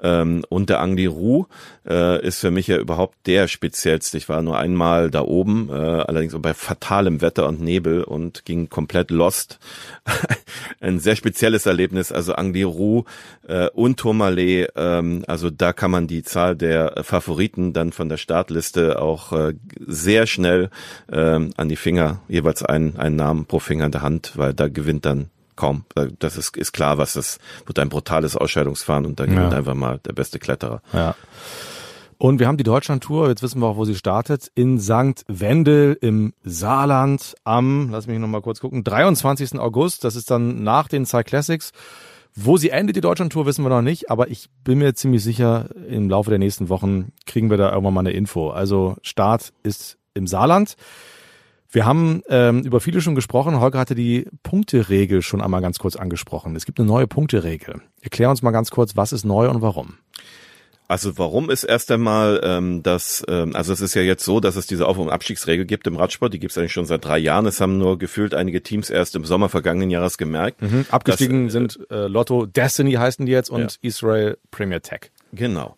Ähm, 0.00 0.44
und 0.48 0.70
der 0.70 0.80
Angliru 0.80 1.46
äh, 1.86 2.24
ist 2.24 2.40
für 2.40 2.50
mich 2.50 2.68
ja 2.68 2.78
überhaupt 2.78 3.16
der 3.26 3.48
speziellste. 3.48 4.16
Ich 4.16 4.28
war 4.28 4.42
nur 4.42 4.58
einmal 4.58 5.10
da 5.10 5.22
oben, 5.22 5.68
äh, 5.70 5.72
allerdings 5.72 6.34
bei 6.38 6.54
fatalem 6.54 7.20
Wetter 7.20 7.48
und 7.48 7.60
Nebel 7.60 8.04
und 8.04 8.44
ging 8.44 8.68
komplett 8.68 9.10
lost. 9.10 9.58
Ein 10.80 11.00
sehr 11.00 11.16
spezielles 11.16 11.66
Erlebnis, 11.66 12.12
also 12.12 12.34
Angliru 12.34 13.04
äh, 13.46 13.68
und 13.70 13.98
Tourmalet, 13.98 14.70
ähm, 14.76 15.24
also 15.26 15.50
da 15.50 15.72
kann 15.72 15.90
man 15.90 16.06
die 16.06 16.22
Zahl 16.22 16.54
der 16.54 16.96
äh, 16.96 17.02
Favoriten 17.02 17.72
dann 17.72 17.92
von 17.92 18.08
der 18.08 18.18
Startliste 18.18 19.02
auch 19.02 19.32
äh, 19.32 19.54
sehr 19.84 20.26
schnell 20.26 20.70
ähm, 21.10 21.50
an 21.56 21.68
die 21.68 21.76
Finger, 21.76 22.20
jeweils 22.28 22.62
einen, 22.62 22.96
einen 22.96 23.16
Namen 23.16 23.46
pro 23.46 23.58
Finger 23.58 23.86
in 23.86 23.92
der 23.92 24.02
Hand, 24.02 24.32
weil 24.36 24.54
da 24.54 24.68
gewinnt 24.68 25.06
dann 25.06 25.30
kaum. 25.58 25.84
Da- 25.94 26.08
Das 26.18 26.36
ist, 26.38 26.56
ist 26.56 26.72
klar, 26.72 26.96
was 26.96 27.12
das 27.12 27.38
wird 27.66 27.78
ein 27.78 27.90
brutales 27.90 28.36
Ausscheidungsfahren 28.36 29.04
und 29.04 29.20
da 29.20 29.26
gewinnt 29.26 29.52
Ja. 29.52 29.58
einfach 29.58 29.74
mal 29.74 29.98
der 29.98 30.12
beste 30.14 30.38
Kletterer. 30.38 30.80
Ja. 30.94 31.14
Und 32.20 32.40
wir 32.40 32.48
haben 32.48 32.56
die 32.56 32.64
Deutschlandtour, 32.64 33.28
jetzt 33.28 33.42
wissen 33.44 33.60
wir 33.60 33.66
auch, 33.68 33.76
wo 33.76 33.84
sie 33.84 33.94
startet, 33.94 34.50
in 34.56 34.80
St. 34.80 35.24
Wendel 35.28 35.96
im 36.00 36.32
Saarland 36.42 37.36
am, 37.44 37.90
lass 37.90 38.08
mich 38.08 38.18
noch 38.18 38.26
mal 38.26 38.40
kurz 38.42 38.58
gucken, 38.60 38.82
23. 38.82 39.58
August. 39.60 40.02
Das 40.02 40.16
ist 40.16 40.30
dann 40.30 40.62
nach 40.64 40.88
den 40.88 41.06
Cyclassics. 41.06 41.70
Wo 42.34 42.56
sie 42.56 42.70
endet, 42.70 42.96
die 42.96 43.00
Deutschlandtour, 43.00 43.46
wissen 43.46 43.64
wir 43.64 43.68
noch 43.68 43.82
nicht, 43.82 44.10
aber 44.10 44.28
ich 44.30 44.48
bin 44.64 44.78
mir 44.78 44.94
ziemlich 44.94 45.22
sicher, 45.24 45.70
im 45.88 46.08
Laufe 46.10 46.30
der 46.30 46.38
nächsten 46.38 46.68
Wochen 46.68 47.12
kriegen 47.26 47.50
wir 47.50 47.56
da 47.56 47.70
irgendwann 47.70 47.94
mal 47.94 48.00
eine 48.00 48.12
Info. 48.12 48.50
Also 48.50 48.96
Start 49.02 49.52
ist 49.62 49.96
im 50.14 50.26
Saarland. 50.26 50.74
Wir 51.70 51.84
haben 51.84 52.22
ähm, 52.28 52.62
über 52.62 52.80
viele 52.80 53.00
schon 53.00 53.14
gesprochen. 53.14 53.60
Holger 53.60 53.78
hatte 53.78 53.94
die 53.94 54.26
Punkteregel 54.42 55.20
schon 55.22 55.42
einmal 55.42 55.60
ganz 55.60 55.78
kurz 55.78 55.96
angesprochen. 55.96 56.56
Es 56.56 56.64
gibt 56.64 56.78
eine 56.80 56.88
neue 56.88 57.06
Punkteregel. 57.06 57.82
Erklär 58.00 58.30
uns 58.30 58.40
mal 58.40 58.52
ganz 58.52 58.70
kurz, 58.70 58.96
was 58.96 59.12
ist 59.12 59.24
neu 59.24 59.50
und 59.50 59.60
warum. 59.60 59.98
Also 60.90 61.18
warum 61.18 61.50
ist 61.50 61.64
erst 61.64 61.90
einmal 61.90 62.40
ähm, 62.42 62.82
das, 62.82 63.22
ähm, 63.28 63.54
also 63.54 63.74
es 63.74 63.82
ist 63.82 63.92
ja 63.92 64.00
jetzt 64.00 64.24
so, 64.24 64.40
dass 64.40 64.56
es 64.56 64.66
diese 64.66 64.86
Auf- 64.86 64.96
und 64.96 65.10
Abstiegsregel 65.10 65.66
gibt 65.66 65.86
im 65.86 65.96
Radsport, 65.96 66.32
die 66.32 66.38
gibt 66.38 66.52
es 66.52 66.56
eigentlich 66.56 66.72
schon 66.72 66.86
seit 66.86 67.04
drei 67.04 67.18
Jahren. 67.18 67.44
Es 67.44 67.60
haben 67.60 67.76
nur 67.76 67.98
gefühlt 67.98 68.32
einige 68.32 68.62
Teams 68.62 68.88
erst 68.88 69.14
im 69.14 69.26
Sommer 69.26 69.50
vergangenen 69.50 69.90
Jahres 69.90 70.16
gemerkt. 70.16 70.62
Abgestiegen 70.90 71.44
dass, 71.44 71.52
sind 71.52 71.78
äh, 71.90 72.06
Lotto 72.06 72.46
Destiny 72.46 72.92
heißen 72.94 73.26
die 73.26 73.32
jetzt 73.32 73.50
und 73.50 73.60
Ja. 73.60 73.68
Israel 73.82 74.38
Premier 74.50 74.80
Tech. 74.80 75.10
Genau. 75.32 75.76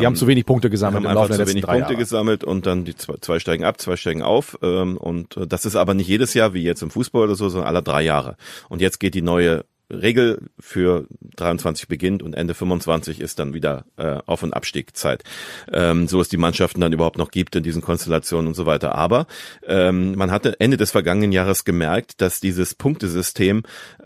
Die 0.00 0.06
haben 0.06 0.16
zu 0.16 0.26
wenig 0.26 0.46
Punkte 0.46 0.70
gesammelt 0.70 1.04
haben 1.04 1.12
im 1.12 1.18
einfach 1.18 1.34
zu 1.34 1.46
wenig 1.46 1.64
Punkte 1.64 1.80
Jahre. 1.80 1.96
gesammelt 1.96 2.44
und 2.44 2.66
dann 2.66 2.84
die 2.84 2.94
zwei, 2.94 3.14
zwei 3.20 3.38
steigen 3.38 3.64
ab, 3.64 3.80
zwei 3.80 3.96
steigen 3.96 4.22
auf. 4.22 4.58
Ähm, 4.62 4.96
und 4.96 5.36
äh, 5.36 5.46
das 5.46 5.66
ist 5.66 5.76
aber 5.76 5.94
nicht 5.94 6.08
jedes 6.08 6.34
Jahr 6.34 6.54
wie 6.54 6.62
jetzt 6.62 6.82
im 6.82 6.90
Fußball 6.90 7.22
oder 7.22 7.34
so, 7.34 7.48
sondern 7.48 7.68
alle 7.68 7.82
drei 7.82 8.02
Jahre. 8.02 8.36
Und 8.68 8.80
jetzt 8.80 9.00
geht 9.00 9.14
die 9.14 9.22
neue 9.22 9.64
Regel 9.90 10.40
für 10.58 11.06
23 11.36 11.88
beginnt 11.88 12.22
und 12.22 12.34
Ende 12.34 12.54
25 12.54 13.20
ist 13.20 13.38
dann 13.38 13.54
wieder 13.54 13.84
äh, 13.96 14.18
Auf- 14.26 14.42
und 14.42 14.54
Abstiegzeit. 14.54 15.24
Ähm, 15.72 16.08
so 16.08 16.20
es 16.20 16.28
die 16.28 16.36
Mannschaften 16.36 16.80
dann 16.80 16.92
überhaupt 16.92 17.18
noch 17.18 17.30
gibt 17.30 17.54
in 17.56 17.62
diesen 17.62 17.82
Konstellationen 17.82 18.48
und 18.48 18.54
so 18.54 18.66
weiter. 18.66 18.94
Aber 18.94 19.26
ähm, 19.66 20.14
man 20.14 20.30
hatte 20.30 20.58
Ende 20.58 20.76
des 20.76 20.90
vergangenen 20.90 21.32
Jahres 21.32 21.64
gemerkt, 21.64 22.20
dass 22.20 22.40
dieses 22.40 22.74
Punktesystem 22.74 23.62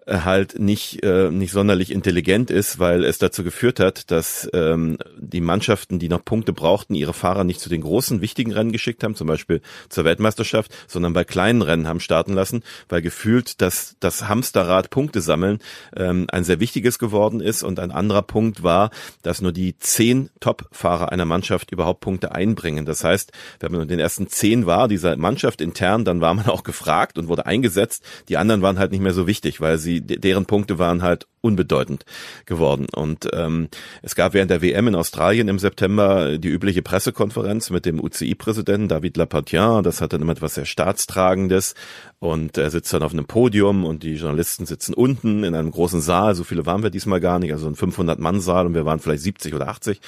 äh, 0.06 0.20
halt 0.20 0.58
nicht 0.58 1.02
äh, 1.04 1.30
nicht 1.30 1.52
sonderlich 1.52 1.90
intelligent 1.90 2.50
ist, 2.50 2.78
weil 2.78 3.04
es 3.04 3.18
dazu 3.18 3.44
geführt 3.44 3.78
hat, 3.78 4.10
dass 4.10 4.48
ähm, 4.52 4.98
die 5.16 5.40
Mannschaften, 5.40 5.98
die 5.98 6.08
noch 6.08 6.24
Punkte 6.24 6.52
brauchten, 6.52 6.94
ihre 6.94 7.14
Fahrer 7.14 7.44
nicht 7.44 7.60
zu 7.60 7.68
den 7.68 7.82
großen 7.82 8.20
wichtigen 8.20 8.52
Rennen 8.52 8.72
geschickt 8.72 9.04
haben, 9.04 9.14
zum 9.14 9.28
Beispiel 9.28 9.60
zur 9.88 10.04
Weltmeisterschaft, 10.04 10.74
sondern 10.86 11.12
bei 11.12 11.24
kleinen 11.24 11.62
Rennen 11.62 11.86
haben 11.86 12.00
starten 12.00 12.32
lassen, 12.32 12.62
weil 12.88 13.02
gefühlt 13.02 13.60
dass 13.60 13.96
das 14.00 14.28
Hamsterrad 14.28 14.90
Punkte 14.90 15.20
sammeln 15.20 15.58
ähm, 15.96 16.26
ein 16.30 16.44
sehr 16.44 16.60
wichtiges 16.60 16.98
geworden 16.98 17.40
ist 17.40 17.62
und 17.62 17.78
ein 17.78 17.90
anderer 17.90 18.22
Punkt 18.22 18.62
war, 18.62 18.90
dass 19.22 19.40
nur 19.40 19.52
die 19.52 19.78
zehn 19.78 20.30
Top-Fahrer 20.40 21.12
einer 21.12 21.24
Mannschaft 21.24 21.70
überhaupt 21.70 22.00
Punkte 22.00 22.32
einbringen. 22.32 22.86
Das 22.86 23.04
heißt, 23.04 23.32
wenn 23.60 23.72
man 23.72 23.82
in 23.82 23.88
den 23.88 23.98
ersten 23.98 24.28
zehn 24.28 24.66
war, 24.66 24.88
dieser 24.88 25.16
Mannschaft 25.16 25.60
intern, 25.60 26.04
dann 26.04 26.20
war 26.20 26.34
man 26.34 26.46
auch 26.46 26.62
gefragt 26.62 27.18
und 27.18 27.28
wurde 27.28 27.46
eingesetzt. 27.46 28.04
Die 28.28 28.36
anderen 28.36 28.62
waren 28.62 28.78
halt 28.78 28.92
nicht 28.92 29.02
mehr 29.02 29.14
so 29.14 29.26
wichtig, 29.26 29.60
weil 29.60 29.78
sie 29.78 30.00
deren 30.00 30.46
Punkte 30.46 30.78
waren 30.78 31.02
halt 31.02 31.26
unbedeutend 31.40 32.04
geworden. 32.46 32.86
Und 32.94 33.28
ähm, 33.32 33.68
es 34.02 34.14
gab 34.14 34.34
während 34.34 34.50
der 34.50 34.62
WM 34.62 34.88
in 34.88 34.94
Australien 34.94 35.48
im 35.48 35.58
September 35.58 36.38
die 36.38 36.48
übliche 36.48 36.82
Pressekonferenz 36.82 37.70
mit 37.70 37.86
dem 37.86 38.00
UCI-Präsidenten 38.00 38.88
David 38.88 39.16
Lapartien. 39.16 39.82
Das 39.82 40.00
hat 40.00 40.12
dann 40.12 40.22
immer 40.22 40.32
etwas 40.32 40.54
sehr 40.54 40.66
Staatstragendes 40.66 41.74
und 42.18 42.58
er 42.58 42.70
sitzt 42.70 42.92
dann 42.92 43.02
auf 43.02 43.12
einem 43.12 43.26
Podium 43.26 43.84
und 43.84 44.02
die 44.02 44.14
Journalisten 44.14 44.66
sitzen 44.66 44.94
unten 44.94 45.44
in 45.44 45.54
einem 45.54 45.70
großen 45.70 46.00
Saal. 46.00 46.34
So 46.34 46.44
viele 46.44 46.66
waren 46.66 46.82
wir 46.82 46.90
diesmal 46.90 47.20
gar 47.20 47.38
nicht, 47.38 47.52
also 47.52 47.68
ein 47.68 47.74
500-Mann-Saal 47.74 48.66
und 48.66 48.74
wir 48.74 48.84
waren 48.84 48.98
vielleicht 48.98 49.22
70 49.22 49.54
oder 49.54 49.68
80. 49.68 50.00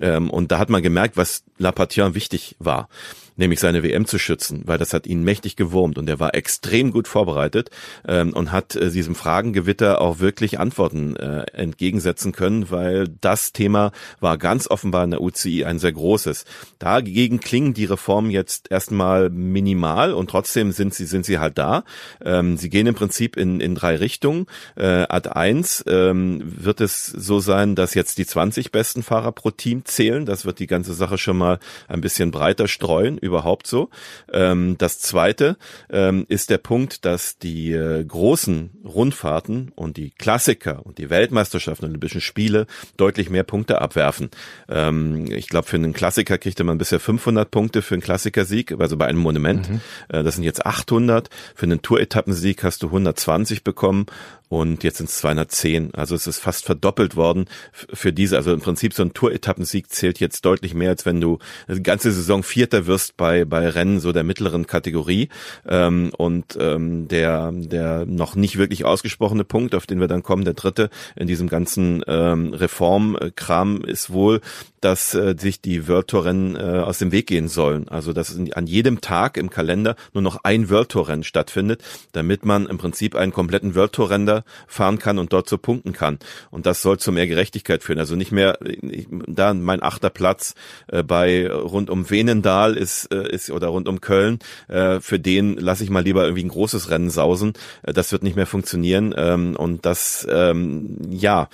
Ähm, 0.00 0.30
und 0.30 0.52
da 0.52 0.58
hat 0.58 0.70
man 0.70 0.82
gemerkt, 0.82 1.16
was 1.16 1.44
Lapartien 1.58 2.14
wichtig 2.14 2.56
war. 2.58 2.88
Nämlich 3.36 3.60
seine 3.60 3.82
WM 3.82 4.06
zu 4.06 4.18
schützen, 4.18 4.62
weil 4.64 4.78
das 4.78 4.92
hat 4.92 5.06
ihn 5.06 5.22
mächtig 5.22 5.56
gewurmt 5.56 5.98
und 5.98 6.08
er 6.08 6.20
war 6.20 6.34
extrem 6.34 6.90
gut 6.90 7.08
vorbereitet 7.08 7.70
ähm, 8.06 8.32
und 8.32 8.52
hat 8.52 8.76
äh, 8.76 8.90
diesem 8.90 9.14
Fragengewitter 9.14 10.00
auch 10.00 10.18
wirklich 10.18 10.58
Antworten 10.58 11.16
äh, 11.16 11.44
entgegensetzen 11.52 12.32
können, 12.32 12.70
weil 12.70 13.08
das 13.20 13.52
Thema 13.52 13.92
war 14.20 14.38
ganz 14.38 14.68
offenbar 14.68 15.04
in 15.04 15.10
der 15.10 15.20
UCI 15.20 15.64
ein 15.64 15.78
sehr 15.78 15.92
großes. 15.92 16.44
Dagegen 16.78 17.40
klingen 17.40 17.74
die 17.74 17.84
Reformen 17.84 18.30
jetzt 18.30 18.70
erstmal 18.70 19.30
minimal 19.30 20.12
und 20.12 20.30
trotzdem 20.30 20.72
sind 20.72 20.94
sie 20.94 21.06
sind 21.06 21.24
sie 21.24 21.38
halt 21.38 21.58
da. 21.58 21.84
Ähm, 22.24 22.56
sie 22.56 22.70
gehen 22.70 22.86
im 22.86 22.94
Prinzip 22.94 23.36
in 23.36 23.60
in 23.60 23.74
drei 23.74 23.96
Richtungen. 23.96 24.46
Äh, 24.76 25.06
Ad 25.08 25.28
1 25.30 25.84
ähm, 25.86 26.42
wird 26.44 26.80
es 26.80 27.06
so 27.06 27.40
sein, 27.40 27.74
dass 27.74 27.94
jetzt 27.94 28.18
die 28.18 28.26
20 28.26 28.72
besten 28.72 29.02
Fahrer 29.02 29.32
pro 29.32 29.50
Team 29.50 29.84
zählen. 29.84 30.26
Das 30.26 30.44
wird 30.44 30.58
die 30.58 30.66
ganze 30.66 30.94
Sache 30.94 31.18
schon 31.18 31.38
mal 31.38 31.58
ein 31.88 32.00
bisschen 32.00 32.30
breiter 32.30 32.68
streuen, 32.68 33.18
überhaupt 33.22 33.66
so. 33.66 33.88
Ähm, 34.32 34.76
das 34.78 34.98
zweite 34.98 35.56
ähm, 35.90 36.26
ist 36.28 36.50
der 36.50 36.58
Punkt, 36.58 37.04
dass 37.04 37.38
die 37.38 37.72
äh, 37.72 38.04
großen 38.04 38.70
Rundfahrten 38.84 39.72
und 39.74 39.96
die 39.96 40.10
Klassiker 40.10 40.84
und 40.84 40.98
die 40.98 41.08
Weltmeisterschaften 41.08 41.86
und 41.86 41.92
Olympischen 41.92 42.20
Spiele 42.20 42.66
deutlich 42.96 43.30
mehr 43.30 43.44
Punkte 43.44 43.80
abwerfen. 43.80 44.30
Ähm, 44.68 45.26
ich 45.30 45.48
glaube, 45.48 45.66
für 45.66 45.76
einen 45.76 45.92
Klassiker 45.92 46.36
kriegte 46.36 46.64
man 46.64 46.78
bisher 46.78 47.00
500 47.00 47.50
Punkte 47.50 47.80
für 47.80 47.94
einen 47.94 48.02
Klassikersieg, 48.02 48.78
also 48.78 48.96
bei 48.96 49.06
einem 49.06 49.20
Monument. 49.20 49.70
Mhm. 49.70 49.80
Äh, 50.08 50.22
das 50.22 50.34
sind 50.34 50.44
jetzt 50.44 50.66
800. 50.66 51.30
Für 51.54 51.66
einen 51.66 51.80
Tour-Etappensieg 51.80 52.64
hast 52.64 52.82
du 52.82 52.88
120 52.88 53.64
bekommen 53.64 54.06
und 54.52 54.84
jetzt 54.84 54.98
sind 54.98 55.08
es 55.08 55.16
210. 55.16 55.94
Also 55.94 56.14
es 56.14 56.26
ist 56.26 56.38
fast 56.38 56.66
verdoppelt 56.66 57.16
worden 57.16 57.46
für 57.72 58.12
diese. 58.12 58.36
Also 58.36 58.52
im 58.52 58.60
Prinzip 58.60 58.92
so 58.92 59.02
ein 59.02 59.14
Tour-Etappensieg 59.14 59.88
zählt 59.88 60.20
jetzt 60.20 60.44
deutlich 60.44 60.74
mehr, 60.74 60.90
als 60.90 61.06
wenn 61.06 61.22
du 61.22 61.38
die 61.68 61.82
ganze 61.82 62.12
Saison 62.12 62.42
Vierter 62.42 62.86
wirst 62.86 63.16
bei, 63.16 63.46
bei 63.46 63.66
Rennen 63.66 63.98
so 63.98 64.12
der 64.12 64.24
mittleren 64.24 64.66
Kategorie. 64.66 65.30
Ähm, 65.66 66.12
und 66.18 66.58
ähm, 66.60 67.08
der, 67.08 67.50
der 67.50 68.04
noch 68.04 68.36
nicht 68.36 68.58
wirklich 68.58 68.84
ausgesprochene 68.84 69.44
Punkt, 69.44 69.74
auf 69.74 69.86
den 69.86 70.00
wir 70.00 70.06
dann 70.06 70.22
kommen, 70.22 70.44
der 70.44 70.52
dritte 70.52 70.90
in 71.16 71.26
diesem 71.26 71.48
ganzen 71.48 72.02
ähm, 72.06 72.52
Reformkram 72.52 73.82
ist 73.82 74.12
wohl, 74.12 74.42
dass 74.82 75.14
äh, 75.14 75.34
sich 75.38 75.60
die 75.60 75.88
World 75.88 76.08
Tour 76.08 76.26
Rennen 76.26 76.56
äh, 76.56 76.80
aus 76.80 76.98
dem 76.98 77.12
Weg 77.12 77.28
gehen 77.28 77.48
sollen. 77.48 77.88
Also 77.88 78.12
dass 78.12 78.36
an 78.36 78.66
jedem 78.66 79.00
Tag 79.00 79.36
im 79.36 79.48
Kalender 79.48 79.96
nur 80.12 80.22
noch 80.22 80.40
ein 80.42 80.68
World 80.68 80.90
Tour 80.90 81.08
Rennen 81.08 81.24
stattfindet, 81.24 81.82
damit 82.12 82.44
man 82.44 82.66
im 82.66 82.78
Prinzip 82.78 83.14
einen 83.14 83.32
kompletten 83.32 83.74
World 83.74 83.92
Tour 83.92 84.10
Render 84.10 84.44
fahren 84.66 84.98
kann 84.98 85.18
und 85.18 85.32
dort 85.32 85.48
so 85.48 85.56
punkten 85.56 85.92
kann. 85.92 86.18
Und 86.50 86.66
das 86.66 86.82
soll 86.82 86.98
zu 86.98 87.12
mehr 87.12 87.26
Gerechtigkeit 87.26 87.82
führen. 87.82 88.00
Also 88.00 88.16
nicht 88.16 88.32
mehr 88.32 88.58
ich, 88.62 89.06
da 89.10 89.54
mein 89.54 89.82
achter 89.82 90.10
Platz 90.10 90.54
äh, 90.88 91.02
bei 91.02 91.50
rund 91.50 91.88
um 91.88 92.10
Venendal 92.10 92.76
ist 92.76 93.12
äh, 93.12 93.28
ist 93.32 93.50
oder 93.50 93.68
rund 93.68 93.88
um 93.88 94.00
Köln. 94.00 94.40
Äh, 94.68 95.00
für 95.00 95.20
den 95.20 95.56
lasse 95.56 95.84
ich 95.84 95.90
mal 95.90 96.02
lieber 96.02 96.24
irgendwie 96.24 96.44
ein 96.44 96.48
großes 96.48 96.90
Rennen 96.90 97.10
sausen. 97.10 97.52
Äh, 97.82 97.92
das 97.92 98.10
wird 98.10 98.24
nicht 98.24 98.36
mehr 98.36 98.46
funktionieren 98.46 99.14
ähm, 99.16 99.54
und 99.56 99.86
das 99.86 100.26
ähm, 100.28 100.96
ja 101.08 101.48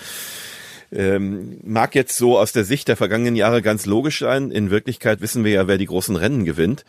ähm, 0.92 1.58
mag 1.64 1.94
jetzt 1.94 2.16
so 2.16 2.38
aus 2.38 2.52
der 2.52 2.64
Sicht 2.64 2.88
der 2.88 2.96
vergangenen 2.96 3.36
Jahre 3.36 3.62
ganz 3.62 3.86
logisch 3.86 4.20
sein. 4.20 4.50
In 4.50 4.70
Wirklichkeit 4.70 5.20
wissen 5.20 5.44
wir 5.44 5.52
ja, 5.52 5.66
wer 5.66 5.78
die 5.78 5.86
großen 5.86 6.16
Rennen 6.16 6.44
gewinnt. 6.44 6.84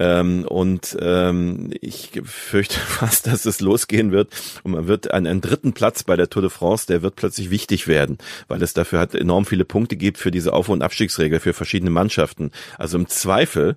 Ähm, 0.00 0.44
und 0.46 0.96
ähm, 1.00 1.70
ich 1.80 2.20
fürchte 2.24 2.78
fast, 2.86 3.26
dass 3.26 3.46
es 3.46 3.60
losgehen 3.60 4.12
wird 4.12 4.28
und 4.62 4.72
man 4.72 4.86
wird 4.86 5.10
einen, 5.10 5.26
einen 5.26 5.40
dritten 5.40 5.72
Platz 5.72 6.04
bei 6.04 6.16
der 6.16 6.30
Tour 6.30 6.42
de 6.42 6.50
France, 6.50 6.86
der 6.86 7.02
wird 7.02 7.16
plötzlich 7.16 7.50
wichtig 7.50 7.88
werden, 7.88 8.18
weil 8.46 8.62
es 8.62 8.74
dafür 8.74 9.00
hat 9.00 9.14
enorm 9.14 9.44
viele 9.44 9.64
Punkte 9.64 9.96
gibt 9.96 10.18
für 10.18 10.30
diese 10.30 10.52
Auf- 10.52 10.68
und 10.68 10.82
Abstiegsregel 10.82 11.40
für 11.40 11.52
verschiedene 11.52 11.90
Mannschaften. 11.90 12.52
Also 12.78 12.96
im 12.96 13.08
Zweifel 13.08 13.76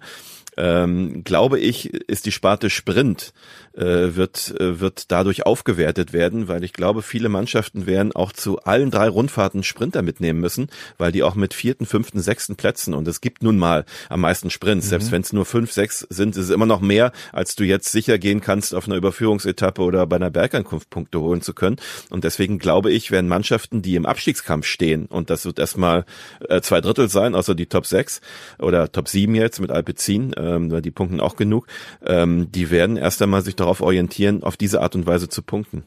ähm, 0.58 1.24
glaube 1.24 1.60
ich, 1.60 1.94
ist 1.94 2.26
die 2.26 2.32
Sparte 2.32 2.70
Sprint 2.70 3.34
äh, 3.74 4.16
wird, 4.16 4.54
äh, 4.60 4.80
wird 4.80 5.12
dadurch 5.12 5.46
aufgewertet 5.46 6.14
werden, 6.14 6.48
weil 6.48 6.64
ich 6.64 6.74
glaube, 6.74 7.02
viele 7.02 7.30
Mannschaften 7.30 7.86
werden 7.86 8.12
auch 8.12 8.32
zu 8.32 8.60
allen 8.60 8.92
drei 8.92 9.08
Rundfahrten 9.08 9.64
Sprinter 9.64 10.02
mitnehmen 10.02 10.40
müssen, 10.40 10.70
weil 10.98 11.12
die 11.12 11.24
auch 11.24 11.36
mit 11.36 11.54
vierten, 11.54 11.86
fünften, 11.86 12.20
sechsten 12.20 12.56
Plätzen 12.56 12.94
und 12.94 13.08
es 13.08 13.22
gibt 13.22 13.44
nun 13.44 13.58
mal 13.58 13.86
am 14.10 14.22
meisten 14.22 14.50
Sprints. 14.50 14.88
Mhm. 14.88 14.90
Selbst 14.90 15.12
wenn 15.12 15.22
es 15.22 15.34
nur 15.34 15.46
fünf, 15.46 15.72
sechs 15.72 16.06
sind, 16.10 16.36
ist 16.36 16.46
es 16.46 16.50
immer 16.50 16.66
noch 16.66 16.82
mehr, 16.82 17.12
als 17.32 17.56
du 17.56 17.64
jetzt 17.64 17.92
sicher 17.92 18.18
gehen 18.18 18.42
kannst, 18.42 18.74
auf 18.76 18.88
einer 18.88 18.98
Überführungsetappe 18.98 19.82
oder 19.82 20.06
bei 20.06 20.18
einer 20.18 20.30
Bergankunft 20.30 20.90
Punkte 20.90 21.20
holen 21.22 21.42
zu 21.42 21.54
können. 21.54 21.78
Und 22.10 22.24
deswegen 22.24 22.60
glaube 22.60 22.92
ich, 22.92 23.12
werden 23.12 23.28
Mannschaften, 23.28 23.82
die 23.82 23.96
im 23.96 24.06
Abstiegskampf 24.06 24.66
stehen, 24.66 25.06
und 25.06 25.30
das 25.30 25.46
wird 25.46 25.60
erstmal 25.60 26.06
äh, 26.50 26.62
zwei 26.62 26.82
Drittel 26.82 27.10
sein, 27.10 27.36
außer 27.36 27.56
die 27.56 27.68
Top 27.68 27.86
6 27.86 28.22
oder 28.60 28.92
Top 28.92 29.08
7 29.08 29.34
jetzt 29.36 29.60
mit 29.60 29.72
Alpecin, 29.72 30.34
ähm, 30.38 30.82
die 30.82 30.92
punkten 30.92 31.20
auch 31.20 31.36
genug, 31.36 31.68
ähm, 32.06 32.52
die 32.52 32.70
werden 32.70 32.98
erst 32.98 33.22
einmal 33.22 33.42
sich 33.42 33.56
darauf 33.62 33.82
orientieren, 33.82 34.44
auf 34.44 34.58
diese 34.58 34.82
Art 34.82 34.96
und 34.96 35.06
Weise 35.06 35.30
zu 35.30 35.42
punkten. 35.42 35.84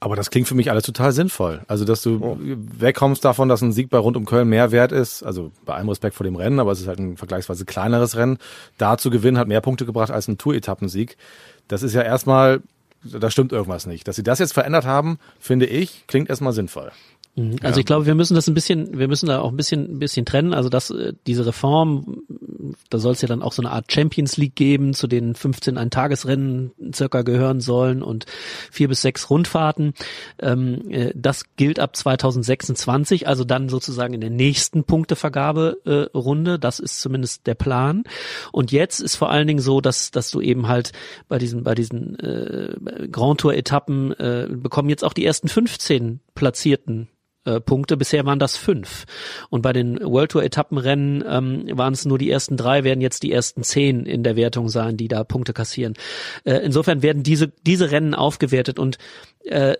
Aber 0.00 0.14
das 0.14 0.30
klingt 0.30 0.46
für 0.46 0.54
mich 0.54 0.70
alles 0.70 0.84
total 0.84 1.12
sinnvoll. 1.12 1.62
Also, 1.66 1.84
dass 1.84 2.02
du 2.02 2.18
oh. 2.22 2.38
wegkommst 2.40 3.24
davon, 3.24 3.48
dass 3.48 3.62
ein 3.62 3.72
Sieg 3.72 3.90
bei 3.90 3.98
rund 3.98 4.16
um 4.16 4.26
Köln 4.26 4.48
mehr 4.48 4.70
wert 4.70 4.92
ist, 4.92 5.24
also 5.24 5.50
bei 5.64 5.74
allem 5.74 5.88
Respekt 5.88 6.14
vor 6.14 6.24
dem 6.24 6.36
Rennen, 6.36 6.60
aber 6.60 6.70
es 6.70 6.80
ist 6.80 6.86
halt 6.86 7.00
ein 7.00 7.16
vergleichsweise 7.16 7.64
kleineres 7.64 8.16
Rennen. 8.16 8.38
Da 8.76 8.96
zu 8.96 9.10
gewinnen 9.10 9.38
hat 9.38 9.48
mehr 9.48 9.60
Punkte 9.60 9.86
gebracht 9.86 10.12
als 10.12 10.28
ein 10.28 10.38
Tour-Etappensieg. 10.38 11.16
Das 11.66 11.82
ist 11.82 11.94
ja 11.94 12.02
erstmal, 12.02 12.62
da 13.02 13.28
stimmt 13.30 13.50
irgendwas 13.50 13.86
nicht. 13.86 14.06
Dass 14.06 14.14
sie 14.14 14.22
das 14.22 14.38
jetzt 14.38 14.52
verändert 14.52 14.86
haben, 14.86 15.18
finde 15.40 15.66
ich, 15.66 16.06
klingt 16.06 16.30
erstmal 16.30 16.52
sinnvoll. 16.52 16.92
Mhm. 17.38 17.56
Also 17.62 17.76
ja. 17.76 17.80
ich 17.80 17.86
glaube, 17.86 18.06
wir 18.06 18.14
müssen 18.14 18.34
das 18.34 18.48
ein 18.48 18.54
bisschen, 18.54 18.98
wir 18.98 19.08
müssen 19.08 19.26
da 19.26 19.40
auch 19.40 19.50
ein 19.50 19.56
bisschen, 19.56 19.96
ein 19.96 19.98
bisschen 19.98 20.26
trennen. 20.26 20.52
Also 20.52 20.68
dass 20.68 20.90
äh, 20.90 21.12
diese 21.26 21.46
Reform, 21.46 22.22
da 22.90 22.98
soll 22.98 23.12
es 23.12 23.22
ja 23.22 23.28
dann 23.28 23.42
auch 23.42 23.52
so 23.52 23.62
eine 23.62 23.70
Art 23.70 23.92
Champions 23.92 24.36
League 24.36 24.56
geben, 24.56 24.94
zu 24.94 25.06
denen 25.06 25.34
15 25.34 25.78
Ein-Tagesrennen 25.78 26.72
circa 26.94 27.22
gehören 27.22 27.60
sollen 27.60 28.02
und 28.02 28.26
vier 28.70 28.88
bis 28.88 29.02
sechs 29.02 29.30
Rundfahrten. 29.30 29.94
Ähm, 30.40 30.90
äh, 30.90 31.12
das 31.14 31.44
gilt 31.56 31.78
ab 31.78 31.96
2026, 31.96 33.28
also 33.28 33.44
dann 33.44 33.68
sozusagen 33.68 34.14
in 34.14 34.20
der 34.20 34.30
nächsten 34.30 34.84
Punktevergaberunde. 34.84 36.54
Äh, 36.54 36.58
das 36.58 36.80
ist 36.80 37.00
zumindest 37.00 37.46
der 37.46 37.54
Plan. 37.54 38.04
Und 38.52 38.72
jetzt 38.72 39.00
ist 39.00 39.16
vor 39.16 39.30
allen 39.30 39.46
Dingen 39.46 39.60
so, 39.60 39.80
dass 39.80 40.10
dass 40.10 40.30
du 40.30 40.40
eben 40.40 40.68
halt 40.68 40.92
bei 41.28 41.38
diesen 41.38 41.62
bei 41.62 41.74
diesen 41.74 42.16
Grand 43.10 43.40
Tour 43.40 43.54
Etappen 43.54 44.14
bekommen 44.62 44.88
jetzt 44.88 45.04
auch 45.04 45.12
die 45.12 45.24
ersten 45.24 45.48
15 45.48 46.20
Platzierten 46.34 47.08
äh, 47.48 47.60
Punkte. 47.60 47.96
Bisher 47.96 48.24
waren 48.26 48.38
das 48.38 48.56
fünf. 48.56 49.06
Und 49.50 49.62
bei 49.62 49.72
den 49.72 49.98
World 50.00 50.32
Tour 50.32 50.42
Etappenrennen 50.42 51.24
ähm, 51.26 51.64
waren 51.78 51.92
es 51.92 52.04
nur 52.04 52.18
die 52.18 52.30
ersten 52.30 52.56
drei, 52.56 52.84
werden 52.84 53.00
jetzt 53.00 53.22
die 53.22 53.32
ersten 53.32 53.62
zehn 53.62 54.06
in 54.06 54.22
der 54.22 54.36
Wertung 54.36 54.68
sein, 54.68 54.96
die 54.96 55.08
da 55.08 55.24
Punkte 55.24 55.52
kassieren. 55.52 55.94
Äh, 56.44 56.56
insofern 56.58 57.02
werden 57.02 57.22
diese, 57.22 57.48
diese 57.66 57.90
Rennen 57.90 58.14
aufgewertet 58.14 58.78
und 58.78 58.98
äh, 59.44 59.76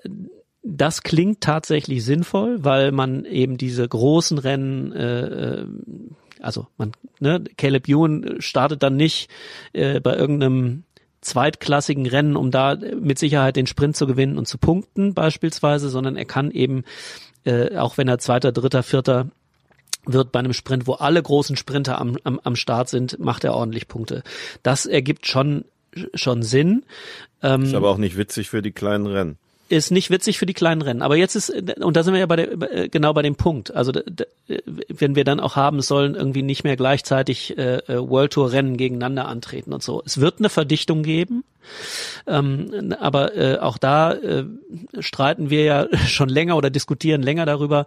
das 0.62 1.02
klingt 1.02 1.40
tatsächlich 1.40 2.04
sinnvoll, 2.04 2.64
weil 2.64 2.92
man 2.92 3.24
eben 3.24 3.56
diese 3.56 3.86
großen 3.86 4.38
Rennen 4.38 4.92
äh, 4.92 5.60
äh 5.60 5.66
also 6.40 6.68
man, 6.76 6.92
ne, 7.18 7.42
Caleb 7.56 7.88
Ewan 7.88 8.36
startet 8.38 8.84
dann 8.84 8.94
nicht 8.94 9.28
äh, 9.72 9.98
bei 9.98 10.14
irgendeinem 10.14 10.84
zweitklassigen 11.20 12.06
Rennen, 12.06 12.36
um 12.36 12.50
da 12.50 12.76
mit 12.76 13.18
Sicherheit 13.18 13.56
den 13.56 13.66
Sprint 13.66 13.96
zu 13.96 14.06
gewinnen 14.06 14.38
und 14.38 14.46
zu 14.46 14.58
punkten 14.58 15.14
beispielsweise, 15.14 15.88
sondern 15.90 16.16
er 16.16 16.24
kann 16.24 16.50
eben 16.50 16.84
äh, 17.48 17.76
auch 17.76 17.98
wenn 17.98 18.08
er 18.08 18.18
Zweiter, 18.18 18.52
Dritter, 18.52 18.82
Vierter 18.82 19.28
wird 20.04 20.32
bei 20.32 20.38
einem 20.38 20.52
Sprint, 20.52 20.86
wo 20.86 20.94
alle 20.94 21.22
großen 21.22 21.56
Sprinter 21.56 21.98
am, 21.98 22.16
am, 22.24 22.40
am 22.42 22.56
Start 22.56 22.88
sind, 22.88 23.18
macht 23.18 23.44
er 23.44 23.54
ordentlich 23.54 23.88
Punkte. 23.88 24.22
Das 24.62 24.86
ergibt 24.86 25.26
schon 25.26 25.64
schon 26.14 26.42
Sinn. 26.42 26.84
Ähm, 27.42 27.62
ist 27.62 27.74
aber 27.74 27.90
auch 27.90 27.98
nicht 27.98 28.16
witzig 28.16 28.50
für 28.50 28.62
die 28.62 28.72
kleinen 28.72 29.06
Rennen 29.06 29.38
ist 29.68 29.90
nicht 29.90 30.10
witzig 30.10 30.38
für 30.38 30.46
die 30.46 30.54
kleinen 30.54 30.82
Rennen. 30.82 31.02
Aber 31.02 31.16
jetzt 31.16 31.34
ist, 31.34 31.50
und 31.50 31.96
da 31.96 32.02
sind 32.02 32.14
wir 32.14 32.20
ja 32.20 32.26
bei 32.26 32.36
der, 32.36 32.52
äh, 32.72 32.88
genau 32.88 33.12
bei 33.12 33.22
dem 33.22 33.36
Punkt. 33.36 33.74
Also, 33.74 33.92
wenn 34.88 35.14
wir 35.14 35.24
dann 35.24 35.40
auch 35.40 35.56
haben, 35.56 35.80
sollen 35.82 36.14
irgendwie 36.14 36.42
nicht 36.42 36.64
mehr 36.64 36.76
gleichzeitig 36.76 37.56
äh, 37.58 37.76
äh, 37.76 37.98
World 37.98 38.32
Tour 38.32 38.52
Rennen 38.52 38.76
gegeneinander 38.76 39.26
antreten 39.26 39.72
und 39.72 39.82
so. 39.82 40.02
Es 40.04 40.20
wird 40.20 40.38
eine 40.38 40.48
Verdichtung 40.48 41.02
geben. 41.02 41.44
Ähm, 42.26 42.94
aber 42.98 43.36
äh, 43.36 43.58
auch 43.58 43.76
da 43.76 44.12
äh, 44.12 44.44
streiten 45.00 45.50
wir 45.50 45.64
ja 45.64 45.86
schon 46.06 46.28
länger 46.28 46.56
oder 46.56 46.70
diskutieren 46.70 47.22
länger 47.22 47.46
darüber, 47.46 47.84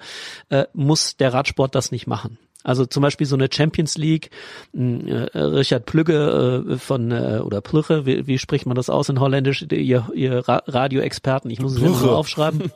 äh, 0.49 0.65
muss 0.73 1.17
der 1.17 1.33
Radsport 1.33 1.73
das 1.73 1.91
nicht 1.91 2.05
machen. 2.05 2.37
Also 2.63 2.85
zum 2.85 3.01
Beispiel 3.01 3.25
so 3.27 3.35
eine 3.35 3.49
Champions 3.51 3.97
League, 3.97 4.29
äh, 4.73 5.37
Richard 5.37 5.85
Plügge 5.85 6.65
äh, 6.69 6.77
von 6.77 7.11
äh, 7.11 7.39
oder 7.43 7.61
Plüche, 7.61 8.05
wie, 8.05 8.27
wie 8.27 8.37
spricht 8.37 8.65
man 8.65 8.75
das 8.75 8.89
aus 8.89 9.09
in 9.09 9.19
Holländisch? 9.19 9.65
Ihr, 9.71 10.07
ihr 10.13 10.43
Radioexperten, 10.45 11.49
ich 11.49 11.59
muss 11.59 11.73
es 11.73 11.81
immer 11.81 11.95
so 11.95 12.11
aufschreiben. 12.11 12.71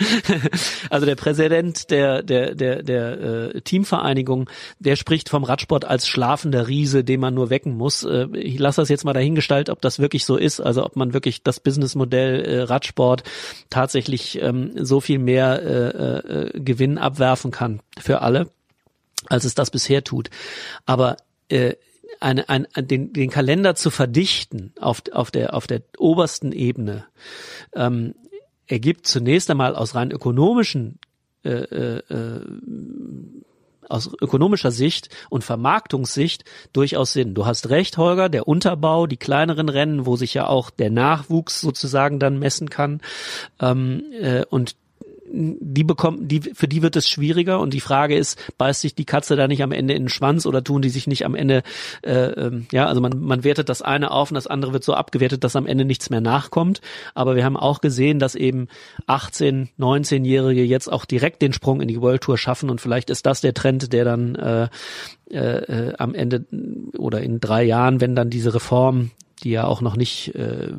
also 0.90 1.06
der 1.06 1.16
Präsident 1.16 1.90
der 1.90 2.22
der 2.22 2.54
der 2.54 2.82
der 2.82 3.62
Teamvereinigung, 3.62 4.48
der 4.78 4.96
spricht 4.96 5.28
vom 5.28 5.44
Radsport 5.44 5.84
als 5.84 6.06
schlafender 6.06 6.68
Riese, 6.68 7.04
den 7.04 7.20
man 7.20 7.34
nur 7.34 7.50
wecken 7.50 7.76
muss. 7.76 8.06
Ich 8.34 8.58
lasse 8.58 8.80
das 8.80 8.88
jetzt 8.88 9.04
mal 9.04 9.12
dahingestellt, 9.12 9.70
ob 9.70 9.80
das 9.80 9.98
wirklich 9.98 10.24
so 10.24 10.36
ist, 10.36 10.60
also 10.60 10.84
ob 10.84 10.96
man 10.96 11.12
wirklich 11.12 11.42
das 11.42 11.60
Businessmodell 11.60 12.64
Radsport 12.64 13.22
tatsächlich 13.68 14.40
ähm, 14.40 14.72
so 14.76 15.00
viel 15.00 15.18
mehr 15.18 16.50
Gewinn 16.54 16.98
abwerfen 16.98 17.50
kann 17.50 17.80
für 17.98 18.22
alle 18.22 18.48
als 19.30 19.44
es 19.44 19.54
das 19.54 19.70
bisher 19.70 20.04
tut. 20.04 20.28
Aber 20.84 21.16
äh, 21.48 21.76
eine, 22.20 22.48
ein, 22.48 22.66
den, 22.76 23.12
den 23.14 23.30
Kalender 23.30 23.74
zu 23.74 23.90
verdichten 23.90 24.74
auf, 24.78 25.02
auf, 25.12 25.30
der, 25.30 25.54
auf 25.54 25.66
der 25.66 25.82
obersten 25.96 26.52
Ebene, 26.52 27.06
ähm, 27.74 28.14
ergibt 28.66 29.06
zunächst 29.06 29.50
einmal 29.50 29.74
aus 29.74 29.94
rein 29.94 30.10
ökonomischen 30.10 30.98
äh, 31.42 31.50
äh, 31.50 32.02
aus 33.88 34.10
ökonomischer 34.20 34.70
Sicht 34.70 35.08
und 35.30 35.42
Vermarktungssicht 35.42 36.44
durchaus 36.72 37.12
Sinn. 37.12 37.34
Du 37.34 37.46
hast 37.46 37.70
recht, 37.70 37.98
Holger, 37.98 38.28
der 38.28 38.46
Unterbau, 38.46 39.06
die 39.06 39.16
kleineren 39.16 39.68
Rennen, 39.68 40.06
wo 40.06 40.16
sich 40.16 40.34
ja 40.34 40.46
auch 40.46 40.70
der 40.70 40.90
Nachwuchs 40.90 41.60
sozusagen 41.60 42.18
dann 42.18 42.38
messen 42.38 42.70
kann. 42.70 43.00
Ähm, 43.58 44.04
äh, 44.20 44.44
und 44.48 44.76
die 45.32 45.84
bekommen, 45.84 46.28
die, 46.28 46.40
für 46.40 46.68
die 46.68 46.82
wird 46.82 46.96
es 46.96 47.08
schwieriger 47.08 47.60
und 47.60 47.72
die 47.72 47.80
Frage 47.80 48.16
ist, 48.16 48.38
beißt 48.58 48.80
sich 48.80 48.94
die 48.94 49.04
Katze 49.04 49.36
da 49.36 49.48
nicht 49.48 49.62
am 49.62 49.72
Ende 49.72 49.94
in 49.94 50.04
den 50.04 50.08
Schwanz 50.08 50.46
oder 50.46 50.64
tun 50.64 50.82
die 50.82 50.88
sich 50.88 51.06
nicht 51.06 51.24
am 51.24 51.34
Ende, 51.34 51.62
äh, 52.02 52.12
ähm, 52.12 52.66
ja, 52.72 52.86
also 52.86 53.00
man, 53.00 53.20
man 53.20 53.44
wertet 53.44 53.68
das 53.68 53.82
eine 53.82 54.10
auf 54.10 54.30
und 54.30 54.34
das 54.34 54.46
andere 54.46 54.72
wird 54.72 54.84
so 54.84 54.94
abgewertet, 54.94 55.44
dass 55.44 55.56
am 55.56 55.66
Ende 55.66 55.84
nichts 55.84 56.10
mehr 56.10 56.20
nachkommt. 56.20 56.80
Aber 57.14 57.36
wir 57.36 57.44
haben 57.44 57.56
auch 57.56 57.80
gesehen, 57.80 58.18
dass 58.18 58.34
eben 58.34 58.68
18, 59.06 59.68
19-Jährige 59.78 60.64
jetzt 60.64 60.90
auch 60.90 61.04
direkt 61.04 61.42
den 61.42 61.52
Sprung 61.52 61.80
in 61.80 61.88
die 61.88 62.00
World 62.00 62.22
Tour 62.22 62.38
schaffen 62.38 62.70
und 62.70 62.80
vielleicht 62.80 63.10
ist 63.10 63.26
das 63.26 63.40
der 63.40 63.54
Trend, 63.54 63.92
der 63.92 64.04
dann 64.04 64.34
äh, 64.34 64.68
äh, 65.30 65.94
am 65.96 66.14
Ende 66.14 66.44
oder 66.98 67.20
in 67.20 67.40
drei 67.40 67.62
Jahren, 67.62 68.00
wenn 68.00 68.14
dann 68.14 68.30
diese 68.30 68.54
Reform 68.54 69.10
die 69.42 69.50
ja 69.50 69.64
auch 69.64 69.80
noch 69.80 69.96
nicht 69.96 70.34
äh, 70.34 70.72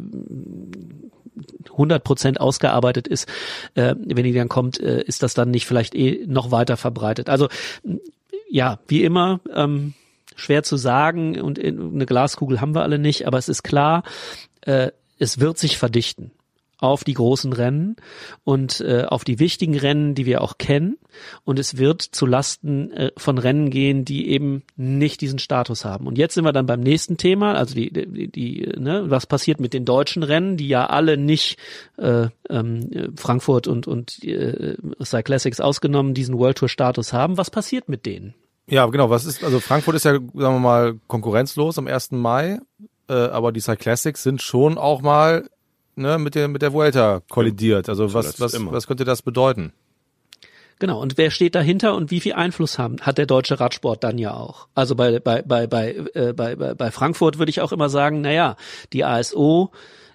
100 1.72 2.04
Prozent 2.04 2.40
ausgearbeitet 2.40 3.08
ist, 3.08 3.28
äh, 3.76 3.96
wenn 3.98 4.24
die 4.24 4.34
dann 4.34 4.50
kommt, 4.50 4.80
äh, 4.80 5.02
ist 5.04 5.24
das 5.24 5.34
dann 5.34 5.52
nicht 5.52 5.66
vielleicht 5.66 5.96
eh 5.96 6.26
noch 6.28 6.52
weiter 6.52 6.78
verbreitet. 6.78 7.30
Also 7.30 7.48
ja, 8.50 8.80
wie 8.88 9.04
immer, 9.04 9.40
ähm, 9.54 9.94
schwer 10.36 10.64
zu 10.64 10.78
sagen 10.78 11.40
und 11.40 11.60
eine 11.60 12.06
Glaskugel 12.06 12.62
haben 12.62 12.76
wir 12.76 12.84
alle 12.84 13.00
nicht, 13.00 13.28
aber 13.28 13.38
es 13.38 13.50
ist 13.50 13.64
klar, 13.64 14.04
äh, 14.62 14.92
es 15.20 15.40
wird 15.40 15.58
sich 15.58 15.78
verdichten 15.78 16.32
auf 16.82 17.04
die 17.04 17.14
großen 17.14 17.54
Rennen 17.54 17.96
und 18.44 18.82
äh, 18.82 19.04
auf 19.04 19.24
die 19.24 19.40
wichtigen 19.40 19.78
Rennen, 19.78 20.16
die 20.16 20.26
wir 20.26 20.42
auch 20.42 20.58
kennen. 20.58 20.98
Und 21.46 21.60
es 21.60 21.78
wird 21.78 22.02
zu 22.02 22.26
Lasten 22.26 22.92
äh, 22.92 23.12
von 23.16 23.38
Rennen 23.38 23.70
gehen, 23.70 24.04
die 24.04 24.30
eben 24.30 24.64
nicht 24.76 25.22
diesen 25.22 25.38
Status 25.38 25.86
haben. 25.86 26.08
Und 26.08 26.18
jetzt 26.18 26.34
sind 26.34 26.44
wir 26.44 26.52
dann 26.52 26.66
beim 26.66 26.80
nächsten 26.80 27.18
Thema, 27.18 27.54
also 27.54 27.76
die, 27.76 27.92
die, 27.92 28.32
die 28.32 28.74
ne, 28.78 29.06
was 29.08 29.28
passiert 29.28 29.60
mit 29.60 29.74
den 29.74 29.86
deutschen 29.86 30.24
Rennen, 30.24 30.58
die 30.58 30.68
ja 30.68 30.88
alle 30.88 31.18
nicht 31.18 31.60
äh, 31.98 32.28
ähm, 32.50 33.14
Frankfurt 33.16 33.68
und 33.68 33.88
und 33.88 34.24
äh, 34.24 34.76
Cyclassics 35.04 35.62
ausgenommen 35.62 36.16
diesen 36.16 36.38
World 36.38 36.58
Tour 36.58 36.70
Status 36.70 37.14
haben. 37.14 37.38
Was 37.38 37.52
passiert 37.52 37.90
mit 37.90 38.08
denen? 38.08 38.34
Ja, 38.68 38.88
genau. 38.88 39.12
Was 39.12 39.26
ist 39.26 39.44
also 39.44 39.60
Frankfurt 39.60 39.96
ist 39.96 40.06
ja 40.06 40.14
sagen 40.14 40.32
wir 40.34 40.60
mal 40.60 41.00
konkurrenzlos 41.08 41.78
am 41.78 41.86
1. 41.86 42.12
Mai, 42.12 42.60
äh, 43.08 43.14
aber 43.14 43.52
die 43.52 43.60
Cyclassics 43.60 44.24
sind 44.24 44.42
schon 44.42 44.80
auch 44.80 45.02
mal 45.02 45.48
ne, 45.96 46.18
mit 46.18 46.36
der, 46.36 46.48
mit 46.48 46.62
der 46.62 46.74
Vuelta 46.74 47.22
kollidiert. 47.30 47.89
Also 47.89 48.14
was, 48.14 48.39
was, 48.39 48.54
was 48.54 48.88
könnte 48.88 49.06
das 49.06 49.22
bedeuten? 49.22 49.74
Genau, 50.80 51.00
und 51.00 51.20
wer 51.20 51.30
steht 51.30 51.54
dahinter 51.54 51.94
und 51.94 52.10
wie 52.10 52.20
viel 52.20 52.34
Einfluss 52.34 52.80
haben, 52.80 52.98
hat 53.02 53.20
der 53.20 53.28
deutsche 53.28 53.60
Radsport 53.60 54.04
dann 54.04 54.18
ja 54.18 54.34
auch. 54.34 54.68
Also 54.74 54.96
bei, 54.96 55.20
bei, 55.20 55.44
bei, 55.44 55.68
bei, 55.68 55.96
äh, 56.16 56.34
bei, 56.34 56.56
bei 56.56 56.89
Frankfurt 56.89 57.38
würde 57.38 57.52
ich 57.52 57.62
auch 57.62 57.72
immer 57.72 57.88
sagen, 57.88 58.22
naja, 58.22 58.56
die 58.92 59.06
ASO 59.06 59.72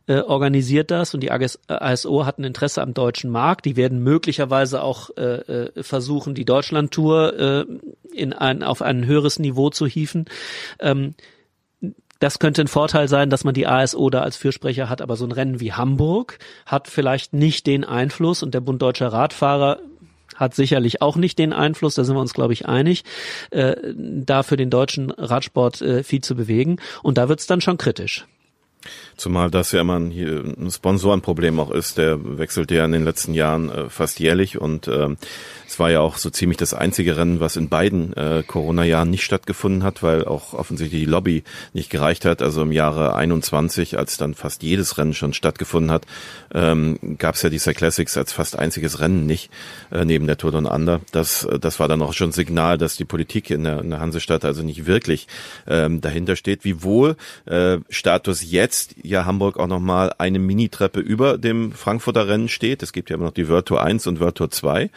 äh, 0.09 0.21
organisiert 0.21 0.91
das 0.91 1.15
und 1.15 1.21
die 1.21 1.31
ASO 1.31 2.27
hat 2.27 2.39
ein 2.39 2.45
Interesse 2.45 2.83
am 2.83 2.95
deutschen 2.95 3.31
Markt. 3.31 3.65
Die 3.65 3.77
werden 3.77 4.03
möglicherweise 4.03 4.83
auch 4.83 5.11
äh, 5.17 5.23
äh, 5.23 5.83
versuchen, 5.85 6.35
die 6.35 6.45
Deutschlandtour 6.45 7.39
äh, 7.39 7.65
in 8.13 8.33
ein, 8.33 8.65
auf 8.65 8.83
ein 8.83 9.07
höheres 9.07 9.39
Niveau 9.39 9.71
zu 9.71 9.87
hieven. 9.87 10.25
Ähm, 10.81 11.15
das 12.19 12.39
könnte 12.39 12.63
ein 12.63 12.69
Vorteil 12.69 13.09
sein, 13.09 13.31
dass 13.31 13.45
man 13.45 13.55
die 13.55 13.67
ASO 13.67 14.11
da 14.11 14.23
als 14.23 14.37
Fürsprecher 14.37 14.89
hat, 14.89 15.03
aber 15.03 15.17
so 15.17 15.25
ein 15.25 15.33
Rennen 15.33 15.61
wie 15.61 15.73
Hamburg 15.73 16.39
hat 16.65 16.89
vielleicht 16.89 17.33
nicht 17.33 17.67
den 17.67 17.85
Einfluss 17.85 18.43
und 18.43 18.55
der 18.55 18.61
Bund 18.61 18.81
Deutscher 18.81 19.09
Radfahrer 19.09 19.81
hat 20.35 20.55
sicherlich 20.55 21.03
auch 21.03 21.17
nicht 21.17 21.39
den 21.39 21.53
Einfluss, 21.53 21.95
da 21.95 22.05
sind 22.05 22.15
wir 22.15 22.21
uns, 22.21 22.35
glaube 22.35 22.53
ich, 22.53 22.67
einig, 22.67 23.05
äh, 23.51 23.75
da 23.95 24.43
für 24.43 24.57
den 24.57 24.71
deutschen 24.71 25.11
Radsport 25.11 25.81
äh, 25.81 26.03
viel 26.03 26.21
zu 26.21 26.35
bewegen. 26.35 26.79
Und 27.03 27.17
da 27.19 27.29
wird's 27.29 27.47
dann 27.47 27.61
schon 27.61 27.79
kritisch. 27.79 28.27
Zumal 29.17 29.51
das 29.51 29.73
ja 29.73 29.81
immer 29.81 29.99
ein, 29.99 30.11
hier 30.11 30.45
ein 30.45 30.71
Sponsorenproblem 30.71 31.59
auch 31.59 31.71
ist. 31.71 31.99
Der 31.99 32.39
wechselt 32.39 32.71
ja 32.71 32.85
in 32.85 32.93
den 32.93 33.05
letzten 33.05 33.35
Jahren 33.35 33.71
äh, 33.71 33.89
fast 33.89 34.21
jährlich 34.21 34.61
und 34.61 34.89
ähm, 34.89 35.17
es 35.67 35.79
war 35.79 35.91
ja 35.91 36.01
auch 36.01 36.17
so 36.17 36.31
ziemlich 36.31 36.57
das 36.59 36.75
einzige 36.75 37.17
Rennen, 37.17 37.41
was 37.41 37.57
in 37.57 37.69
beiden 37.69 38.13
äh, 38.15 38.45
Corona-Jahren 38.47 39.11
nicht 39.11 39.25
stattgefunden 39.25 39.83
hat, 39.83 40.03
weil 40.03 40.25
auch 40.25 40.55
offensichtlich 40.55 41.03
die 41.03 41.11
Lobby 41.11 41.43
nicht 41.73 41.91
gereicht 41.91 42.25
hat. 42.25 42.41
Also 42.41 42.63
im 42.63 42.73
Jahre 42.73 43.15
21, 43.15 43.99
als 43.99 44.17
dann 44.17 44.35
fast 44.35 44.63
jedes 44.63 44.97
Rennen 44.97 45.15
schon 45.15 45.33
stattgefunden 45.33 45.91
hat, 45.91 46.07
ähm, 46.55 46.99
gab 47.19 47.35
es 47.35 47.43
ja 47.43 47.51
die 47.51 47.59
Cyclassics 47.59 48.17
als 48.17 48.33
fast 48.33 48.59
einziges 48.59 49.01
Rennen 49.01 49.27
nicht, 49.27 49.51
äh, 49.91 50.05
neben 50.05 50.27
der 50.27 50.37
Tour 50.37 50.53
Down 50.53 50.67
Under. 50.67 51.01
Das, 51.11 51.47
das 51.61 51.81
war 51.81 51.89
dann 51.89 52.03
auch 52.03 52.13
schon 52.13 52.33
Signal, 52.33 52.79
dass 52.79 52.97
die 52.97 53.05
Politik 53.05 53.51
in 53.51 53.65
der, 53.65 53.81
in 53.81 53.91
der 53.91 54.01
Hansestadt 54.01 54.45
also 54.45 54.63
nicht 54.63 54.87
wirklich 54.87 55.27
ähm, 55.67 56.01
dahinter 56.01 56.37
steht. 56.37 56.65
Wiewohl 56.65 57.17
äh, 57.47 57.79
Status 57.91 58.49
jetzt 58.49 58.95
ja 59.03 59.25
Hamburg 59.25 59.59
auch 59.59 59.67
nochmal 59.67 60.13
eine 60.19 60.39
Mini-Treppe 60.39 61.01
über 61.01 61.39
dem 61.39 61.73
Frankfurter 61.73 62.29
Rennen 62.29 62.49
steht. 62.49 62.83
Es 62.83 62.93
gibt 62.93 63.11
ja 63.11 63.17
immer 63.17 63.27
noch 63.27 63.33
die 63.33 63.49
World 63.49 63.67
Tour 63.67 63.83
1 63.83 64.07
und 64.07 64.21
World 64.21 64.37
Tour 64.37 64.51
2. 64.51 64.91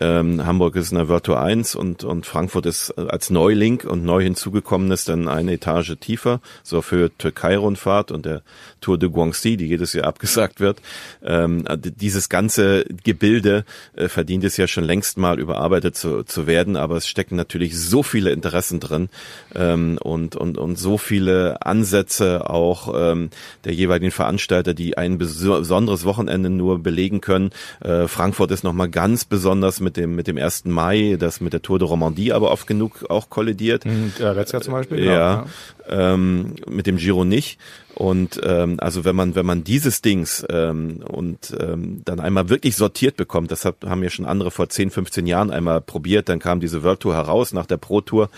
Ähm, 0.00 0.44
Hamburg 0.44 0.76
ist 0.76 0.92
World 0.92 1.24
Tour 1.24 1.40
1 1.40 1.74
und, 1.74 2.04
und 2.04 2.26
Frankfurt 2.26 2.66
ist 2.66 2.90
als 2.92 3.30
Neuling 3.30 3.80
und 3.82 4.04
neu 4.04 4.22
hinzugekommenes 4.22 5.04
dann 5.04 5.28
eine 5.28 5.52
Etage 5.54 5.96
tiefer, 6.00 6.40
so 6.62 6.82
für 6.82 7.10
Türkei-Rundfahrt 7.16 8.12
und 8.12 8.24
der 8.24 8.42
Tour 8.80 8.98
de 8.98 9.08
Guangxi, 9.08 9.56
die 9.56 9.66
jedes 9.66 9.92
Jahr 9.92 10.06
abgesagt 10.06 10.60
wird. 10.60 10.80
Ähm, 11.22 11.64
dieses 11.76 12.28
ganze 12.28 12.84
Gebilde 13.04 13.64
äh, 13.96 14.08
verdient 14.08 14.44
es 14.44 14.56
ja 14.56 14.68
schon 14.68 14.84
längst 14.84 15.18
mal 15.18 15.38
überarbeitet 15.38 15.96
zu, 15.96 16.22
zu 16.22 16.46
werden, 16.46 16.76
aber 16.76 16.96
es 16.96 17.08
stecken 17.08 17.36
natürlich 17.36 17.78
so 17.78 18.02
viele 18.02 18.30
Interessen 18.30 18.80
drin 18.80 19.08
ähm, 19.54 19.98
und, 20.00 20.36
und, 20.36 20.58
und 20.58 20.78
so 20.78 20.98
viele 20.98 21.62
Ansätze 21.66 22.48
auch 22.48 22.94
ähm, 22.94 23.30
der 23.64 23.74
jeweiligen 23.74 24.12
Veranstalter, 24.12 24.74
die 24.74 24.96
ein 24.96 25.18
besonderes 25.18 26.04
Wochenende 26.04 26.50
nur 26.50 26.82
belegen 26.82 27.20
können. 27.20 27.50
Äh, 27.80 28.06
Frankfurt 28.06 28.50
ist 28.52 28.64
nochmal 28.64 28.88
ganz 28.88 29.24
besonders 29.24 29.80
mit 29.80 29.87
dem, 29.96 30.14
mit 30.14 30.26
dem 30.26 30.36
1. 30.36 30.66
Mai, 30.66 31.16
das 31.18 31.40
mit 31.40 31.52
der 31.52 31.62
Tour 31.62 31.78
de 31.78 31.88
Romandie 31.88 32.32
aber 32.32 32.50
oft 32.50 32.66
genug 32.66 33.06
auch 33.08 33.30
kollidiert. 33.30 33.84
Ja, 34.18 34.32
letztes 34.32 34.52
Jahr 34.52 34.62
zum 34.62 34.74
Beispiel. 34.74 35.04
Ja, 35.04 35.12
ja. 35.12 35.46
Ähm, 35.88 36.56
mit 36.68 36.86
dem 36.86 36.96
Giro 36.96 37.24
nicht. 37.24 37.58
Und 37.94 38.40
ähm, 38.44 38.76
also 38.78 39.04
wenn 39.04 39.16
man 39.16 39.34
wenn 39.34 39.46
man 39.46 39.64
dieses 39.64 40.02
Dings 40.02 40.46
ähm, 40.48 41.02
und 41.04 41.52
ähm, 41.58 42.02
dann 42.04 42.20
einmal 42.20 42.48
wirklich 42.48 42.76
sortiert 42.76 43.16
bekommt, 43.16 43.50
das 43.50 43.64
hat, 43.64 43.76
haben 43.84 44.04
ja 44.04 44.10
schon 44.10 44.24
andere 44.24 44.52
vor 44.52 44.68
10, 44.68 44.90
15 44.90 45.26
Jahren 45.26 45.50
einmal 45.50 45.80
probiert, 45.80 46.28
dann 46.28 46.38
kam 46.38 46.60
diese 46.60 46.84
World 46.84 47.00
Tour 47.00 47.14
heraus 47.14 47.52
nach 47.52 47.66
der 47.66 47.76
Pro 47.76 48.00
Tour 48.00 48.30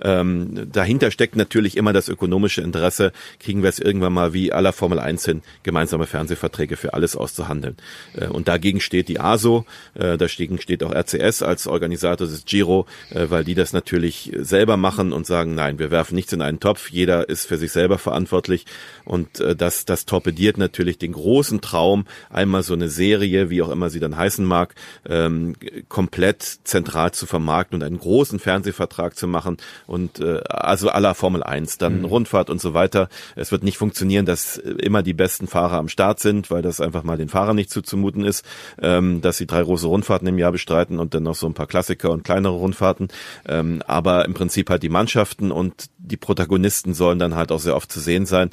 ähm, 0.00 0.70
dahinter 0.70 1.10
steckt 1.10 1.36
natürlich 1.36 1.76
immer 1.76 1.92
das 1.92 2.08
ökonomische 2.08 2.60
Interesse. 2.60 3.12
Kriegen 3.40 3.62
wir 3.62 3.68
es 3.68 3.78
irgendwann 3.78 4.12
mal 4.12 4.32
wie 4.32 4.52
aller 4.52 4.72
Formel 4.72 4.98
1 4.98 5.24
hin, 5.24 5.42
gemeinsame 5.62 6.06
Fernsehverträge 6.06 6.76
für 6.76 6.94
alles 6.94 7.16
auszuhandeln. 7.16 7.76
Äh, 8.14 8.26
und 8.26 8.48
dagegen 8.48 8.80
steht 8.80 9.08
die 9.08 9.20
ASO, 9.20 9.64
äh, 9.94 10.16
dagegen 10.16 10.60
steht 10.60 10.82
auch 10.82 10.92
RCS 10.92 11.42
als 11.42 11.66
Organisator 11.66 12.26
des 12.26 12.44
Giro, 12.44 12.86
äh, 13.10 13.26
weil 13.28 13.44
die 13.44 13.54
das 13.54 13.72
natürlich 13.72 14.32
selber 14.36 14.76
machen 14.76 15.12
und 15.12 15.26
sagen, 15.26 15.54
nein, 15.54 15.78
wir 15.78 15.90
werfen 15.90 16.14
nichts 16.14 16.32
in 16.32 16.42
einen 16.42 16.60
Topf, 16.60 16.90
jeder 16.90 17.28
ist 17.28 17.46
für 17.46 17.56
sich 17.56 17.72
selber 17.72 17.98
verantwortlich. 17.98 18.66
Und 19.04 19.40
äh, 19.40 19.56
das, 19.56 19.84
das 19.84 20.04
torpediert 20.04 20.58
natürlich 20.58 20.98
den 20.98 21.12
großen 21.12 21.60
Traum, 21.60 22.06
einmal 22.30 22.62
so 22.62 22.74
eine 22.74 22.88
Serie, 22.88 23.50
wie 23.50 23.62
auch 23.62 23.70
immer 23.70 23.90
sie 23.90 24.00
dann 24.00 24.16
heißen 24.16 24.44
mag, 24.44 24.74
ähm, 25.08 25.54
komplett 25.88 26.42
zentral 26.64 27.12
zu 27.12 27.26
vermarkten 27.26 27.76
und 27.76 27.86
einen 27.86 27.98
großen 27.98 28.38
Fernsehvertrag 28.38 29.16
zu 29.16 29.26
machen 29.26 29.56
und 29.86 30.20
äh, 30.20 30.40
also 30.48 30.90
aller 30.90 31.14
Formel 31.14 31.42
1, 31.42 31.78
dann 31.78 32.00
mhm. 32.00 32.04
Rundfahrt 32.04 32.50
und 32.50 32.60
so 32.60 32.74
weiter. 32.74 33.08
Es 33.34 33.52
wird 33.52 33.62
nicht 33.62 33.78
funktionieren, 33.78 34.26
dass 34.26 34.56
immer 34.56 35.02
die 35.02 35.14
besten 35.14 35.46
Fahrer 35.46 35.78
am 35.78 35.88
Start 35.88 36.20
sind, 36.20 36.50
weil 36.50 36.62
das 36.62 36.80
einfach 36.80 37.02
mal 37.02 37.16
den 37.16 37.28
Fahrern 37.28 37.56
nicht 37.56 37.70
zuzumuten 37.70 38.24
ist, 38.24 38.44
ähm, 38.80 39.20
dass 39.20 39.36
sie 39.36 39.46
drei 39.46 39.62
große 39.62 39.86
Rundfahrten 39.86 40.28
im 40.28 40.38
Jahr 40.38 40.52
bestreiten 40.52 40.98
und 40.98 41.14
dann 41.14 41.22
noch 41.22 41.34
so 41.34 41.46
ein 41.46 41.54
paar 41.54 41.66
Klassiker 41.66 42.10
und 42.10 42.24
kleinere 42.24 42.54
Rundfahrten. 42.54 43.08
Ähm, 43.48 43.82
aber 43.86 44.24
im 44.24 44.34
Prinzip 44.34 44.70
halt 44.70 44.82
die 44.82 44.88
Mannschaften 44.88 45.50
und 45.50 45.86
die 45.98 46.16
Protagonisten 46.16 46.94
sollen 46.94 47.18
dann 47.18 47.34
halt 47.34 47.52
auch 47.52 47.60
sehr 47.60 47.76
oft 47.76 47.90
zu 47.90 48.00
sehen 48.00 48.26
sein 48.26 48.50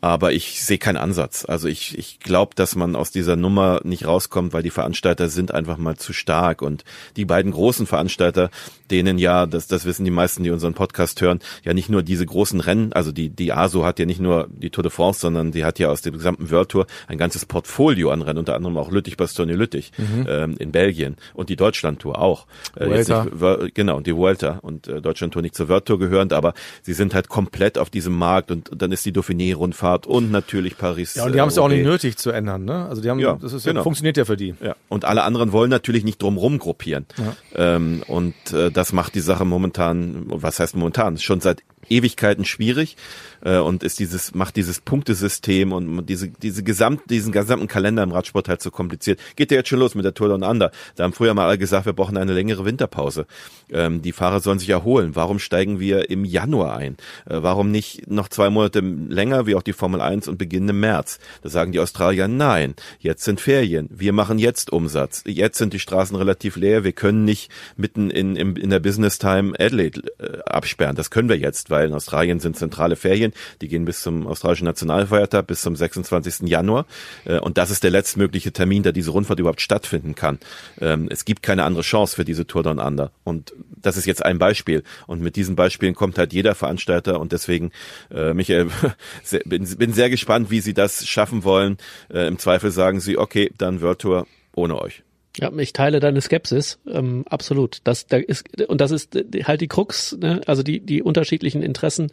aber 0.00 0.32
ich 0.32 0.62
sehe 0.62 0.78
keinen 0.78 0.98
Ansatz. 0.98 1.44
Also 1.46 1.68
ich, 1.68 1.98
ich 1.98 2.20
glaube, 2.20 2.54
dass 2.54 2.76
man 2.76 2.96
aus 2.96 3.10
dieser 3.10 3.34
Nummer 3.34 3.80
nicht 3.82 4.06
rauskommt, 4.06 4.52
weil 4.52 4.62
die 4.62 4.70
Veranstalter 4.70 5.28
sind 5.28 5.52
einfach 5.52 5.78
mal 5.78 5.96
zu 5.96 6.12
stark 6.12 6.62
und 6.62 6.84
die 7.16 7.24
beiden 7.24 7.50
großen 7.50 7.86
Veranstalter, 7.86 8.50
denen 8.90 9.18
ja, 9.18 9.46
das, 9.46 9.66
das 9.66 9.84
wissen 9.84 10.04
die 10.04 10.10
meisten, 10.10 10.44
die 10.44 10.50
unseren 10.50 10.74
Podcast 10.74 11.20
hören, 11.22 11.40
ja 11.64 11.72
nicht 11.72 11.88
nur 11.88 12.02
diese 12.02 12.26
großen 12.26 12.60
Rennen, 12.60 12.92
also 12.92 13.10
die, 13.10 13.30
die 13.30 13.52
ASO 13.52 13.84
hat 13.84 13.98
ja 13.98 14.04
nicht 14.04 14.20
nur 14.20 14.48
die 14.50 14.70
Tour 14.70 14.82
de 14.82 14.92
France, 14.92 15.20
sondern 15.20 15.50
die 15.50 15.64
hat 15.64 15.78
ja 15.78 15.88
aus 15.88 16.02
dem 16.02 16.12
gesamten 16.12 16.50
World 16.50 16.68
Tour 16.68 16.86
ein 17.08 17.18
ganzes 17.18 17.46
Portfolio 17.46 18.10
an 18.10 18.22
Rennen, 18.22 18.38
unter 18.38 18.54
anderem 18.54 18.76
auch 18.76 18.90
Lüttich, 18.90 19.16
Bastogne, 19.16 19.54
Lüttich 19.54 19.92
mhm. 19.96 20.26
ähm, 20.28 20.56
in 20.58 20.72
Belgien 20.72 21.16
und 21.34 21.48
die 21.48 21.56
Deutschland 21.56 22.00
Tour 22.00 22.20
auch. 22.20 22.46
Äh, 22.76 22.86
nicht, 22.88 23.74
genau, 23.74 24.00
die 24.00 24.14
Vuelta 24.14 24.58
und 24.62 24.88
äh, 24.88 25.00
Deutschland 25.00 25.32
Tour 25.32 25.42
nicht 25.42 25.54
zur 25.54 25.68
World 25.68 25.86
Tour 25.86 25.98
gehörend, 25.98 26.32
aber 26.32 26.52
sie 26.82 26.92
sind 26.92 27.14
halt 27.14 27.28
komplett 27.28 27.78
auf 27.78 27.90
diesem 27.90 28.16
Markt 28.16 28.50
und 28.50 28.70
dann 28.76 28.92
ist 28.92 29.04
die 29.06 29.12
Dauphiné-Rundfahrt 29.12 29.85
und 30.06 30.30
natürlich 30.30 30.76
Paris. 30.76 31.14
Ja, 31.14 31.24
und 31.24 31.34
die 31.34 31.40
haben 31.40 31.48
es 31.48 31.56
ja 31.56 31.62
auch 31.62 31.68
nicht 31.68 31.84
nötig 31.84 32.16
zu 32.16 32.30
ändern, 32.30 32.64
ne? 32.64 32.86
Also 32.88 33.02
die 33.02 33.10
haben, 33.10 33.18
ja, 33.18 33.38
das 33.40 33.52
ist 33.52 33.64
genau. 33.64 33.82
funktioniert 33.82 34.16
ja 34.16 34.24
für 34.24 34.36
die. 34.36 34.54
Ja. 34.60 34.74
Und 34.88 35.04
alle 35.04 35.22
anderen 35.22 35.52
wollen 35.52 35.70
natürlich 35.70 36.04
nicht 36.04 36.20
drumrum 36.20 36.58
gruppieren. 36.58 37.06
Ja. 37.16 37.76
Ähm, 37.76 38.02
und 38.06 38.34
äh, 38.52 38.70
das 38.70 38.92
macht 38.92 39.14
die 39.14 39.20
Sache 39.20 39.44
momentan, 39.44 40.24
was 40.26 40.60
heißt 40.60 40.76
momentan, 40.76 41.18
schon 41.18 41.40
seit 41.40 41.62
Ewigkeiten 41.88 42.44
schwierig 42.44 42.96
äh, 43.42 43.58
und 43.58 43.82
ist 43.82 43.98
dieses 43.98 44.34
macht 44.34 44.56
dieses 44.56 44.80
Punktesystem 44.80 45.72
und 45.72 46.06
diese 46.06 46.28
diese 46.28 46.62
gesamt 46.62 47.02
diesen 47.10 47.32
gesamten 47.32 47.68
Kalender 47.68 48.02
im 48.02 48.12
Radsport 48.12 48.48
halt 48.48 48.62
so 48.62 48.70
kompliziert. 48.70 49.20
Geht 49.36 49.50
ja 49.50 49.58
jetzt 49.58 49.68
schon 49.68 49.78
los 49.78 49.94
mit 49.94 50.04
der 50.04 50.14
Tour 50.14 50.28
Down 50.28 50.42
Under. 50.42 50.70
Da 50.94 51.04
haben 51.04 51.12
früher 51.12 51.34
mal 51.34 51.46
alle 51.46 51.58
gesagt, 51.58 51.86
wir 51.86 51.92
brauchen 51.92 52.16
eine 52.16 52.32
längere 52.32 52.64
Winterpause. 52.64 53.26
Ähm, 53.70 54.02
die 54.02 54.12
Fahrer 54.12 54.40
sollen 54.40 54.58
sich 54.58 54.68
erholen. 54.68 55.16
Warum 55.16 55.38
steigen 55.38 55.80
wir 55.80 56.10
im 56.10 56.24
Januar 56.24 56.76
ein? 56.76 56.96
Äh, 57.26 57.42
warum 57.42 57.70
nicht 57.70 58.08
noch 58.10 58.28
zwei 58.28 58.50
Monate 58.50 58.80
länger 58.80 59.46
wie 59.46 59.54
auch 59.54 59.62
die 59.62 59.72
Formel 59.72 60.00
1 60.00 60.28
und 60.28 60.38
beginnen 60.38 60.68
im 60.68 60.80
März? 60.80 61.18
Da 61.42 61.48
sagen 61.48 61.72
die 61.72 61.80
Australier 61.80 62.28
nein. 62.28 62.74
Jetzt 62.98 63.24
sind 63.24 63.40
Ferien. 63.40 63.88
Wir 63.90 64.12
machen 64.12 64.38
jetzt 64.38 64.72
Umsatz. 64.72 65.22
Jetzt 65.26 65.58
sind 65.58 65.72
die 65.72 65.80
Straßen 65.80 66.16
relativ 66.16 66.56
leer. 66.56 66.84
Wir 66.84 66.92
können 66.92 67.24
nicht 67.24 67.50
mitten 67.76 68.10
in 68.10 68.36
in, 68.36 68.56
in 68.56 68.70
der 68.70 68.80
Business 68.80 69.18
Time 69.18 69.54
Adelaide 69.58 70.02
äh, 70.18 70.38
absperren. 70.46 70.96
Das 70.96 71.10
können 71.10 71.28
wir 71.28 71.38
jetzt, 71.38 71.70
weil 71.76 71.88
in 71.88 71.94
Australien 71.94 72.40
sind 72.40 72.56
zentrale 72.56 72.96
Ferien. 72.96 73.32
Die 73.60 73.68
gehen 73.68 73.84
bis 73.84 74.00
zum 74.00 74.26
australischen 74.26 74.64
Nationalfeiertag, 74.64 75.46
bis 75.46 75.60
zum 75.60 75.76
26. 75.76 76.48
Januar. 76.48 76.86
Äh, 77.26 77.38
und 77.38 77.58
das 77.58 77.70
ist 77.70 77.84
der 77.84 77.90
letztmögliche 77.90 78.50
Termin, 78.50 78.82
da 78.82 78.92
diese 78.92 79.10
Rundfahrt 79.10 79.38
überhaupt 79.38 79.60
stattfinden 79.60 80.14
kann. 80.14 80.38
Ähm, 80.80 81.08
es 81.10 81.26
gibt 81.26 81.42
keine 81.42 81.64
andere 81.64 81.82
Chance 81.82 82.16
für 82.16 82.24
diese 82.24 82.46
Tour 82.46 82.62
Down 82.62 82.78
Under. 82.78 83.10
Und 83.24 83.52
das 83.82 83.98
ist 83.98 84.06
jetzt 84.06 84.24
ein 84.24 84.38
Beispiel. 84.38 84.84
Und 85.06 85.20
mit 85.20 85.36
diesen 85.36 85.54
Beispielen 85.54 85.94
kommt 85.94 86.16
halt 86.16 86.32
jeder 86.32 86.54
Veranstalter. 86.54 87.20
Und 87.20 87.32
deswegen, 87.32 87.72
äh, 88.10 88.32
Michael, 88.32 88.68
bin, 89.44 89.92
sehr 89.92 90.08
gespannt, 90.08 90.50
wie 90.50 90.60
sie 90.60 90.72
das 90.72 91.06
schaffen 91.06 91.44
wollen. 91.44 91.76
Äh, 92.08 92.26
Im 92.26 92.38
Zweifel 92.38 92.70
sagen 92.70 93.00
sie, 93.00 93.18
okay, 93.18 93.52
dann 93.58 93.82
World 93.82 93.98
Tour 93.98 94.26
ohne 94.54 94.80
euch. 94.80 95.02
Ja, 95.36 95.52
ich 95.58 95.72
teile 95.72 96.00
deine 96.00 96.20
Skepsis, 96.20 96.78
ähm, 96.90 97.24
absolut. 97.28 97.80
Das, 97.84 98.06
da 98.06 98.16
ist, 98.16 98.60
und 98.68 98.80
das 98.80 98.90
ist 98.90 99.16
halt 99.44 99.60
die 99.60 99.68
Krux, 99.68 100.16
ne? 100.18 100.40
also 100.46 100.62
die, 100.62 100.80
die 100.80 101.02
unterschiedlichen 101.02 101.62
Interessen 101.62 102.10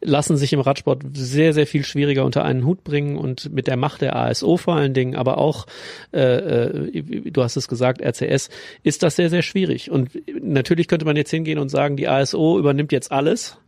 lassen 0.00 0.36
sich 0.36 0.52
im 0.52 0.60
Radsport 0.60 1.02
sehr, 1.14 1.52
sehr 1.52 1.66
viel 1.66 1.84
schwieriger 1.84 2.24
unter 2.24 2.44
einen 2.44 2.64
Hut 2.64 2.84
bringen 2.84 3.16
und 3.16 3.52
mit 3.52 3.66
der 3.66 3.76
Macht 3.76 4.00
der 4.00 4.16
ASO 4.16 4.56
vor 4.56 4.76
allen 4.76 4.94
Dingen, 4.94 5.16
aber 5.16 5.38
auch, 5.38 5.66
äh, 6.12 6.20
äh, 6.20 7.30
du 7.30 7.42
hast 7.42 7.56
es 7.56 7.68
gesagt, 7.68 8.00
RCS, 8.00 8.48
ist 8.82 9.02
das 9.02 9.16
sehr, 9.16 9.30
sehr 9.30 9.42
schwierig. 9.42 9.90
Und 9.90 10.10
natürlich 10.40 10.88
könnte 10.88 11.04
man 11.04 11.16
jetzt 11.16 11.30
hingehen 11.30 11.58
und 11.58 11.68
sagen, 11.68 11.96
die 11.96 12.08
ASO 12.08 12.58
übernimmt 12.58 12.92
jetzt 12.92 13.10
alles 13.10 13.58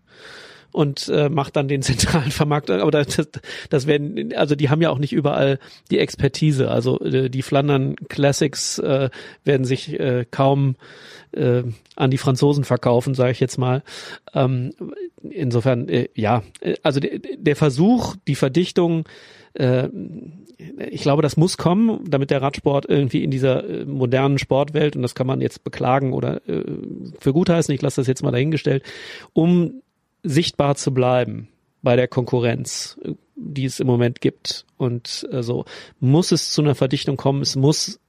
und 0.73 1.09
äh, 1.09 1.29
macht 1.29 1.57
dann 1.57 1.69
den 1.69 1.83
zentralen 1.83 2.31
Vermarkter. 2.31 2.83
Aber 2.83 2.91
das, 2.91 3.29
das 3.69 3.87
werden, 3.87 4.35
also 4.35 4.55
die 4.55 4.69
haben 4.69 4.83
ja 4.83 4.91
auch 4.91 4.99
nicht 4.99 5.13
überall 5.13 5.59
die 5.91 5.99
Expertise. 5.99 6.71
Also 6.71 6.99
äh, 7.01 7.31
die 7.31 7.43
Flandern 7.43 7.97
Classics 8.09 8.79
äh, 8.79 9.11
werden 9.45 9.65
sich 9.65 9.99
äh, 9.99 10.25
kaum 10.31 10.77
äh, 11.33 11.63
an 11.97 12.11
die 12.11 12.19
Franzosen 12.19 12.65
verkaufen, 12.65 13.15
sage 13.15 13.33
ich 13.33 13.41
jetzt 13.41 13.59
mal. 13.59 13.83
Ähm, 14.35 14.73
insofern, 15.23 15.89
äh, 15.89 16.09
ja, 16.15 16.43
äh, 16.61 16.77
also 16.83 17.01
der, 17.01 17.19
der 17.19 17.57
Versuch, 17.57 18.17
die 18.27 18.35
Verdichtung 18.35 19.05
äh, 19.55 19.89
ich 20.91 21.03
glaube, 21.03 21.23
das 21.23 21.37
muss 21.37 21.57
kommen, 21.57 22.05
damit 22.09 22.31
der 22.31 22.43
Radsport 22.43 22.87
irgendwie 22.89 23.25
in 23.25 23.31
dieser 23.31 23.69
äh, 23.69 23.85
modernen 23.85 24.39
Sportwelt, 24.39 24.97
und 24.97 25.03
das 25.03 25.15
kann 25.15 25.27
man 25.27 25.41
jetzt 25.41 25.65
beklagen 25.65 26.13
oder 26.13 26.47
äh, 26.49 26.65
für 27.19 27.33
gut 27.33 27.49
heißen, 27.49 27.75
ich 27.75 27.83
lasse 27.83 28.01
das 28.01 28.07
jetzt 28.07 28.23
mal 28.23 28.31
dahingestellt, 28.31 28.85
um 29.33 29.83
sichtbar 30.23 30.77
zu 30.77 30.93
bleiben 30.93 31.49
bei 31.83 31.97
der 31.97 32.09
Konkurrenz, 32.09 32.99
die 33.37 33.65
es 33.65 33.81
im 33.81 33.87
Moment 33.87 34.21
gibt. 34.21 34.67
Und 34.77 35.27
äh, 35.33 35.43
so 35.43 35.65
muss 35.99 36.33
es 36.33 36.51
zu 36.51 36.63
einer 36.63 36.75
Verdichtung 36.75 37.17
kommen. 37.17 37.43
Es 37.43 37.57
muss 37.57 38.01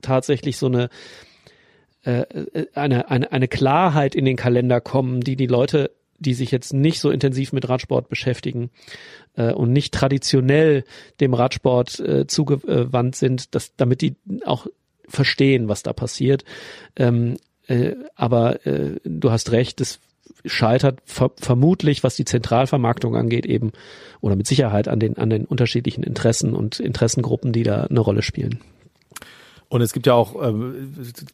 tatsächlich 0.00 0.56
so 0.56 0.66
eine 0.66 0.88
äh, 2.02 2.24
eine, 2.74 3.10
eine, 3.10 3.30
eine 3.30 3.48
Klarheit 3.48 4.14
in 4.14 4.24
den 4.24 4.36
Kalender 4.36 4.80
kommen, 4.80 5.20
die 5.20 5.36
die 5.36 5.46
Leute, 5.46 5.90
die 6.18 6.34
sich 6.34 6.50
jetzt 6.50 6.72
nicht 6.72 7.00
so 7.00 7.10
intensiv 7.10 7.52
mit 7.52 7.68
Radsport 7.68 8.08
beschäftigen 8.08 8.70
äh, 9.36 9.52
und 9.52 9.72
nicht 9.72 9.92
traditionell 9.92 10.84
dem 11.20 11.34
Radsport 11.34 12.00
äh, 12.00 12.26
zugewandt 12.26 13.16
sind, 13.16 13.54
dass, 13.54 13.76
damit 13.76 14.00
die 14.00 14.16
auch 14.44 14.66
verstehen, 15.08 15.68
was 15.68 15.82
da 15.82 15.92
passiert. 15.92 16.44
Ähm, 16.96 17.36
äh, 17.66 17.96
aber 18.14 18.64
äh, 18.66 18.96
du 19.04 19.30
hast 19.30 19.52
recht, 19.52 19.80
das 19.80 20.00
scheitert 20.44 21.00
ver 21.04 21.30
vermutlich, 21.36 22.02
was 22.02 22.16
die 22.16 22.24
Zentralvermarktung 22.24 23.16
angeht, 23.16 23.46
eben 23.46 23.72
oder 24.20 24.36
mit 24.36 24.46
Sicherheit 24.46 24.88
an 24.88 25.00
den, 25.00 25.16
an 25.16 25.30
den 25.30 25.44
unterschiedlichen 25.44 26.02
Interessen 26.02 26.54
und 26.54 26.80
Interessengruppen, 26.80 27.52
die 27.52 27.62
da 27.62 27.84
eine 27.84 28.00
Rolle 28.00 28.22
spielen. 28.22 28.60
Und 29.70 29.82
es 29.82 29.92
gibt 29.92 30.08
ja 30.08 30.14
auch 30.14 30.34
äh, 30.42 30.52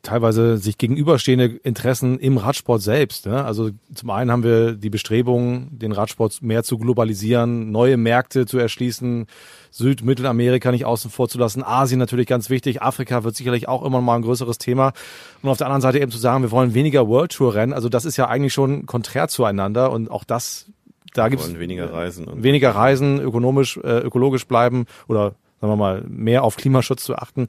teilweise 0.02 0.58
sich 0.58 0.76
gegenüberstehende 0.76 1.46
Interessen 1.62 2.18
im 2.18 2.36
Radsport 2.36 2.82
selbst. 2.82 3.24
Ne? 3.24 3.42
Also 3.42 3.70
zum 3.94 4.10
einen 4.10 4.30
haben 4.30 4.42
wir 4.42 4.72
die 4.72 4.90
Bestrebungen, 4.90 5.68
den 5.70 5.92
Radsport 5.92 6.42
mehr 6.42 6.62
zu 6.62 6.76
globalisieren, 6.76 7.70
neue 7.70 7.96
Märkte 7.96 8.44
zu 8.44 8.58
erschließen, 8.58 9.26
Süd-, 9.70 10.04
Mittelamerika 10.04 10.70
nicht 10.70 10.84
außen 10.84 11.10
vor 11.10 11.30
zu 11.30 11.38
lassen, 11.38 11.62
Asien 11.64 11.98
natürlich 11.98 12.26
ganz 12.26 12.50
wichtig, 12.50 12.82
Afrika 12.82 13.24
wird 13.24 13.34
sicherlich 13.36 13.68
auch 13.68 13.82
immer 13.82 14.02
mal 14.02 14.16
ein 14.16 14.22
größeres 14.22 14.58
Thema. 14.58 14.92
Und 15.40 15.48
auf 15.48 15.56
der 15.56 15.68
anderen 15.68 15.80
Seite 15.80 15.98
eben 15.98 16.12
zu 16.12 16.18
sagen, 16.18 16.42
wir 16.42 16.50
wollen 16.50 16.74
weniger 16.74 17.08
World 17.08 17.32
Tour 17.32 17.54
Rennen, 17.54 17.72
also 17.72 17.88
das 17.88 18.04
ist 18.04 18.18
ja 18.18 18.28
eigentlich 18.28 18.52
schon 18.52 18.84
konträr 18.84 19.28
zueinander 19.28 19.90
und 19.90 20.10
auch 20.10 20.24
das, 20.24 20.66
da 21.14 21.30
gibt 21.30 21.40
es 21.40 21.58
weniger 21.58 21.90
Reisen, 21.90 22.26
und 22.26 22.42
weniger 22.42 22.72
Reisen, 22.72 23.18
ökonomisch, 23.18 23.78
äh, 23.78 24.00
ökologisch 24.00 24.46
bleiben 24.46 24.84
oder 25.08 25.36
sagen 25.62 25.72
wir 25.72 25.76
mal 25.76 26.04
mehr 26.06 26.44
auf 26.44 26.56
Klimaschutz 26.56 27.02
zu 27.02 27.16
achten 27.16 27.48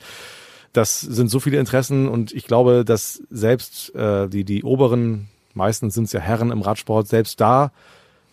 das 0.74 1.01
sind 1.01 1.30
so 1.30 1.39
viele 1.39 1.59
Interessen 1.59 2.07
und 2.07 2.32
ich 2.34 2.45
glaube, 2.45 2.86
dass 2.86 3.22
selbst 3.30 3.93
äh, 3.95 4.28
die, 4.28 4.43
die 4.43 4.63
oberen, 4.63 5.28
meistens 5.53 5.93
sind 5.93 6.05
es 6.05 6.13
ja 6.13 6.20
Herren 6.20 6.51
im 6.51 6.61
Radsport, 6.61 7.07
selbst 7.07 7.39
da 7.41 7.72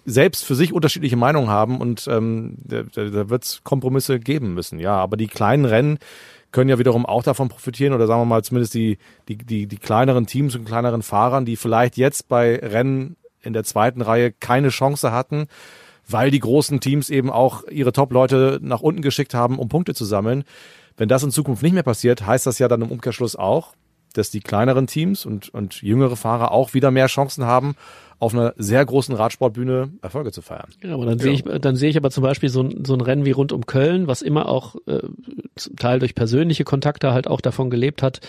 selbst 0.06 0.44
für 0.44 0.54
sich 0.54 0.72
unterschiedliche 0.72 1.16
Meinungen 1.16 1.48
haben 1.48 1.80
und 1.80 2.06
ähm, 2.08 2.56
da, 2.62 2.82
da 2.82 3.30
wird 3.30 3.44
es 3.44 3.64
Kompromisse 3.64 4.20
geben 4.20 4.54
müssen, 4.54 4.78
ja. 4.78 4.96
Aber 4.96 5.16
die 5.16 5.28
kleinen 5.28 5.64
Rennen 5.64 5.98
können 6.52 6.70
ja 6.70 6.78
wiederum 6.78 7.06
auch 7.06 7.22
davon 7.22 7.48
profitieren 7.48 7.94
oder 7.94 8.06
sagen 8.06 8.20
wir 8.20 8.26
mal 8.26 8.44
zumindest 8.44 8.74
die, 8.74 8.98
die, 9.28 9.36
die, 9.38 9.66
die 9.66 9.76
kleineren 9.76 10.26
Teams 10.26 10.54
und 10.54 10.66
kleineren 10.66 11.02
Fahrern, 11.02 11.44
die 11.44 11.56
vielleicht 11.56 11.96
jetzt 11.96 12.28
bei 12.28 12.56
Rennen 12.56 13.16
in 13.42 13.52
der 13.52 13.64
zweiten 13.64 14.02
Reihe 14.02 14.30
keine 14.30 14.68
Chance 14.68 15.10
hatten, 15.10 15.48
weil 16.06 16.30
die 16.30 16.38
großen 16.38 16.80
Teams 16.80 17.10
eben 17.10 17.30
auch 17.30 17.64
ihre 17.68 17.92
Top-Leute 17.92 18.58
nach 18.62 18.80
unten 18.80 19.02
geschickt 19.02 19.34
haben, 19.34 19.58
um 19.58 19.68
Punkte 19.68 19.94
zu 19.94 20.04
sammeln 20.04 20.44
wenn 20.96 21.08
das 21.08 21.22
in 21.22 21.30
Zukunft 21.30 21.62
nicht 21.62 21.72
mehr 21.72 21.82
passiert, 21.82 22.26
heißt 22.26 22.46
das 22.46 22.58
ja 22.58 22.68
dann 22.68 22.82
im 22.82 22.90
Umkehrschluss 22.90 23.36
auch, 23.36 23.74
dass 24.14 24.30
die 24.30 24.40
kleineren 24.40 24.86
Teams 24.86 25.26
und, 25.26 25.52
und 25.52 25.82
jüngere 25.82 26.16
Fahrer 26.16 26.52
auch 26.52 26.72
wieder 26.72 26.90
mehr 26.90 27.06
Chancen 27.06 27.44
haben, 27.44 27.74
auf 28.20 28.32
einer 28.32 28.54
sehr 28.56 28.84
großen 28.84 29.14
Radsportbühne 29.14 29.90
Erfolge 30.00 30.32
zu 30.32 30.40
feiern. 30.40 30.70
Ja, 30.82 30.94
aber 30.94 31.04
dann 31.04 31.18
ja. 31.18 31.24
sehe 31.24 31.32
ich, 31.32 31.42
dann 31.42 31.76
sehe 31.76 31.90
ich 31.90 31.96
aber 31.96 32.10
zum 32.10 32.22
Beispiel 32.22 32.48
so 32.48 32.62
ein, 32.62 32.84
so 32.84 32.94
ein 32.94 33.00
Rennen 33.00 33.24
wie 33.24 33.32
rund 33.32 33.52
um 33.52 33.66
Köln, 33.66 34.06
was 34.06 34.22
immer 34.22 34.48
auch 34.48 34.76
äh, 34.86 35.00
zum 35.56 35.76
Teil 35.76 35.98
durch 35.98 36.14
persönliche 36.14 36.64
Kontakte 36.64 37.12
halt 37.12 37.26
auch 37.26 37.40
davon 37.40 37.70
gelebt 37.70 38.02
hat, 38.02 38.20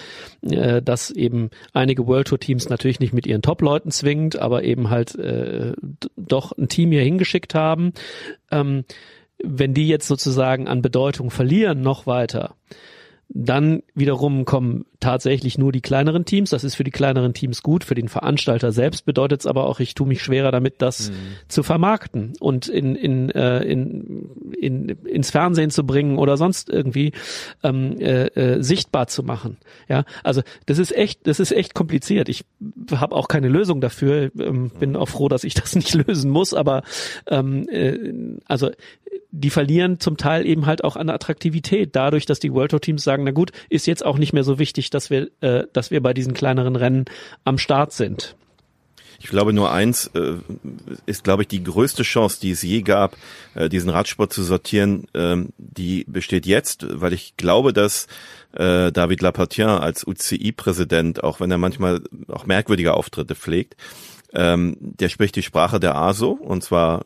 äh, 0.42 0.82
dass 0.82 1.12
eben 1.12 1.50
einige 1.72 2.08
World 2.08 2.28
Tour 2.28 2.40
Teams 2.40 2.68
natürlich 2.68 3.00
nicht 3.00 3.14
mit 3.14 3.28
ihren 3.28 3.44
Top-Leuten 3.44 3.92
zwingend, 3.92 4.38
aber 4.38 4.64
eben 4.64 4.90
halt 4.90 5.16
äh, 5.16 5.74
doch 6.18 6.52
ein 6.58 6.68
Team 6.68 6.92
hier 6.92 7.04
hingeschickt 7.04 7.54
haben. 7.54 7.94
Ähm, 8.52 8.86
wenn 9.46 9.74
die 9.74 9.88
jetzt 9.88 10.08
sozusagen 10.08 10.68
an 10.68 10.82
Bedeutung 10.82 11.32
verlieren 11.32 11.82
noch 11.82 12.08
weiter, 12.08 12.56
dann 13.30 13.82
wiederum 13.96 14.46
kommen 14.46 14.86
tatsächlich 15.00 15.58
nur 15.58 15.72
die 15.72 15.82
kleineren 15.82 16.26
Teams. 16.26 16.52
Das 16.52 16.64
ist 16.64 16.76
für 16.76 16.84
die 16.84 16.92
kleineren 16.92 17.34
Teams 17.34 17.64
gut. 17.64 17.84
Für 17.84 17.96
den 17.96 18.08
Veranstalter 18.08 18.72
selbst 18.72 19.06
bedeutet 19.06 19.42
es 19.42 19.48
aber 19.48 19.66
auch, 19.66 19.80
ich 19.80 19.94
tue 19.96 20.08
mich 20.08 20.22
schwerer 20.22 20.52
damit, 20.52 20.82
das 20.82 21.10
mhm. 21.10 21.16
zu 21.48 21.64
vermarkten 21.64 22.34
und 22.40 22.68
in, 22.68 22.96
in, 22.96 23.30
äh, 23.32 23.64
in, 23.64 24.30
in, 24.60 24.90
ins 24.90 25.32
Fernsehen 25.32 25.72
zu 25.72 25.86
bringen 25.86 26.18
oder 26.18 26.38
sonst 26.38 26.70
irgendwie 26.70 27.14
ähm, 27.64 28.00
äh, 28.00 28.28
äh, 28.28 28.64
sichtbar 28.64 29.08
zu 29.08 29.24
machen. 29.24 29.58
Ja, 29.90 30.06
also 30.24 30.42
das 30.66 30.78
ist 30.78 30.96
echt, 30.96 31.28
das 31.28 31.40
ist 31.40 31.52
echt 31.52 31.74
kompliziert. 31.74 32.30
Ich 32.30 32.46
habe 32.92 33.16
auch 33.16 33.28
keine 33.28 33.50
Lösung 33.50 33.82
dafür. 33.82 34.32
Ähm, 34.40 34.72
bin 34.80 34.96
auch 34.96 35.10
froh, 35.10 35.30
dass 35.30 35.44
ich 35.44 35.56
das 35.56 35.76
nicht 35.76 35.94
lösen 35.94 36.32
muss. 36.32 36.54
Aber 36.54 36.84
ähm, 37.28 37.68
äh, 37.70 38.14
also 38.46 38.70
die 39.32 39.50
verlieren 39.50 40.00
zum 40.00 40.18
Teil 40.18 40.46
eben 40.46 40.66
halt 40.66 40.84
auch 40.84 40.96
an 40.96 41.10
Attraktivität, 41.10 41.96
dadurch, 41.96 42.26
dass 42.26 42.40
die 42.40 42.54
World 42.54 42.72
Tour 42.72 42.82
Teams 42.82 43.04
sagen, 43.04 43.24
na 43.24 43.32
gut, 43.32 43.52
ist 43.70 43.88
jetzt 43.88 44.06
auch 44.06 44.18
nicht 44.18 44.34
mehr 44.34 44.44
so 44.44 44.60
wichtig, 44.60 44.90
dass 44.90 45.10
wir, 45.10 45.30
äh, 45.42 45.64
dass 45.74 45.92
wir 45.92 46.02
bei 46.02 46.14
diesen 46.14 46.34
kleineren 46.34 46.76
Rennen 46.76 47.06
am 47.44 47.58
Start 47.58 47.94
sind. 47.94 48.36
Ich 49.20 49.30
glaube, 49.30 49.54
nur 49.54 49.72
eins 49.72 50.08
äh, 50.14 50.36
ist, 51.06 51.24
glaube 51.24 51.44
ich, 51.44 51.48
die 51.48 51.64
größte 51.64 52.04
Chance, 52.04 52.40
die 52.42 52.52
es 52.52 52.62
je 52.62 52.82
gab, 52.82 53.18
äh, 53.56 53.70
diesen 53.70 53.90
Radsport 53.90 54.34
zu 54.34 54.44
sortieren, 54.44 55.08
ähm, 55.14 55.50
die 55.58 56.06
besteht 56.08 56.46
jetzt, 56.46 56.86
weil 56.90 57.14
ich 57.14 57.38
glaube, 57.38 57.74
dass 57.74 58.08
äh, 58.54 58.92
David 58.92 59.22
Lapartien 59.22 59.70
als 59.70 60.06
UCI-Präsident, 60.06 61.24
auch 61.24 61.40
wenn 61.40 61.52
er 61.52 61.58
manchmal 61.58 62.02
auch 62.28 62.46
merkwürdige 62.46 62.94
Auftritte 62.94 63.36
pflegt, 63.36 63.76
Ähm, 64.34 64.78
der 64.80 65.10
spricht 65.10 65.36
die 65.36 65.44
Sprache 65.44 65.80
der 65.80 65.96
ASO 65.96 66.32
und 66.32 66.64
zwar 66.64 67.04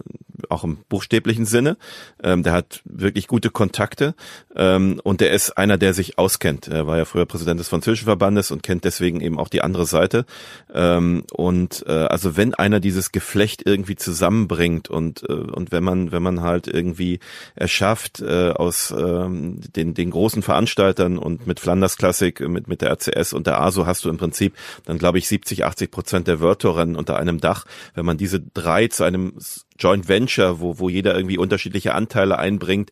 auch 0.48 0.64
im 0.64 0.78
buchstäblichen 0.88 1.46
Sinne. 1.46 1.78
Ähm, 2.24 2.44
der 2.44 2.54
hat 2.54 2.82
wirklich 2.86 3.28
gute 3.28 3.50
Kontakte 3.50 4.16
ähm, 4.56 5.02
und 5.04 5.22
der 5.22 5.32
ist 5.32 5.58
einer, 5.58 5.78
der 5.78 5.94
sich 5.94 6.18
auskennt. 6.18 6.68
Er 6.68 6.88
war 6.88 6.98
ja 6.98 7.06
früher 7.06 7.26
Präsident 7.26 7.60
des 7.60 7.68
französischen 7.68 8.06
Verbandes 8.06 8.52
und 8.52 8.64
kennt 8.64 8.86
deswegen 8.86 9.22
eben 9.22 9.38
auch 9.38 9.50
die 9.50 9.62
andere 9.62 9.86
Seite. 9.86 10.26
Ähm, 10.74 11.24
und 11.34 11.84
äh, 11.88 11.92
also 11.92 12.38
wenn 12.38 12.54
einer 12.54 12.80
dieses 12.80 13.12
Geflecht 13.12 13.64
irgendwie 13.66 13.96
zusammenbringt 13.96 14.90
und 14.90 15.24
äh, 15.28 15.34
und 15.34 15.72
wenn 15.72 15.84
man 15.84 16.12
wenn 16.12 16.24
man 16.24 16.42
halt 16.42 16.68
irgendwie 16.68 17.20
erschafft 17.56 18.22
äh, 18.22 18.52
aus 18.52 18.94
ähm, 18.98 19.60
den 19.76 19.94
den 19.94 20.12
großen 20.12 20.42
Veranstaltern 20.42 21.18
und 21.18 21.48
mit 21.48 21.60
Flanders 21.60 21.98
Classic 21.98 22.40
mit 22.42 22.68
mit 22.68 22.82
der 22.82 22.92
RCS 22.92 23.34
und 23.34 23.48
der 23.48 23.60
ASO 23.60 23.86
hast 23.86 24.06
du 24.06 24.10
im 24.10 24.18
Prinzip 24.18 24.54
dann 24.86 24.98
glaube 24.98 25.18
ich 25.18 25.28
70 25.28 25.66
80 25.66 25.92
Prozent 25.92 26.28
der 26.28 26.40
Tour 26.40 26.78
Rennen 26.78 26.96
unter 27.10 27.20
einem 27.20 27.40
Dach. 27.40 27.66
Wenn 27.96 28.06
man 28.06 28.18
diese 28.18 28.40
drei 28.40 28.88
zu 28.88 29.04
einem 29.04 29.34
Joint 29.80 30.08
Venture, 30.08 30.60
wo, 30.60 30.78
wo 30.80 30.90
jeder 30.90 31.16
irgendwie 31.16 31.38
unterschiedliche 31.38 31.96
Anteile 31.96 32.38
einbringt, 32.38 32.92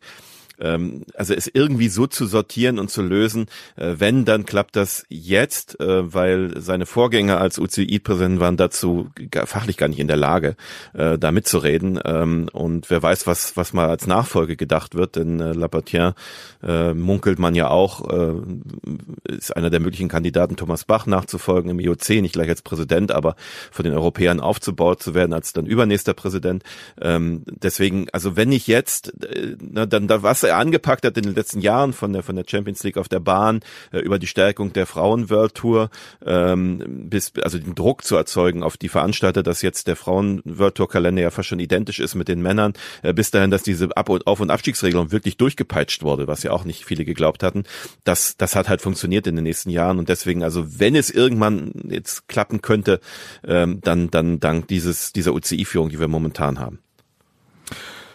ähm, 0.60 1.04
also 1.14 1.34
es 1.34 1.50
irgendwie 1.52 1.88
so 1.88 2.06
zu 2.06 2.26
sortieren 2.26 2.78
und 2.78 2.90
zu 2.90 3.02
lösen, 3.02 3.46
äh, 3.76 3.94
wenn, 3.98 4.24
dann 4.24 4.46
klappt 4.46 4.76
das 4.76 5.04
jetzt, 5.08 5.80
äh, 5.80 6.12
weil 6.12 6.60
seine 6.60 6.86
Vorgänger 6.86 7.40
als 7.40 7.58
UCI-Präsident 7.58 8.40
waren 8.40 8.56
dazu 8.56 9.10
fachlich 9.44 9.76
gar 9.76 9.88
nicht 9.88 10.00
in 10.00 10.08
der 10.08 10.16
Lage, 10.16 10.56
äh, 10.94 11.18
da 11.18 11.32
mitzureden. 11.32 12.00
Ähm, 12.04 12.48
und 12.52 12.90
wer 12.90 13.02
weiß, 13.02 13.26
was, 13.26 13.56
was 13.56 13.72
mal 13.72 13.88
als 13.88 14.06
Nachfolge 14.06 14.56
gedacht 14.56 14.94
wird, 14.94 15.16
denn 15.16 15.40
äh, 15.40 15.52
Lapartien 15.52 16.12
äh, 16.62 16.94
munkelt 16.94 17.38
man 17.38 17.54
ja 17.54 17.68
auch, 17.68 18.08
äh, 18.08 18.34
ist 19.24 19.56
einer 19.56 19.70
der 19.70 19.80
möglichen 19.80 20.08
Kandidaten, 20.08 20.56
Thomas 20.56 20.84
Bach 20.84 21.06
nachzufolgen 21.06 21.70
im 21.70 21.80
IOC, 21.80 22.08
nicht 22.20 22.32
gleich 22.32 22.48
als 22.48 22.62
Präsident, 22.62 23.12
aber 23.12 23.36
von 23.70 23.84
den 23.84 23.94
Europäern 23.94 24.40
aufzubaut 24.40 25.02
zu 25.02 25.14
werden 25.14 25.32
als 25.32 25.52
dann 25.52 25.66
übernächster 25.66 26.14
Präsident. 26.14 26.62
Ähm, 27.00 27.42
deswegen, 27.46 28.08
also 28.12 28.36
wenn 28.36 28.48
nicht 28.48 28.66
jetzt, 28.66 29.24
äh, 29.24 29.56
na, 29.60 29.86
dann 29.86 30.08
da 30.08 30.22
was 30.22 30.47
er 30.48 30.56
angepackt 30.56 31.04
hat 31.04 31.16
in 31.16 31.24
den 31.24 31.34
letzten 31.34 31.60
Jahren 31.60 31.92
von 31.92 32.12
der 32.12 32.22
von 32.22 32.36
der 32.36 32.44
Champions 32.48 32.82
League 32.82 32.96
auf 32.96 33.08
der 33.08 33.20
Bahn 33.20 33.60
äh, 33.92 33.98
über 33.98 34.18
die 34.18 34.26
Stärkung 34.26 34.72
der 34.72 34.86
Frauen 34.86 35.30
World 35.30 35.54
Tour 35.54 35.90
ähm, 36.24 37.08
bis 37.08 37.32
also 37.42 37.58
den 37.58 37.74
Druck 37.74 38.04
zu 38.04 38.16
erzeugen 38.16 38.62
auf 38.62 38.76
die 38.76 38.88
Veranstalter, 38.88 39.42
dass 39.42 39.62
jetzt 39.62 39.86
der 39.86 39.96
Frauen 39.96 40.42
World 40.44 40.74
Tour 40.74 40.88
Kalender 40.88 41.22
ja 41.22 41.30
fast 41.30 41.48
schon 41.48 41.60
identisch 41.60 42.00
ist 42.00 42.14
mit 42.14 42.28
den 42.28 42.42
Männern, 42.42 42.72
äh, 43.02 43.12
bis 43.12 43.30
dahin, 43.30 43.50
dass 43.50 43.62
diese 43.62 43.96
Ab- 43.96 44.08
und 44.08 44.26
Auf- 44.26 44.40
und 44.40 44.50
Abstiegsregelung 44.50 45.12
wirklich 45.12 45.36
durchgepeitscht 45.36 46.02
wurde, 46.02 46.26
was 46.26 46.42
ja 46.42 46.50
auch 46.50 46.64
nicht 46.64 46.84
viele 46.84 47.04
geglaubt 47.04 47.42
hatten. 47.42 47.64
Das 48.04 48.36
das 48.36 48.56
hat 48.56 48.68
halt 48.68 48.80
funktioniert 48.80 49.26
in 49.26 49.36
den 49.36 49.44
nächsten 49.44 49.70
Jahren 49.70 49.98
und 49.98 50.08
deswegen 50.08 50.42
also 50.42 50.80
wenn 50.80 50.96
es 50.96 51.10
irgendwann 51.10 51.72
jetzt 51.88 52.28
klappen 52.28 52.62
könnte, 52.62 53.00
ähm, 53.46 53.80
dann 53.82 54.10
dann 54.10 54.40
dank 54.40 54.68
dieses 54.68 55.12
dieser 55.12 55.32
UCI-Führung, 55.32 55.90
die 55.90 56.00
wir 56.00 56.08
momentan 56.08 56.58
haben. 56.58 56.80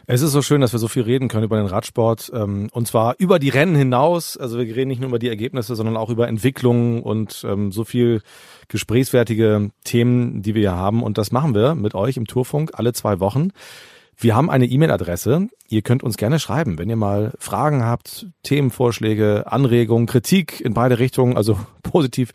Es 0.05 0.21
ist 0.21 0.33
so 0.33 0.41
schön, 0.41 0.59
dass 0.59 0.73
wir 0.73 0.79
so 0.79 0.89
viel 0.89 1.03
reden 1.03 1.29
können 1.29 1.45
über 1.45 1.55
den 1.55 1.67
Radsport 1.67 2.29
ähm, 2.33 2.67
und 2.73 2.87
zwar 2.87 3.15
über 3.19 3.39
die 3.39 3.47
Rennen 3.47 3.75
hinaus. 3.75 4.35
Also 4.35 4.59
wir 4.59 4.75
reden 4.75 4.89
nicht 4.89 4.99
nur 4.99 5.07
über 5.07 5.19
die 5.19 5.29
Ergebnisse, 5.29 5.75
sondern 5.75 5.95
auch 5.95 6.09
über 6.09 6.27
Entwicklungen 6.27 7.01
und 7.01 7.45
ähm, 7.47 7.71
so 7.71 7.85
viel 7.85 8.21
gesprächswertige 8.67 9.69
Themen, 9.85 10.41
die 10.41 10.55
wir 10.55 10.61
hier 10.61 10.75
haben. 10.75 11.03
Und 11.03 11.17
das 11.17 11.31
machen 11.31 11.55
wir 11.55 11.73
mit 11.75 11.95
euch 11.95 12.17
im 12.17 12.27
Tourfunk 12.27 12.71
alle 12.73 12.91
zwei 12.91 13.21
Wochen. 13.21 13.51
Wir 14.17 14.35
haben 14.35 14.49
eine 14.49 14.65
E-Mail-Adresse. 14.65 15.47
Ihr 15.69 15.81
könnt 15.83 16.03
uns 16.03 16.17
gerne 16.17 16.37
schreiben, 16.37 16.77
wenn 16.77 16.89
ihr 16.89 16.97
mal 16.97 17.31
Fragen 17.39 17.85
habt, 17.85 18.27
Themenvorschläge, 18.43 19.45
Anregungen, 19.47 20.05
Kritik 20.05 20.59
in 20.59 20.73
beide 20.73 20.99
Richtungen, 20.99 21.37
also 21.37 21.57
positiv 21.81 22.31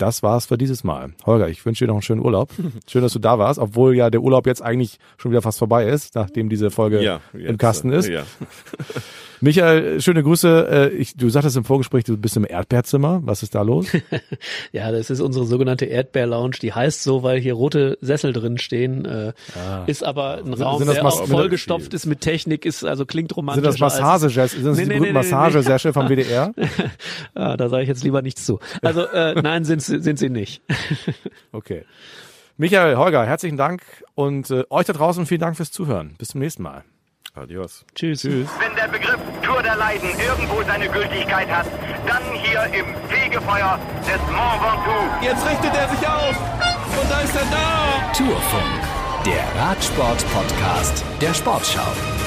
das 0.00 0.22
war's 0.22 0.46
für 0.46 0.56
dieses 0.56 0.84
Mal. 0.84 1.12
Holger, 1.26 1.48
ich 1.48 1.64
wünsche 1.64 1.84
dir 1.84 1.88
noch 1.88 1.96
einen 1.96 2.02
schönen 2.02 2.24
Urlaub. 2.24 2.50
Schön, 2.88 3.02
dass 3.02 3.12
du 3.12 3.18
da 3.18 3.38
warst, 3.38 3.58
obwohl 3.58 3.94
ja 3.94 4.10
der 4.10 4.22
Urlaub 4.22 4.46
jetzt 4.46 4.62
eigentlich 4.62 4.98
schon 5.18 5.30
wieder 5.30 5.42
fast 5.42 5.58
vorbei 5.58 5.86
ist, 5.86 6.14
nachdem 6.14 6.48
diese 6.48 6.70
Folge 6.70 7.02
ja, 7.02 7.20
jetzt, 7.32 7.48
im 7.48 7.58
Kasten 7.58 7.92
ist. 7.92 8.08
Ja. 8.08 8.24
Michael, 9.40 10.00
schöne 10.00 10.22
Grüße. 10.22 10.68
Äh, 10.70 10.96
ich, 10.96 11.16
du 11.16 11.30
sagtest 11.30 11.56
im 11.56 11.64
Vorgespräch, 11.64 12.04
du 12.04 12.16
bist 12.16 12.36
im 12.36 12.44
Erdbeerzimmer. 12.44 13.20
Was 13.24 13.42
ist 13.42 13.54
da 13.54 13.62
los? 13.62 13.86
ja, 14.72 14.92
das 14.92 15.08
ist 15.08 15.20
unsere 15.20 15.46
sogenannte 15.46 15.86
Erdbeer-Lounge. 15.86 16.56
Die 16.60 16.72
heißt 16.72 17.02
so, 17.02 17.22
weil 17.22 17.40
hier 17.40 17.54
rote 17.54 17.96
Sessel 18.00 18.32
drin 18.32 18.58
stehen. 18.58 19.06
Äh, 19.06 19.32
ah. 19.56 19.84
Ist 19.86 20.04
aber 20.04 20.38
ein 20.38 20.56
sind, 20.56 20.62
Raum, 20.62 20.78
sind 20.78 20.92
der 20.94 21.04
auch 21.04 21.26
vollgestopft 21.26 21.94
ist 21.94 22.06
mit 22.06 22.20
Technik, 22.20 22.66
ist 22.66 22.84
also 22.84 23.06
klingt 23.06 23.34
romantisch. 23.36 23.62
Sind 23.62 23.80
das 23.80 23.80
Massagesessel? 23.80 24.62
Sind 24.62 24.66
das 24.66 24.76
nee, 24.76 24.82
die 24.82 24.88
nee, 24.88 24.94
berühmten 24.96 25.12
nee, 25.14 25.30
Massagesessel 25.30 25.92
vom 25.92 26.08
WDR? 26.10 26.52
ah, 27.34 27.56
da 27.56 27.68
sage 27.68 27.82
ich 27.82 27.88
jetzt 27.88 28.04
lieber 28.04 28.20
nichts 28.22 28.44
zu. 28.44 28.60
Also 28.82 29.06
äh, 29.06 29.34
nein, 29.42 29.64
sind, 29.64 29.80
sind 29.80 30.18
sie 30.18 30.28
nicht. 30.28 30.62
okay. 31.52 31.84
Michael, 32.58 32.96
Holger, 32.96 33.24
herzlichen 33.24 33.56
Dank 33.56 33.82
und 34.14 34.50
äh, 34.50 34.64
euch 34.68 34.84
da 34.84 34.92
draußen 34.92 35.24
vielen 35.24 35.40
Dank 35.40 35.56
fürs 35.56 35.72
Zuhören. 35.72 36.14
Bis 36.18 36.28
zum 36.28 36.40
nächsten 36.40 36.62
Mal. 36.62 36.84
Adios. 37.34 37.84
Tschüss. 37.94 38.22
Tschüss. 38.22 38.48
Wenn 38.58 38.74
der 38.76 38.88
Begriff 38.88 39.18
Tour 39.42 39.62
der 39.62 39.76
Leiden 39.76 40.10
irgendwo 40.18 40.62
seine 40.62 40.88
Gültigkeit 40.88 41.48
hat, 41.48 41.66
dann 42.06 42.22
hier 42.34 42.64
im 42.78 42.86
Fegefeuer 43.08 43.78
des 44.00 44.20
Mont 44.32 44.60
Ventoux. 44.62 45.24
Jetzt 45.24 45.46
richtet 45.48 45.74
er 45.74 45.88
sich 45.88 46.06
auf 46.06 46.36
und 47.00 47.10
da 47.10 47.20
ist 47.20 47.34
er 47.36 47.46
da. 47.50 48.12
Tourfunk, 48.12 49.24
der 49.24 49.62
Radsport-Podcast 49.62 51.04
der 51.20 51.34
Sportschau. 51.34 52.19